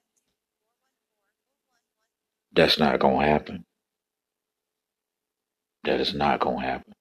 That's 2.54 2.80
not 2.80 3.00
to 3.02 3.20
happen. 3.20 3.66
That 5.86 6.02
is 6.02 6.14
not 6.14 6.42
to 6.42 6.58
happen. 6.58 6.94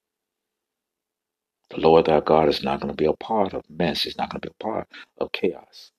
The 1.70 1.78
Lord 1.80 2.06
thy 2.06 2.20
God 2.20 2.48
is 2.48 2.62
not 2.64 2.82
to 2.82 2.92
be 2.94 3.06
a 3.06 3.14
part 3.14 3.54
of 3.54 3.64
mess. 3.70 4.04
He's 4.04 4.18
not 4.18 4.30
to 4.32 4.40
be 4.40 4.48
a 4.50 4.64
part 4.64 4.88
of 5.18 5.32
chaos. 5.32 5.92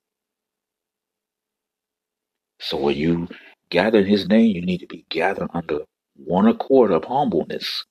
So 2.60 2.78
when 2.78 2.95
you 2.97 3.28
gather 3.70 3.99
in 3.99 4.05
his 4.05 4.28
name, 4.28 4.55
you 4.55 4.66
need 4.66 4.80
to 4.80 4.88
be 4.88 5.05
gathered 5.10 5.49
under 5.53 5.80
one 6.16 6.47
accord 6.47 6.91
of 6.91 7.05
humbleness. 7.05 7.86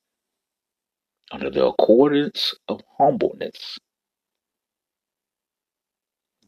Under 1.33 1.51
the 1.51 1.67
accordance 1.67 2.55
of 2.69 2.83
humbleness. 2.99 3.79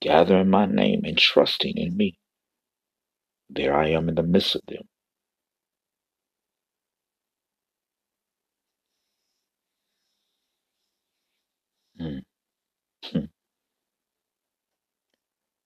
Gather 0.00 0.38
in 0.38 0.50
my 0.50 0.66
name 0.66 1.02
and 1.04 1.18
trusting 1.18 1.76
in 1.76 1.96
me. 1.96 2.18
There 3.50 3.74
I 3.74 3.88
am 3.88 4.08
in 4.08 4.14
the 4.14 4.22
midst 4.22 4.54
of 4.54 4.62
them. 4.68 4.88
Hmm. 11.98 12.18
Hmm. 13.04 13.24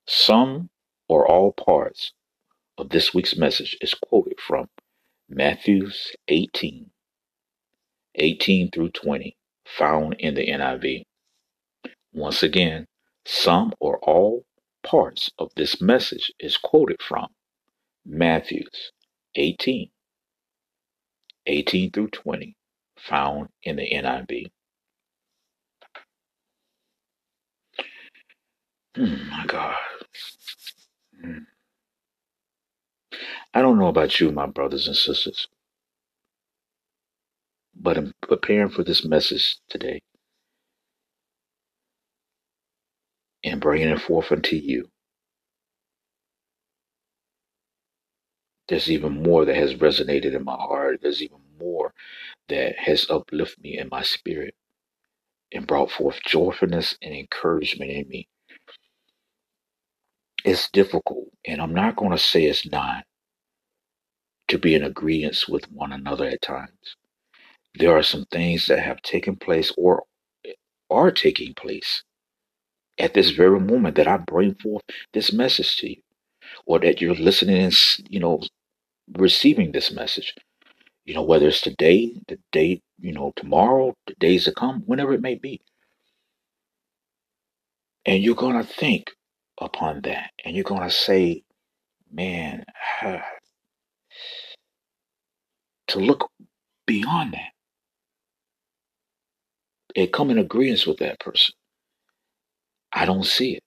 Some 0.07 0.69
or 1.07 1.27
all 1.27 1.51
parts 1.51 2.13
of 2.77 2.89
this 2.89 3.13
week's 3.13 3.37
message 3.37 3.77
is 3.81 3.93
quoted 3.93 4.39
from 4.39 4.69
Matthews 5.29 6.15
18, 6.27 6.89
18 8.15 8.71
through 8.71 8.89
20, 8.91 9.37
found 9.65 10.15
in 10.19 10.35
the 10.35 10.47
NIV. 10.47 11.03
Once 12.13 12.43
again, 12.43 12.87
some 13.25 13.73
or 13.79 13.99
all 13.99 14.45
parts 14.83 15.29
of 15.39 15.51
this 15.55 15.81
message 15.81 16.31
is 16.39 16.57
quoted 16.57 17.01
from 17.01 17.27
Matthews 18.05 18.91
18, 19.35 19.89
18 21.47 21.91
through 21.91 22.09
20, 22.09 22.55
found 22.97 23.49
in 23.63 23.77
the 23.77 23.89
NIV. 23.91 24.51
Hmm, 28.95 29.29
my 29.29 29.45
God. 29.47 29.75
Hmm. 31.21 31.39
I 33.53 33.61
don't 33.61 33.79
know 33.79 33.87
about 33.89 34.19
you, 34.19 34.31
my 34.31 34.47
brothers 34.47 34.87
and 34.87 34.97
sisters, 34.97 35.47
but 37.75 37.97
in 37.97 38.13
preparing 38.21 38.69
for 38.69 38.83
this 38.83 39.05
message 39.05 39.57
today 39.69 40.01
and 43.43 43.61
bringing 43.61 43.89
it 43.89 44.01
forth 44.01 44.31
unto 44.31 44.55
you, 44.55 44.89
there's 48.69 48.91
even 48.91 49.23
more 49.23 49.45
that 49.45 49.55
has 49.55 49.75
resonated 49.75 50.35
in 50.35 50.43
my 50.45 50.55
heart. 50.55 50.99
There's 51.01 51.21
even 51.23 51.39
more 51.59 51.93
that 52.49 52.77
has 52.79 53.09
uplifted 53.09 53.63
me 53.63 53.77
in 53.79 53.89
my 53.91 54.03
spirit 54.03 54.55
and 55.53 55.67
brought 55.67 55.91
forth 55.91 56.19
joyfulness 56.25 56.97
and 57.01 57.15
encouragement 57.15 57.91
in 57.91 58.09
me. 58.09 58.27
It's 60.45 60.69
difficult, 60.71 61.29
and 61.45 61.61
I'm 61.61 61.73
not 61.73 61.95
going 61.97 62.11
to 62.11 62.17
say 62.17 62.45
it's 62.45 62.69
not, 62.69 63.05
to 64.49 64.57
be 64.59 64.75
in 64.75 64.83
agreement 64.83 65.37
with 65.49 65.71
one 65.71 65.93
another 65.93 66.25
at 66.27 66.41
times. 66.41 66.97
There 67.75 67.97
are 67.97 68.03
some 68.03 68.25
things 68.31 68.67
that 68.67 68.79
have 68.79 69.01
taken 69.01 69.35
place 69.37 69.71
or 69.77 70.03
are 70.89 71.11
taking 71.11 71.53
place 71.55 72.03
at 72.99 73.13
this 73.13 73.31
very 73.31 73.59
moment 73.59 73.95
that 73.95 74.07
I 74.07 74.17
bring 74.17 74.55
forth 74.55 74.83
this 75.13 75.33
message 75.33 75.77
to 75.77 75.89
you, 75.89 76.01
or 76.65 76.79
that 76.79 77.01
you're 77.01 77.15
listening 77.15 77.57
and 77.63 77.75
you 78.09 78.19
know 78.19 78.41
receiving 79.17 79.71
this 79.71 79.91
message. 79.91 80.35
You 81.05 81.15
know, 81.15 81.23
whether 81.23 81.47
it's 81.47 81.61
today, 81.61 82.13
the 82.27 82.39
day, 82.51 82.81
you 82.99 83.13
know, 83.13 83.33
tomorrow, 83.35 83.95
the 84.07 84.15
days 84.19 84.45
to 84.45 84.53
come, 84.53 84.83
whenever 84.85 85.13
it 85.13 85.21
may 85.21 85.35
be. 85.35 85.61
And 88.05 88.23
you're 88.23 88.35
gonna 88.35 88.63
think 88.63 89.11
upon 89.61 90.01
that, 90.03 90.31
and 90.45 90.55
you're 90.55 90.63
gonna 90.65 90.91
say, 90.91 91.43
"Man, 92.11 92.65
to 95.87 95.99
look 95.99 96.29
beyond 96.85 97.33
that 97.33 97.51
and 99.95 100.11
come 100.11 100.29
in 100.31 100.37
agreement 100.37 100.85
with 100.87 100.97
that 100.99 101.19
person. 101.19 101.55
I 102.91 103.05
don't 103.05 103.25
see 103.25 103.55
it. 103.55 103.63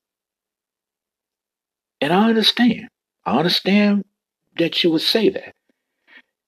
And 2.01 2.13
I 2.13 2.29
understand. 2.29 2.89
I 3.25 3.37
understand 3.39 4.05
that 4.59 4.83
you 4.85 4.91
would 4.93 5.03
say 5.03 5.29
that. 5.31 5.55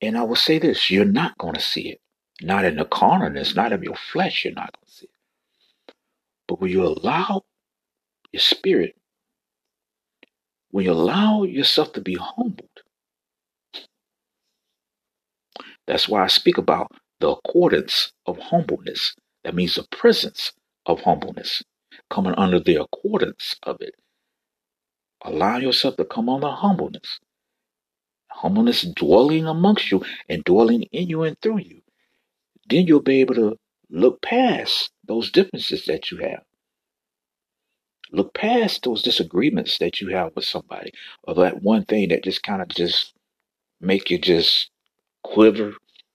And 0.01 0.17
I 0.17 0.23
will 0.23 0.37
say 0.37 0.59
this 0.59 0.91
you're 0.91 1.05
not 1.05 1.37
going 1.39 1.55
to 1.55 1.61
see 1.61 1.89
it. 1.91 2.01
Not 2.43 2.65
in 2.65 2.77
the 2.77 2.85
carnalness, 2.85 3.57
not 3.57 3.73
in 3.73 3.83
your 3.83 3.97
flesh, 3.97 4.45
you're 4.45 4.55
not 4.55 4.73
going 4.77 4.87
to 4.87 4.93
see 4.93 5.07
it. 5.07 5.11
But 6.47 6.61
when 6.61 6.71
you 6.71 6.85
allow 6.85 7.43
your 8.33 8.41
spirit, 8.41 8.97
when 10.71 10.85
you 10.85 10.93
allow 10.93 11.43
yourself 11.45 11.93
to 11.95 12.01
be 12.01 12.15
humbled, 12.15 12.68
that's 15.89 16.09
why 16.09 16.23
I 16.23 16.29
speak 16.29 16.59
about 16.59 16.93
the 17.21 17.31
accordance 17.31 18.13
of 18.27 18.39
humbleness. 18.39 19.17
That 19.45 19.55
means 19.55 19.75
the 19.77 19.87
presence 19.91 20.53
of 20.87 21.01
humbleness, 21.01 21.63
coming 22.11 22.35
under 22.37 22.61
the 22.61 22.77
accordance 22.77 23.57
of 23.65 23.79
it. 23.81 23.95
Allow 25.25 25.57
yourself 25.57 25.97
to 25.97 26.05
come 26.05 26.29
under 26.29 26.51
humbleness. 26.51 27.21
Humbleness 28.31 28.83
dwelling 28.83 29.47
amongst 29.47 29.91
you 29.91 30.05
and 30.29 30.45
dwelling 30.45 30.83
in 30.93 31.09
you 31.09 31.25
and 31.25 31.41
through 31.41 31.61
you. 31.61 31.81
Then 32.69 32.87
you'll 32.87 33.03
be 33.03 33.21
able 33.23 33.35
to 33.37 33.57
look 33.91 34.21
past 34.23 34.91
those 35.07 35.33
differences 35.33 35.87
that 35.87 36.11
you 36.11 36.19
have. 36.19 36.43
Look 38.13 38.35
past 38.35 38.85
those 38.85 39.03
disagreements 39.03 39.79
that 39.79 40.01
you 40.01 40.09
have 40.09 40.33
with 40.37 40.45
somebody, 40.45 40.93
or 41.25 41.35
that 41.37 41.63
one 41.63 41.85
thing 41.87 42.11
that 42.11 42.25
just 42.25 42.43
kind 42.43 42.63
of 42.63 42.69
just 42.69 43.15
make 43.81 44.11
you 44.11 44.19
just 44.19 44.71
quiver 45.23 45.73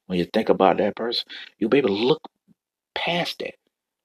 when 0.08 0.20
you 0.20 0.26
think 0.26 0.50
about 0.50 0.78
that 0.78 0.96
person. 0.96 1.26
You'll 1.58 1.70
be 1.70 1.80
able 1.80 1.90
to 1.90 1.96
look 1.96 2.22
past 2.96 3.40
that, 3.40 3.56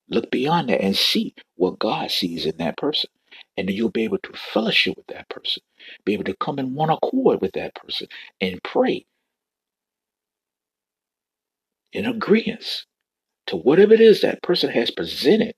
look 0.08 0.30
beyond 0.30 0.68
that, 0.68 0.82
and 0.82 0.96
see 0.96 1.34
what 1.56 1.78
God 1.78 2.10
sees 2.10 2.46
in 2.46 2.56
that 2.58 2.76
person. 2.76 3.10
And 3.56 3.68
then 3.68 3.76
you'll 3.76 3.90
be 3.90 4.04
able 4.04 4.18
to 4.18 4.32
fellowship 4.32 4.96
with 4.96 5.06
that 5.08 5.28
person, 5.28 5.62
be 6.04 6.14
able 6.14 6.24
to 6.24 6.36
come 6.36 6.58
in 6.58 6.74
one 6.74 6.90
accord 6.90 7.40
with 7.40 7.52
that 7.52 7.74
person 7.74 8.08
and 8.40 8.62
pray 8.62 9.04
in 11.92 12.06
agreement 12.06 12.84
to 13.46 13.56
whatever 13.56 13.94
it 13.94 14.00
is 14.00 14.20
that 14.22 14.42
person 14.42 14.70
has 14.70 14.90
presented. 14.90 15.54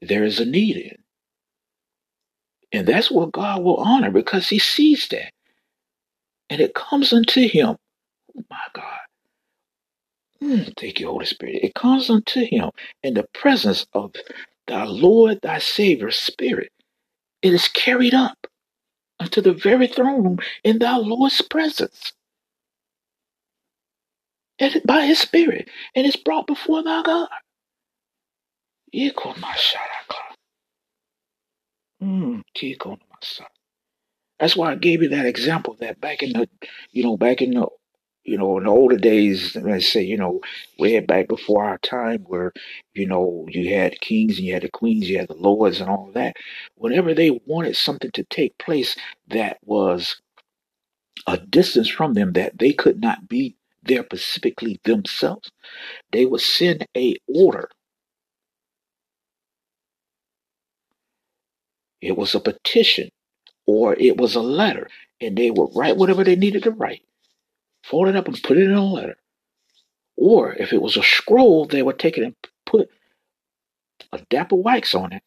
There 0.00 0.24
is 0.24 0.40
a 0.40 0.44
need 0.44 0.76
in. 0.76 0.96
And 2.72 2.86
that's 2.86 3.10
what 3.10 3.32
God 3.32 3.62
will 3.62 3.76
honor 3.76 4.10
because 4.10 4.48
he 4.48 4.58
sees 4.58 5.08
that. 5.08 5.32
And 6.52 6.60
it 6.60 6.74
comes 6.74 7.14
unto 7.14 7.48
him. 7.48 7.78
Oh 8.38 8.42
my 8.50 8.58
God. 8.74 8.98
Mm, 10.42 10.74
thank 10.78 11.00
you, 11.00 11.08
Holy 11.08 11.26
Spirit. 11.26 11.60
It 11.64 11.74
comes 11.74 12.10
unto 12.10 12.44
him 12.44 12.70
in 13.02 13.14
the 13.14 13.26
presence 13.34 13.86
of 13.94 14.12
thy 14.68 14.84
Lord, 14.84 15.40
thy 15.42 15.58
Savior, 15.60 16.10
Spirit. 16.12 16.70
It 17.42 17.54
is 17.54 17.68
carried 17.68 18.14
up 18.14 18.38
unto 19.20 19.40
the 19.40 19.54
very 19.54 19.88
throne 19.88 20.24
room 20.24 20.38
in 20.64 20.78
thy 20.80 20.96
Lord's 20.98 21.42
presence. 21.42 22.12
And 24.58 24.82
by 24.86 25.06
his 25.06 25.20
Spirit. 25.20 25.70
And 25.94 26.06
it's 26.06 26.16
brought 26.16 26.46
before 26.46 26.82
thy 26.82 27.02
God. 27.02 27.28
Mm, 32.02 32.42
That's 34.42 34.56
why 34.56 34.72
I 34.72 34.76
gave 34.76 35.02
you 35.04 35.10
that 35.10 35.26
example 35.26 35.76
that 35.80 36.02
back 36.02 36.24
in 36.24 36.34
the, 36.34 36.50
you 36.92 37.04
know, 37.04 37.16
back 37.16 37.42
in 37.42 37.52
the, 37.52 37.68
you 38.24 38.38
know, 38.38 38.58
in 38.58 38.64
the 38.64 38.70
older 38.70 38.98
days, 38.98 39.56
let's 39.56 39.88
say, 39.92 40.02
you 40.02 40.18
know, 40.18 40.40
way 40.80 40.98
back 41.00 41.28
before 41.28 41.64
our 41.64 41.78
time 41.78 42.22
where, 42.26 42.52
you 42.94 43.06
know, 43.06 43.46
you 43.50 43.74
had 43.74 44.00
kings 44.00 44.38
and 44.38 44.46
you 44.48 44.54
had 44.54 44.64
the 44.64 44.70
queens, 44.70 45.08
you 45.08 45.18
had 45.18 45.28
the 45.28 45.34
lords 45.34 45.80
and 45.80 45.90
all 45.90 46.10
that. 46.14 46.36
Whenever 46.76 47.14
they 47.14 47.40
wanted 47.46 47.76
something 47.76 48.10
to 48.12 48.24
take 48.24 48.58
place 48.58 48.96
that 49.28 49.58
was 49.64 50.20
a 51.26 51.38
distance 51.38 51.88
from 51.88 52.14
them 52.14 52.34
that 52.34 52.58
they 52.58 52.72
could 52.72 53.00
not 53.00 53.28
be 53.28 53.56
there 53.84 54.04
specifically 54.04 54.80
themselves, 54.84 55.52
they 56.12 56.26
would 56.26 56.42
send 56.42 56.86
a 56.96 57.16
order. 57.28 57.70
It 62.02 62.18
was 62.18 62.34
a 62.34 62.40
petition 62.40 63.10
or 63.66 63.94
it 63.94 64.16
was 64.16 64.34
a 64.34 64.40
letter, 64.40 64.88
and 65.20 65.36
they 65.36 65.50
would 65.50 65.70
write 65.74 65.96
whatever 65.96 66.24
they 66.24 66.36
needed 66.36 66.64
to 66.64 66.70
write, 66.70 67.02
fold 67.84 68.08
it 68.08 68.16
up 68.16 68.26
and 68.26 68.42
put 68.42 68.58
it 68.58 68.64
in 68.64 68.74
a 68.74 68.84
letter. 68.84 69.16
Or 70.16 70.54
if 70.54 70.72
it 70.72 70.82
was 70.82 70.96
a 70.96 71.02
scroll, 71.02 71.66
they 71.66 71.82
would 71.82 71.98
take 71.98 72.18
it 72.18 72.24
and 72.24 72.34
put 72.66 72.90
a 74.12 74.18
dapper 74.30 74.56
wax 74.56 74.94
on 74.94 75.12
it 75.12 75.22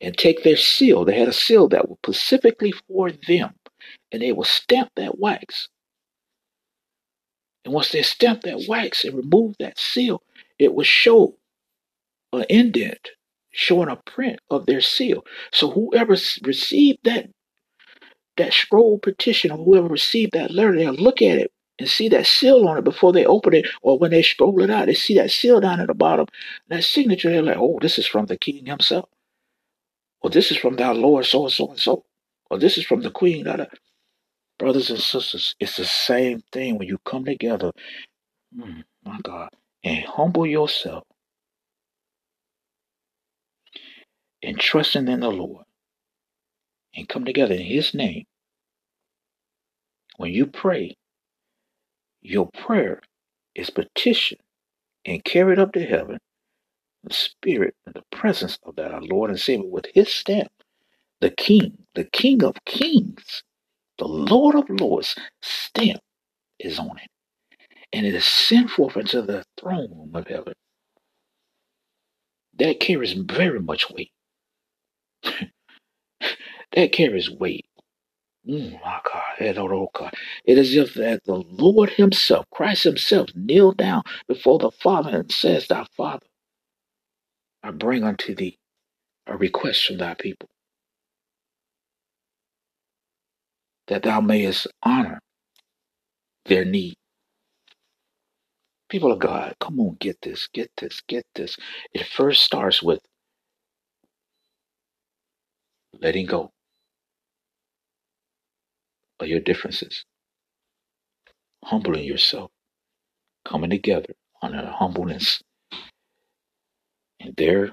and 0.00 0.16
take 0.16 0.42
their 0.42 0.56
seal. 0.56 1.04
They 1.04 1.18
had 1.18 1.28
a 1.28 1.32
seal 1.32 1.68
that 1.68 1.88
was 1.88 1.98
specifically 2.04 2.72
for 2.88 3.10
them, 3.28 3.54
and 4.10 4.22
they 4.22 4.32
would 4.32 4.46
stamp 4.46 4.90
that 4.96 5.18
wax. 5.18 5.68
And 7.64 7.72
once 7.72 7.92
they 7.92 8.02
stamped 8.02 8.42
that 8.44 8.66
wax 8.68 9.04
and 9.04 9.14
removed 9.14 9.56
that 9.60 9.78
seal, 9.78 10.22
it 10.58 10.74
would 10.74 10.86
show 10.86 11.36
an 12.32 12.44
indent 12.48 13.10
showing 13.52 13.88
a 13.88 13.96
print 13.96 14.40
of 14.50 14.66
their 14.66 14.80
seal. 14.80 15.24
So 15.52 15.70
whoever 15.70 16.16
received 16.42 16.98
that 17.04 17.28
that 18.36 18.52
scroll 18.52 18.98
petition 18.98 19.50
or 19.50 19.58
whoever 19.58 19.88
received 19.88 20.32
that 20.32 20.50
letter, 20.52 20.76
they'll 20.76 20.94
look 20.94 21.22
at 21.22 21.38
it 21.38 21.52
and 21.78 21.88
see 21.88 22.08
that 22.10 22.26
seal 22.26 22.68
on 22.68 22.78
it 22.78 22.84
before 22.84 23.12
they 23.12 23.26
open 23.26 23.54
it, 23.54 23.66
or 23.82 23.98
when 23.98 24.10
they 24.12 24.22
scroll 24.22 24.62
it 24.62 24.70
out, 24.70 24.86
they 24.86 24.94
see 24.94 25.14
that 25.16 25.30
seal 25.30 25.60
down 25.60 25.80
at 25.80 25.88
the 25.88 25.94
bottom, 25.94 26.26
that 26.68 26.84
signature. 26.84 27.30
They're 27.30 27.42
like, 27.42 27.58
"Oh, 27.58 27.78
this 27.80 27.98
is 27.98 28.06
from 28.06 28.26
the 28.26 28.38
king 28.38 28.66
himself," 28.66 29.08
or 30.22 30.30
"This 30.30 30.50
is 30.52 30.58
from 30.58 30.78
our 30.80 30.94
Lord 30.94 31.26
so 31.26 31.44
and 31.44 31.52
so 31.52 31.68
and 31.70 31.80
so," 31.80 32.04
or 32.50 32.58
"This 32.58 32.78
is 32.78 32.84
from 32.86 33.02
the 33.02 33.10
queen." 33.12 33.44
Da, 33.44 33.56
da. 33.56 33.66
Brothers 34.58 34.90
and 34.90 35.00
sisters, 35.00 35.56
it's 35.60 35.76
the 35.78 35.84
same 35.86 36.42
thing 36.52 36.78
when 36.78 36.88
you 36.88 36.98
come 37.04 37.24
together. 37.26 37.72
Mm, 38.56 38.84
my 39.04 39.18
God, 39.22 39.50
and 39.84 40.04
humble 40.04 40.46
yourself 40.46 41.04
and 44.42 44.58
trusting 44.60 45.08
in 45.08 45.20
the 45.20 45.30
Lord, 45.30 45.66
and 46.94 47.08
come 47.08 47.24
together 47.24 47.54
in 47.54 47.62
His 47.62 47.94
name. 47.94 48.24
When 50.16 50.32
you 50.32 50.46
pray, 50.46 50.96
your 52.22 52.50
prayer 52.52 53.02
is 53.54 53.70
petitioned 53.70 54.40
and 55.04 55.24
carried 55.24 55.58
up 55.58 55.72
to 55.74 55.84
heaven, 55.84 56.18
the 57.04 57.14
Spirit 57.14 57.74
and 57.86 57.94
the 57.94 58.04
presence 58.16 58.58
of 58.64 58.76
that 58.76 58.92
our 58.92 59.02
Lord 59.02 59.30
and 59.30 59.40
Savior 59.40 59.66
with 59.68 59.86
His 59.94 60.08
stamp, 60.08 60.52
the 61.20 61.30
King, 61.30 61.78
the 61.94 62.04
King 62.04 62.44
of 62.44 62.56
Kings, 62.66 63.42
the 63.98 64.08
Lord 64.08 64.56
of 64.56 64.68
Lords 64.70 65.16
stamp 65.42 66.00
is 66.58 66.78
on 66.78 66.98
it. 66.98 67.08
And 67.92 68.06
it 68.06 68.14
is 68.14 68.24
sent 68.24 68.70
forth 68.70 68.96
into 68.96 69.22
the 69.22 69.44
throne 69.60 69.90
room 69.90 70.12
of 70.14 70.26
heaven. 70.28 70.54
That 72.58 72.80
carries 72.80 73.12
very 73.14 73.60
much 73.60 73.90
weight. 73.90 74.12
that 76.74 76.92
carries 76.92 77.30
weight. 77.30 77.66
Mm, 78.48 78.80
my 78.82 79.00
God. 79.04 80.12
It 80.44 80.58
is 80.58 80.70
as 80.70 80.76
if 80.76 80.94
that 80.94 81.24
the 81.24 81.36
Lord 81.36 81.90
Himself, 81.90 82.46
Christ 82.52 82.84
Himself, 82.84 83.30
kneeled 83.36 83.78
down 83.78 84.02
before 84.28 84.58
the 84.58 84.72
Father 84.72 85.10
and 85.18 85.32
says, 85.32 85.68
Thy 85.68 85.86
Father, 85.96 86.26
I 87.62 87.72
bring 87.72 88.04
unto 88.04 88.34
thee 88.34 88.58
a 89.26 89.36
request 89.36 89.86
from 89.86 89.98
thy 89.98 90.14
people, 90.14 90.50
that 93.88 94.04
thou 94.04 94.20
mayest 94.20 94.68
honor 94.82 95.20
their 96.46 96.64
need. 96.64 96.96
People 98.90 99.12
of 99.12 99.20
God, 99.20 99.54
come 99.60 99.80
on, 99.80 99.96
get 100.00 100.18
this, 100.22 100.48
get 100.52 100.70
this, 100.80 101.02
get 101.08 101.24
this. 101.34 101.56
It 101.94 102.06
first 102.06 102.44
starts 102.44 102.82
with 102.82 103.00
letting 106.00 106.26
go 106.26 106.50
your 109.28 109.40
differences, 109.40 110.04
humbling 111.64 112.04
yourself, 112.04 112.50
coming 113.44 113.70
together 113.70 114.14
on 114.42 114.54
a 114.54 114.72
humbleness. 114.72 115.42
And 117.20 117.34
there 117.36 117.70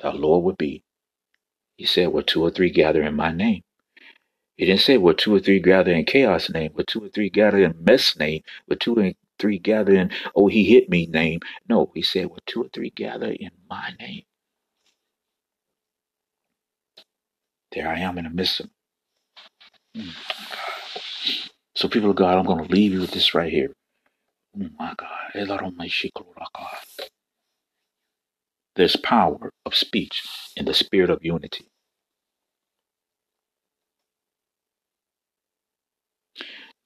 the 0.00 0.12
Lord 0.12 0.44
would 0.44 0.58
be. 0.58 0.82
He 1.76 1.86
said, 1.86 2.08
Where 2.08 2.22
two 2.22 2.42
or 2.42 2.50
three 2.50 2.70
gather 2.70 3.02
in 3.02 3.16
my 3.16 3.32
name. 3.32 3.62
He 4.56 4.66
didn't 4.66 4.82
say 4.82 4.98
where 4.98 5.14
two 5.14 5.34
or 5.34 5.40
three 5.40 5.60
gather 5.60 5.92
in 5.92 6.04
chaos 6.04 6.50
name, 6.50 6.72
where 6.74 6.84
two 6.84 7.04
or 7.04 7.08
three 7.08 7.30
gather 7.30 7.58
in 7.64 7.74
mess 7.82 8.16
name, 8.16 8.42
where 8.66 8.76
two 8.76 8.94
or 8.96 9.12
three 9.38 9.58
gather 9.58 9.94
in, 9.94 10.12
oh, 10.36 10.48
he 10.48 10.64
hit 10.64 10.88
me 10.90 11.06
name. 11.06 11.40
No, 11.68 11.90
he 11.94 12.02
said, 12.02 12.26
where 12.26 12.38
two 12.46 12.64
or 12.64 12.68
three 12.68 12.90
gather 12.90 13.32
in 13.32 13.50
my 13.68 13.94
name. 13.98 14.22
There 17.72 17.88
I 17.88 17.98
am 18.00 18.18
in 18.18 18.24
the 18.24 18.30
midst 18.30 18.60
of 18.60 18.70
mm, 19.96 20.14
So, 21.76 21.88
people 21.88 22.10
of 22.10 22.16
God, 22.16 22.38
I'm 22.38 22.46
going 22.46 22.66
to 22.66 22.72
leave 22.72 22.92
you 22.94 23.00
with 23.02 23.12
this 23.12 23.34
right 23.34 23.52
here. 23.52 23.72
Oh 24.58 24.68
my 24.78 24.94
God. 24.98 25.08
There's 28.76 28.96
power 28.96 29.52
of 29.66 29.74
speech 29.74 30.24
in 30.56 30.66
the 30.66 30.74
spirit 30.74 31.10
of 31.10 31.24
unity. 31.24 31.66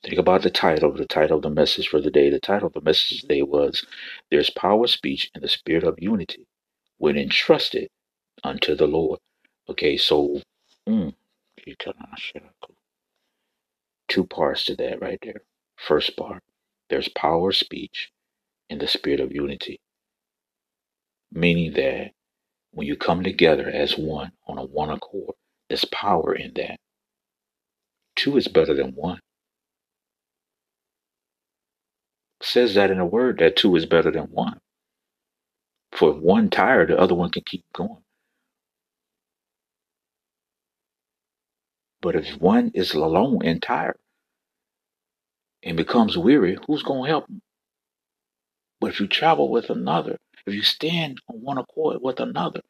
Think 0.04 0.18
about 0.18 0.42
the 0.42 0.50
title, 0.50 0.92
the 0.92 1.07
title 1.07 1.38
of 1.38 1.44
the 1.44 1.50
message 1.50 1.88
for 1.88 2.00
the 2.00 2.11
day. 2.11 2.30
The 2.30 2.40
title 2.40 2.68
of 2.68 2.74
the 2.74 2.80
message 2.82 3.22
today 3.22 3.42
was 3.42 3.86
There's 4.30 4.50
Power 4.50 4.84
of 4.84 4.90
Speech 4.90 5.30
in 5.34 5.42
the 5.42 5.48
Spirit 5.48 5.84
of 5.84 5.96
Unity 6.00 6.46
when 6.98 7.18
entrusted 7.18 7.88
unto 8.44 8.74
the 8.76 8.86
Lord. 8.86 9.20
Okay, 9.70 9.96
so 9.96 10.40
mm, 10.88 11.14
two 14.17 14.27
parts 14.27 14.64
to 14.64 14.77
that 14.77 15.03
right 15.03 15.19
there. 15.23 15.43
First 15.77 16.17
part, 16.17 16.43
there's 16.89 17.09
power 17.11 17.51
of 17.51 17.57
speech 17.57 18.11
in 18.71 18.79
the 18.79 18.89
spirit 18.89 19.21
of 19.21 19.31
unity, 19.31 19.79
meaning 21.31 21.75
that 21.75 22.12
when 22.73 22.87
you 22.87 22.97
come 22.97 23.23
together 23.23 23.69
as 23.69 23.99
one 23.99 24.33
on 24.49 24.57
a 24.59 24.64
one 24.64 24.91
accord, 24.91 25.35
there's 25.69 25.85
power 25.85 26.35
in 26.35 26.53
that. 26.57 26.79
Two 28.17 28.39
is 28.39 28.49
better 28.49 28.75
than 28.75 28.93
one. 28.95 29.21
says 32.43 32.75
that 32.75 32.91
in 32.91 33.01
a 33.01 33.07
word 33.07 33.39
that 33.39 33.57
two 33.57 33.77
is 33.77 33.87
better 33.87 34.11
than 34.11 34.25
one. 34.25 34.59
For 35.93 36.11
if 36.11 36.19
one 36.19 36.49
tired, 36.51 36.89
the 36.89 36.99
other 36.99 37.14
one 37.14 37.31
can 37.31 37.43
keep 37.45 37.64
going. 37.75 38.03
But 42.01 42.17
if 42.17 42.41
one 42.41 42.71
is 42.75 42.95
alone 42.95 43.41
and 43.45 43.61
tired, 43.62 43.99
and 45.67 45.77
becomes 45.77 46.17
weary, 46.17 46.57
who's 46.67 46.85
going 46.85 47.03
to 47.03 47.09
help 47.09 47.29
him? 47.29 47.43
But 48.81 48.91
if 48.91 49.01
you 49.01 49.09
travel 49.09 49.51
with 49.51 49.69
another, 49.69 50.17
if 50.47 50.55
you 50.55 50.62
stand 50.62 51.21
on 51.29 51.43
one 51.43 51.59
accord 51.59 51.99
with 52.01 52.21
another, 52.21 52.61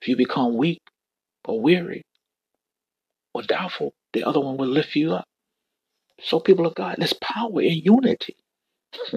if 0.00 0.08
you 0.08 0.16
become 0.16 0.56
weak 0.56 0.80
or 1.44 1.60
weary 1.60 2.02
or 3.34 3.42
doubtful, 3.42 3.92
the 4.12 4.22
other 4.22 4.40
one 4.40 4.56
will 4.56 4.68
lift 4.68 4.94
you 4.94 5.14
up. 5.14 5.24
So, 6.20 6.38
people 6.38 6.66
of 6.66 6.74
God, 6.74 6.96
there's 6.98 7.12
power 7.14 7.60
in 7.60 7.78
unity. 7.78 8.36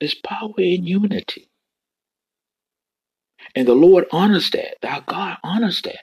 there's 0.00 0.14
power 0.14 0.54
in 0.58 0.84
unity. 0.84 1.48
And 3.54 3.66
the 3.66 3.74
Lord 3.74 4.04
honors 4.12 4.50
that. 4.50 4.76
Our 4.82 5.02
God 5.02 5.38
honors 5.42 5.80
that. 5.82 6.00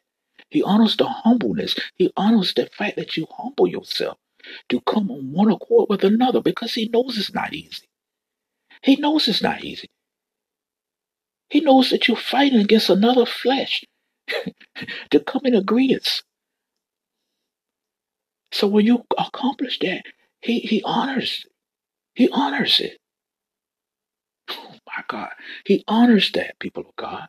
He 0.49 0.63
honors 0.63 0.97
the 0.97 1.05
humbleness. 1.07 1.75
He 1.95 2.11
honors 2.17 2.53
the 2.55 2.67
fact 2.67 2.97
that 2.97 3.15
you 3.17 3.27
humble 3.31 3.67
yourself 3.67 4.17
to 4.69 4.81
come 4.81 5.11
on 5.11 5.31
one 5.31 5.51
accord 5.51 5.89
with 5.89 6.03
another 6.03 6.41
because 6.41 6.73
He 6.73 6.89
knows 6.89 7.17
it's 7.17 7.33
not 7.33 7.53
easy. 7.53 7.87
He 8.81 8.95
knows 8.95 9.27
it's 9.27 9.43
not 9.43 9.63
easy. 9.63 9.89
He 11.49 11.61
knows 11.61 11.89
that 11.89 12.07
you're 12.07 12.17
fighting 12.17 12.59
against 12.59 12.89
another 12.89 13.25
flesh 13.25 13.83
to 15.11 15.19
come 15.19 15.41
in 15.45 15.55
agreement. 15.55 16.23
So 18.51 18.67
when 18.67 18.85
you 18.85 19.05
accomplish 19.17 19.79
that, 19.79 20.03
he, 20.41 20.59
he 20.59 20.81
honors 20.83 21.45
he 22.19 22.27
honors 22.33 22.81
it. 22.81 22.97
Oh 24.49 24.75
my 24.85 25.03
God. 25.07 25.29
He 25.65 25.85
honors 25.87 26.31
that, 26.33 26.59
people 26.59 26.83
of 26.83 26.95
God. 26.97 27.27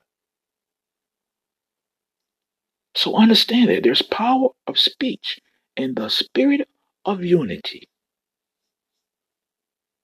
So 2.97 3.14
understand 3.14 3.71
that 3.71 3.85
there's 3.85 4.03
power 4.03 4.49
of 4.66 4.79
speech 4.79 5.39
in 5.77 5.95
the 5.95 6.09
spirit 6.09 6.68
of 7.05 7.25
unity. 7.25 7.89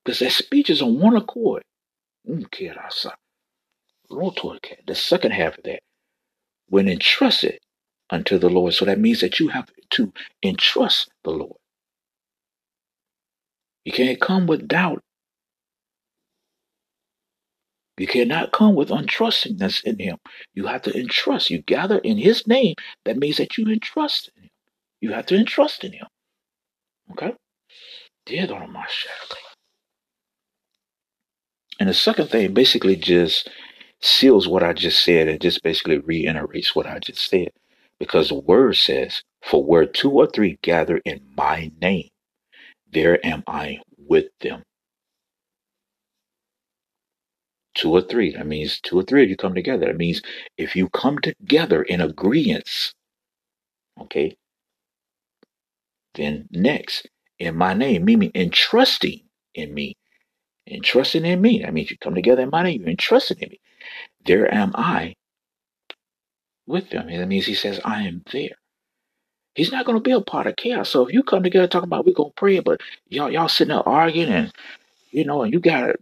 Because 0.05 0.21
their 0.21 0.31
speech 0.31 0.71
is 0.71 0.83
on 0.83 1.01
one 1.01 1.17
accord. 1.17 1.63
Mm, 2.29 2.47
the 4.87 4.95
second 4.95 5.33
half 5.33 5.59
of 5.59 5.65
that, 5.65 5.81
when 6.69 6.89
entrusted 6.89 7.59
unto 8.11 8.39
the 8.39 8.49
Lord. 8.49 8.75
So 8.75 8.85
that 8.85 9.01
means 9.01 9.21
that 9.21 9.41
you 9.41 9.49
have 9.49 9.71
to 9.91 10.13
entrust 10.43 11.11
the 11.25 11.31
Lord. 11.31 11.57
You 13.85 13.93
can't 13.93 14.21
come 14.21 14.47
with 14.47 14.69
doubt. 14.69 15.03
You 17.99 18.07
cannot 18.07 18.53
come 18.53 18.75
with 18.75 18.91
untrustingness 18.91 19.83
in 19.85 19.99
Him. 19.99 20.19
You 20.55 20.67
have 20.67 20.83
to 20.83 20.99
entrust. 20.99 21.51
You 21.51 21.63
gather 21.63 21.99
in 21.99 22.19
His 22.19 22.47
name. 22.47 22.75
That 23.05 23.17
means 23.17 23.39
that 23.39 23.57
you 23.57 23.67
entrust 23.69 24.31
in 24.37 24.45
Him. 24.45 24.51
You 25.01 25.13
have 25.13 25.27
to 25.27 25.37
entrust 25.37 25.85
in 25.85 25.93
Him. 25.93 26.07
Okay? 27.13 27.35
Dead 28.27 28.51
on 28.51 28.73
my 28.73 28.85
shackling. 28.89 29.43
And 31.79 31.89
the 31.89 31.95
second 31.95 32.29
thing 32.29 32.55
basically 32.55 32.97
just 32.97 33.51
seals 34.01 34.49
what 34.49 34.63
I 34.63 34.73
just 34.73 35.05
said 35.05 35.29
and 35.29 35.41
just 35.41 35.63
basically 35.63 35.99
reiterates 35.99 36.75
what 36.75 36.87
I 36.87 36.99
just 36.99 37.29
said. 37.29 37.51
Because 37.99 38.29
the 38.29 38.35
word 38.35 38.77
says, 38.77 39.23
For 39.43 39.63
where 39.65 39.87
two 39.87 40.11
or 40.11 40.27
three 40.27 40.59
gather 40.63 41.01
in 41.05 41.21
my 41.37 41.71
name, 41.81 42.09
there 42.93 43.25
am 43.25 43.43
I 43.47 43.81
with 43.99 44.27
them. 44.41 44.63
Two 47.75 47.91
or 47.91 48.01
three. 48.03 48.33
That 48.33 48.47
means 48.47 48.81
two 48.81 48.99
or 48.99 49.03
three 49.03 49.23
of 49.23 49.29
you 49.31 49.37
come 49.37 49.55
together. 49.55 49.87
That 49.87 49.99
means 49.99 50.23
if 50.57 50.77
you 50.77 50.89
come 50.89 51.19
together 51.19 51.83
in 51.83 52.01
agreement, 52.01 52.95
okay, 54.01 54.37
then 56.17 56.49
next, 56.51 57.09
in 57.39 57.57
my 57.57 57.75
name, 57.75 58.05
meaning 58.05 58.33
entrusting 58.35 59.21
in 59.55 59.75
me, 59.75 59.97
entrusting 60.67 61.25
in 61.25 61.41
me. 61.41 61.61
That 61.61 61.75
means 61.75 61.91
you 61.91 61.99
come 61.99 62.15
together 62.15 62.43
in 62.43 62.51
my 62.51 62.63
name, 62.63 62.83
you're 62.83 62.91
entrusting 62.91 63.39
in 63.41 63.51
me. 63.51 63.61
There 64.25 64.53
am 64.53 64.73
I 64.75 65.15
with 66.67 66.91
them. 66.91 67.09
And 67.09 67.21
that 67.23 67.29
means 67.29 67.47
he 67.47 67.55
says, 67.55 67.81
I 67.85 68.03
am 68.03 68.23
there. 68.33 68.57
He's 69.55 69.73
not 69.73 69.87
going 69.87 69.97
to 69.97 70.03
be 70.03 70.13
a 70.13 70.21
part 70.21 70.47
of 70.47 70.57
chaos. 70.57 70.91
So 70.91 71.07
if 71.07 71.15
you 71.15 71.23
come 71.23 71.43
together 71.43 71.67
talking 71.67 71.89
about 71.89 72.07
we're 72.07 72.13
going 72.13 72.31
to 72.31 72.35
pray, 72.37 72.61
but 72.61 72.81
y'all 73.09 73.31
y'all 73.31 73.49
sitting 73.49 73.75
there 73.75 73.89
arguing 73.89 74.29
and 74.29 74.53
you 75.11 75.25
know, 75.25 75.43
and 75.43 75.53
you 75.53 75.61
got 75.61 75.91
a 75.91 75.95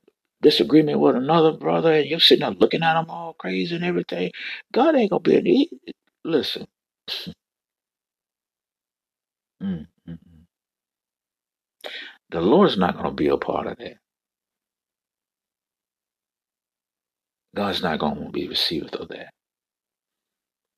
disagreement 0.43 1.01
with 1.01 1.17
another 1.17 1.53
brother 1.53 1.93
and 1.93 2.07
you're 2.07 2.21
sitting 2.21 2.43
there 2.43 2.51
looking 2.51 2.83
at 2.83 2.95
them 2.95 3.11
all 3.11 3.35
crazy 3.35 3.77
and 3.77 3.85
everything, 3.85 4.33
God 4.73 4.97
ain't 4.97 5.11
going 5.11 5.23
to 5.23 5.43
be 5.43 5.51
he, 5.51 5.97
Listen. 6.25 6.67
mm. 9.63 9.87
The 12.35 12.41
Lord's 12.41 12.77
not 12.77 12.95
going 12.95 13.05
to 13.07 13.13
be 13.13 13.29
a 13.29 13.37
part 13.37 13.69
of 13.69 13.79
that. 13.79 13.99
God's 17.55 17.81
not 17.81 18.01
going 18.01 18.25
to 18.25 18.31
be 18.33 18.49
received 18.49 18.97
of 18.97 19.07
that. 19.11 19.31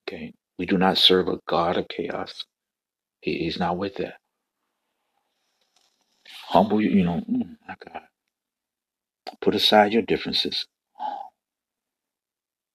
Okay? 0.07 0.35
We 0.59 0.67
do 0.67 0.77
not 0.77 0.99
serve 0.99 1.29
a 1.29 1.39
God 1.49 1.79
of 1.79 1.89
chaos. 1.89 2.45
He, 3.23 3.39
he's 3.39 3.59
not 3.59 3.79
with 3.79 3.95
that. 3.95 4.17
Humble, 6.49 6.83
you 6.83 7.03
know, 7.03 7.23
mm, 7.27 7.57
my 7.67 7.77
God. 7.87 8.03
Put 9.41 9.55
aside 9.55 9.95
your 9.95 10.03
differences. 10.03 10.67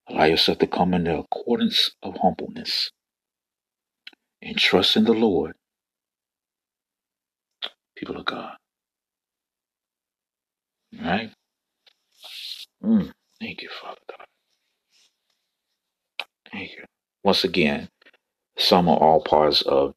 Allow 0.10 0.26
yourself 0.26 0.58
to 0.58 0.68
come 0.68 0.96
in 0.96 1.04
the 1.04 1.20
accordance 1.20 1.92
of 2.02 2.18
humbleness 2.18 2.90
and 4.42 4.58
trust 4.58 4.98
in 4.98 5.04
the 5.04 5.14
Lord, 5.14 5.54
people 7.96 8.18
of 8.18 8.26
God. 8.26 8.56
Right? 11.02 11.32
Mm, 12.84 13.12
thank 13.40 13.62
you, 13.62 13.70
Father 13.82 14.02
God. 14.10 14.28
Thank 16.52 16.72
you. 16.72 16.86
Once 17.24 17.44
again, 17.44 17.90
some 18.58 18.88
or 18.88 19.02
all 19.02 19.22
parts 19.24 19.62
of 19.64 19.94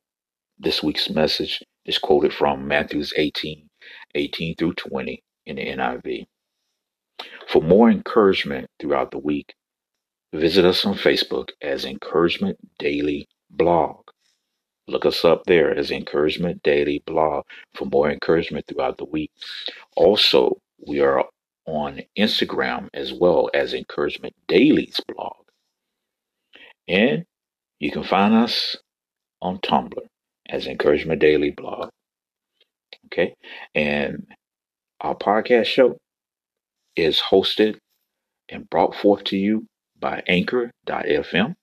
this 0.59 0.83
week's 0.83 1.11
message 1.11 1.63
is 1.85 1.99
quoted 1.99 2.33
from 2.33 2.69
Matthew's 2.69 3.13
18, 3.17 3.69
18 4.15 4.57
through 4.57 4.75
20 4.75 5.23
in 5.47 5.57
the 5.57 5.67
NIV. 5.67 6.27
For 7.49 7.63
more 7.63 7.91
encouragement 7.91 8.69
throughout 8.81 9.11
the 9.11 9.19
week, 9.19 9.55
visit 10.33 10.65
us 10.65 10.85
on 10.85 10.95
Facebook 10.95 11.51
as 11.63 11.85
Encouragement 11.85 12.59
Daily 12.79 13.29
Blog. 13.51 13.99
Look 14.89 15.07
us 15.07 15.25
up 15.25 15.45
there 15.47 15.75
as 15.77 15.91
Encouragement 15.91 16.63
Daily 16.63 17.03
Blog 17.07 17.45
for 17.75 17.87
more 17.87 18.11
encouragement 18.11 18.67
throughout 18.67 18.99
the 18.99 19.07
week. 19.07 19.31
Also, 19.97 20.59
we 20.87 21.01
are 21.01 21.24
on 21.66 22.03
Instagram 22.18 22.89
as 22.93 23.12
well 23.12 23.51
as 23.55 23.72
Encouragement 23.72 24.35
Daily's 24.49 25.01
blog. 25.09 25.37
And 26.89 27.24
you 27.78 27.91
can 27.91 28.05
find 28.05 28.35
us 28.35 28.76
on 29.41 29.59
Tumblr 29.59 30.07
as 30.49 30.66
Encouragement 30.66 31.20
Daily 31.20 31.51
Blog. 31.51 31.91
Okay. 33.07 33.35
And 33.74 34.26
our 35.01 35.14
podcast 35.14 35.66
show 35.66 35.97
is 36.97 37.20
hosted 37.20 37.76
and 38.49 38.68
brought 38.70 38.95
forth 38.95 39.24
to 39.24 39.37
you 39.37 39.66
by 39.99 40.22
Anchor.fm. 40.26 41.55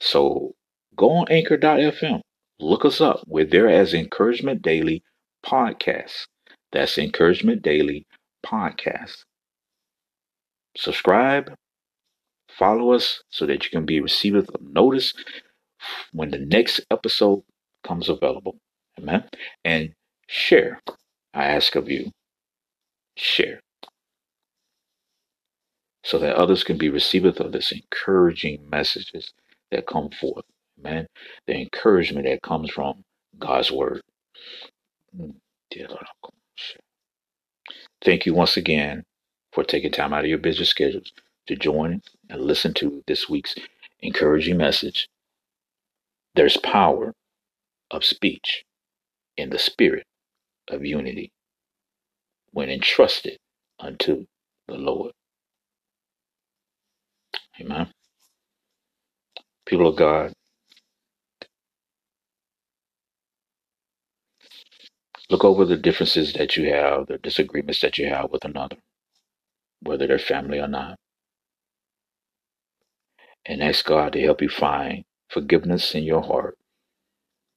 So 0.00 0.52
go 0.96 1.10
on 1.10 1.26
Anchor.fm, 1.30 2.20
look 2.60 2.84
us 2.84 3.00
up. 3.00 3.22
We're 3.26 3.44
there 3.44 3.68
as 3.68 3.94
Encouragement 3.94 4.62
Daily 4.62 5.02
Podcast. 5.44 6.26
That's 6.72 6.98
Encouragement 6.98 7.62
Daily 7.62 8.06
Podcast. 8.44 9.24
Subscribe, 10.76 11.54
follow 12.50 12.92
us 12.92 13.22
so 13.30 13.46
that 13.46 13.64
you 13.64 13.70
can 13.70 13.86
be 13.86 14.00
received 14.00 14.36
of 14.36 14.48
notice 14.60 15.14
when 16.12 16.30
the 16.30 16.38
next 16.38 16.80
episode 16.90 17.42
comes 17.84 18.08
available. 18.08 18.58
Amen. 18.98 19.24
And 19.64 19.92
share. 20.28 20.80
I 21.34 21.44
ask 21.46 21.76
of 21.76 21.90
you, 21.90 22.10
share 23.16 23.60
so 26.08 26.18
that 26.18 26.36
others 26.36 26.64
can 26.64 26.78
be 26.78 26.88
receivers 26.88 27.38
of 27.38 27.52
this 27.52 27.72
encouraging 27.72 28.68
messages 28.70 29.32
that 29.70 29.86
come 29.86 30.10
forth. 30.10 30.44
Amen. 30.80 31.06
The 31.46 31.54
encouragement 31.60 32.26
that 32.26 32.40
comes 32.42 32.70
from 32.70 33.04
God's 33.38 33.70
word. 33.70 34.00
Mm, 35.18 35.34
Thank 38.04 38.26
you 38.26 38.34
once 38.34 38.56
again 38.56 39.04
for 39.52 39.64
taking 39.64 39.92
time 39.92 40.12
out 40.14 40.24
of 40.24 40.30
your 40.30 40.38
busy 40.38 40.64
schedules 40.64 41.12
to 41.48 41.56
join 41.56 42.02
and 42.30 42.42
listen 42.42 42.74
to 42.74 43.02
this 43.06 43.28
week's 43.28 43.56
encouraging 44.00 44.56
message. 44.58 45.08
There's 46.34 46.56
power 46.58 47.14
of 47.90 48.04
speech 48.04 48.64
in 49.36 49.50
the 49.50 49.58
spirit 49.58 50.04
of 50.70 50.84
unity 50.84 51.32
when 52.52 52.70
entrusted 52.70 53.38
unto 53.80 54.26
the 54.68 54.74
Lord. 54.76 55.12
Amen. 57.60 57.88
People 59.66 59.88
of 59.88 59.96
God, 59.96 60.32
Look 65.30 65.44
over 65.44 65.64
the 65.66 65.76
differences 65.76 66.34
that 66.34 66.56
you 66.56 66.70
have, 66.72 67.08
the 67.08 67.18
disagreements 67.18 67.80
that 67.82 67.98
you 67.98 68.08
have 68.08 68.30
with 68.30 68.44
another, 68.44 68.76
whether 69.82 70.06
they're 70.06 70.18
family 70.18 70.60
or 70.60 70.68
not, 70.68 70.96
and 73.46 73.62
ask 73.62 73.84
God 73.86 74.12
to 74.14 74.22
help 74.22 74.42
you 74.42 74.48
find 74.50 75.04
forgiveness 75.30 75.94
in 75.94 76.04
your 76.04 76.22
heart, 76.22 76.58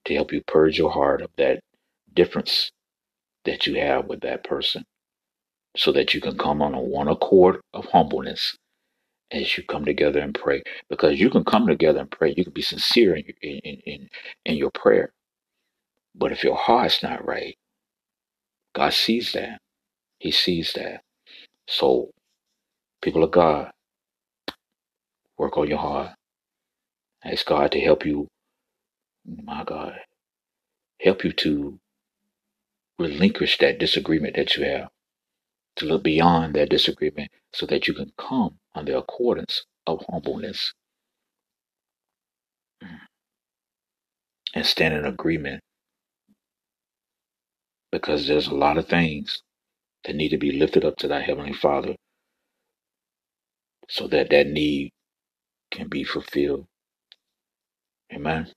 to 0.06 0.16
help 0.16 0.34
you 0.34 0.42
purge 0.48 0.78
your 0.78 0.92
heart 0.92 1.22
of 1.22 1.32
that 1.38 1.62
difference 2.14 2.72
that 3.46 3.68
you 3.68 3.76
have 3.80 4.08
with 4.08 4.22
that 4.22 4.44
person, 4.44 4.86
so 5.78 5.92
that 5.94 6.14
you 6.14 6.22
can 6.22 6.38
come 6.38 6.62
on 6.62 6.76
a 6.76 6.82
one 6.82 7.08
accord 7.10 7.62
of 7.74 7.86
humbleness 7.88 8.58
as 9.32 9.58
you 9.58 9.64
come 9.66 9.86
together 9.86 10.20
and 10.20 10.36
pray. 10.36 10.64
Because 10.90 11.20
you 11.20 11.30
can 11.30 11.44
come 11.46 11.68
together 11.68 12.02
and 12.02 12.12
pray, 12.12 12.34
you 12.38 12.44
can 12.46 12.54
be 12.54 12.62
sincere 12.64 13.16
in, 13.16 13.26
in, 13.42 13.60
in, 13.86 14.10
in 14.46 14.56
your 14.58 14.72
prayer. 14.72 15.14
But 16.16 16.32
if 16.32 16.44
your 16.44 16.58
heart's 16.58 17.04
not 17.04 17.26
right, 17.26 17.58
God 18.76 18.94
sees 18.94 19.34
that. 19.34 19.60
He 20.20 20.32
sees 20.32 20.74
that. 20.74 21.02
So, 21.68 22.12
people 23.02 23.24
of 23.24 23.32
God, 23.32 23.72
work 25.38 25.58
on 25.58 25.70
your 25.70 25.80
heart. 25.80 26.12
Ask 27.24 27.46
God 27.48 27.72
to 27.74 27.80
help 27.82 28.06
you, 28.06 28.28
my 29.44 29.64
God, 29.64 30.00
help 31.02 31.24
you 31.24 31.34
to 31.34 31.80
relinquish 33.00 33.58
that 33.60 33.80
disagreement 33.80 34.36
that 34.36 34.56
you 34.56 34.66
have, 34.66 34.90
to 35.78 35.86
look 35.86 36.04
beyond 36.04 36.56
that 36.56 36.70
disagreement 36.70 37.32
so 37.54 37.66
that 37.68 37.88
you 37.88 37.94
can 37.94 38.12
come 38.18 38.58
on 38.76 38.86
the 38.86 38.98
accordance 38.98 39.66
of 39.88 40.04
humbleness 40.10 40.74
and 44.56 44.66
stand 44.66 44.94
in 44.96 45.06
agreement 45.06 45.62
because 47.92 48.28
there's 48.28 48.48
a 48.48 48.56
lot 48.56 48.78
of 48.78 48.88
things 48.88 49.42
that 50.06 50.16
need 50.16 50.30
to 50.30 50.38
be 50.38 50.52
lifted 50.54 50.86
up 50.86 50.98
to 50.98 51.08
thy 51.08 51.22
heavenly 51.22 51.54
Father 51.54 51.96
so 53.89 54.08
that 54.08 54.30
that 54.32 54.48
need 54.48 54.92
can 55.72 55.88
be 55.89 56.04
fulfilled. 56.04 56.66
Amen. 58.14 58.50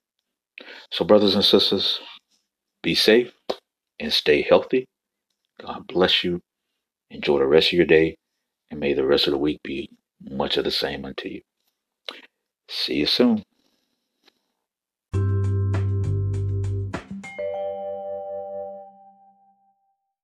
So, 0.92 1.04
brothers 1.04 1.34
and 1.34 1.44
sisters, 1.44 2.00
be 2.82 2.94
safe 2.94 3.32
and 4.00 4.12
stay 4.12 4.42
healthy. 4.42 4.86
God 5.60 5.86
bless 5.86 6.24
you. 6.24 6.40
Enjoy 7.10 7.38
the 7.38 7.46
rest 7.46 7.68
of 7.68 7.74
your 7.74 7.86
day, 7.86 8.16
and 8.70 8.80
may 8.80 8.94
the 8.94 9.06
rest 9.06 9.26
of 9.26 9.32
the 9.32 9.38
week 9.38 9.60
be 9.64 9.90
much 10.22 10.56
of 10.56 10.64
the 10.64 10.70
same 10.70 11.04
unto 11.04 11.28
you. 11.28 11.42
See 12.68 12.96
you 12.96 13.06
soon. 13.06 13.42